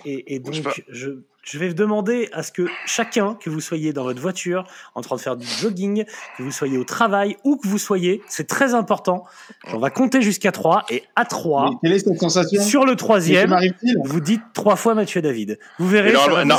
Et, 0.06 0.38
donc, 0.38 0.54
je, 0.88 1.10
je 1.44 1.58
vais 1.58 1.72
demander 1.74 2.28
à 2.32 2.42
ce 2.42 2.50
que 2.52 2.66
chacun, 2.86 3.36
que 3.40 3.50
vous 3.50 3.60
soyez 3.60 3.92
dans 3.92 4.04
votre 4.04 4.20
voiture, 4.20 4.64
en 4.94 5.00
train 5.02 5.16
de 5.16 5.20
faire 5.20 5.36
du 5.36 5.46
jogging, 5.46 6.04
que 6.38 6.42
vous 6.42 6.50
soyez 6.50 6.78
au 6.78 6.84
travail, 6.84 7.36
où 7.44 7.56
que 7.56 7.68
vous 7.68 7.78
soyez, 7.78 8.22
c'est 8.28 8.46
très 8.48 8.74
important. 8.74 9.24
On 9.72 9.78
va 9.78 9.90
compter 9.90 10.22
jusqu'à 10.22 10.52
3 10.52 10.84
et 10.90 11.04
à 11.16 11.24
3, 11.24 11.70
Mais 11.70 11.76
quelle 11.82 11.92
est 11.92 11.98
cette 12.00 12.18
sensation? 12.18 12.62
sur 12.62 12.84
le 12.86 12.96
troisième, 12.96 13.54
vous 14.04 14.20
dites 14.20 14.42
trois 14.54 14.76
fois 14.76 14.94
Mathieu 14.94 15.20
David. 15.22 15.58
Vous 15.78 15.88
verrez. 15.88 16.10
Et, 16.10 16.12
norma- 16.14 16.44
non, 16.44 16.56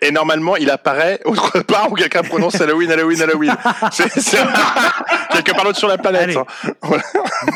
et, 0.00 0.10
normalement, 0.12 0.56
il 0.56 0.70
apparaît 0.70 1.20
autre 1.24 1.60
part 1.60 1.90
où 1.90 1.94
quelqu'un 1.94 2.22
prononce 2.22 2.60
Halloween, 2.60 2.90
Halloween, 2.92 3.20
Halloween. 3.22 3.54
C'est 3.92 4.38
quelque 5.32 5.52
part 5.52 5.64
d'autre 5.64 5.78
sur 5.78 5.88
la 5.88 5.98
planète. 5.98 6.36
Hein. 6.36 6.44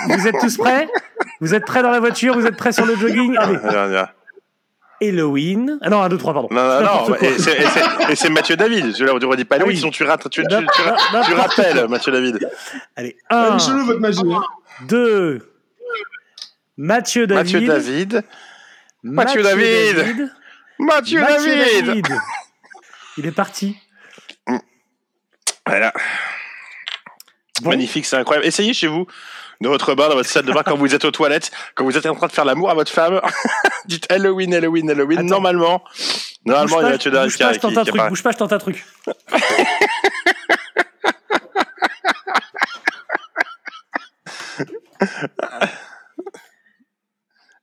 Vous 0.09 0.27
êtes 0.27 0.39
tous 0.41 0.57
prêts? 0.57 0.89
Vous 1.41 1.55
êtes 1.55 1.65
prêts 1.65 1.83
dans 1.83 1.91
la 1.91 2.01
voiture? 2.01 2.35
Vous 2.35 2.47
êtes 2.47 2.57
prêts 2.57 2.73
sur 2.73 2.87
le 2.87 2.97
jogging? 2.97 3.37
Allez, 3.39 3.59
Viens, 3.69 3.87
viens. 3.89 4.09
Halloween. 5.09 5.79
Ah 5.83 5.91
non, 5.91 6.03
1, 6.03 6.09
2, 6.09 6.19
3, 6.19 6.33
pardon. 6.35 6.49
Non, 6.51 6.81
non, 6.81 7.09
non. 7.09 7.15
Et 8.09 8.15
c'est- 8.17 8.29
Mathieu 8.29 8.57
David. 8.57 8.97
Je 8.97 9.05
ne 9.05 9.11
redis 9.11 9.45
pas 9.45 9.57
Halloween, 9.57 9.73
Ah 9.73 9.75
oui. 9.75 9.79
sinon 9.79 9.91
tu, 9.91 10.05
rates, 10.05 10.29
tu, 10.31 10.43
tu, 10.43 10.49
tu, 10.49 10.55
N'importe 10.55 10.77
tu, 10.77 10.83
tu 11.31 11.35
quoi. 11.35 11.43
rappelles 11.43 11.89
Mathieu 11.89 12.13
David. 12.13 12.49
Allez, 12.97 13.17
Elle 13.31 13.37
1, 13.37 13.57
est 13.57 13.61
chelou 13.67 13.85
votre 13.87 14.01
magie. 14.01 14.21
hein. 14.25 14.43
2, 14.89 15.51
Mathieu 16.77 17.27
David. 17.27 17.45
Mathieu 17.45 17.67
David. 17.67 18.25
Mathieu 19.03 19.43
David. 19.43 19.97
David. 19.97 20.33
Mathieu, 20.79 21.21
Mathieu 21.21 21.57
David. 21.57 21.87
David. 21.87 22.07
Il 23.19 23.27
est 23.27 23.33
parti. 23.33 23.77
Voilà. 25.67 25.93
Bon. 27.63 27.71
Magnifique, 27.71 28.05
c'est 28.07 28.17
incroyable. 28.17 28.47
Essayez 28.47 28.75
chez 28.75 28.89
vous, 28.89 29.07
dans 29.61 29.71
votre 29.71 29.95
bain, 29.95 30.09
dans 30.09 30.15
votre 30.17 30.29
salle 30.29 30.45
de 30.45 30.53
bain, 30.53 30.63
quand 30.65 30.77
vous 30.77 30.95
êtes 30.95 31.05
aux 31.05 31.11
toilettes, 31.11 31.51
quand 31.75 31.85
vous 31.85 31.97
êtes 31.97 32.07
en 32.07 32.15
train 32.15 32.27
de 32.27 32.33
faire 32.33 32.45
l'amour 32.45 32.71
à 32.71 32.75
votre 32.75 32.91
femme, 32.93 33.21
dites 33.87 34.11
Halloween, 34.11 34.55
Halloween, 34.55 34.91
Halloween. 34.91 35.19
Attends. 35.19 35.29
Normalement, 35.29 35.83
normalement, 36.45 36.81
il 36.81 36.85
y 36.85 36.87
a 36.87 36.91
Mathieu 36.91 37.11
bouge 37.11 37.39
pas, 37.39 37.53
je 37.53 37.59
tente 37.59 37.77
un 37.79 37.85
truc. 37.85 38.03
Bouge 38.09 38.23
pas, 38.23 38.31
je 38.33 38.37
tente 38.37 38.53
un 38.53 38.59
truc. 38.59 38.85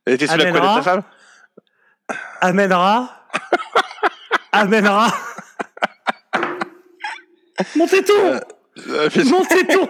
Elle 0.05 0.13
était 0.15 0.27
sous 0.27 0.37
la 0.37 0.51
couette 0.51 0.63
de 0.63 0.67
ta 0.75 0.81
femme 0.81 1.03
Amènera. 2.41 3.27
Amènera. 4.51 5.07
Mon 7.75 7.87
téton 7.87 8.13
Euh, 8.87 9.09
fais- 9.09 9.23
Mon 9.23 9.45
téton 9.45 9.87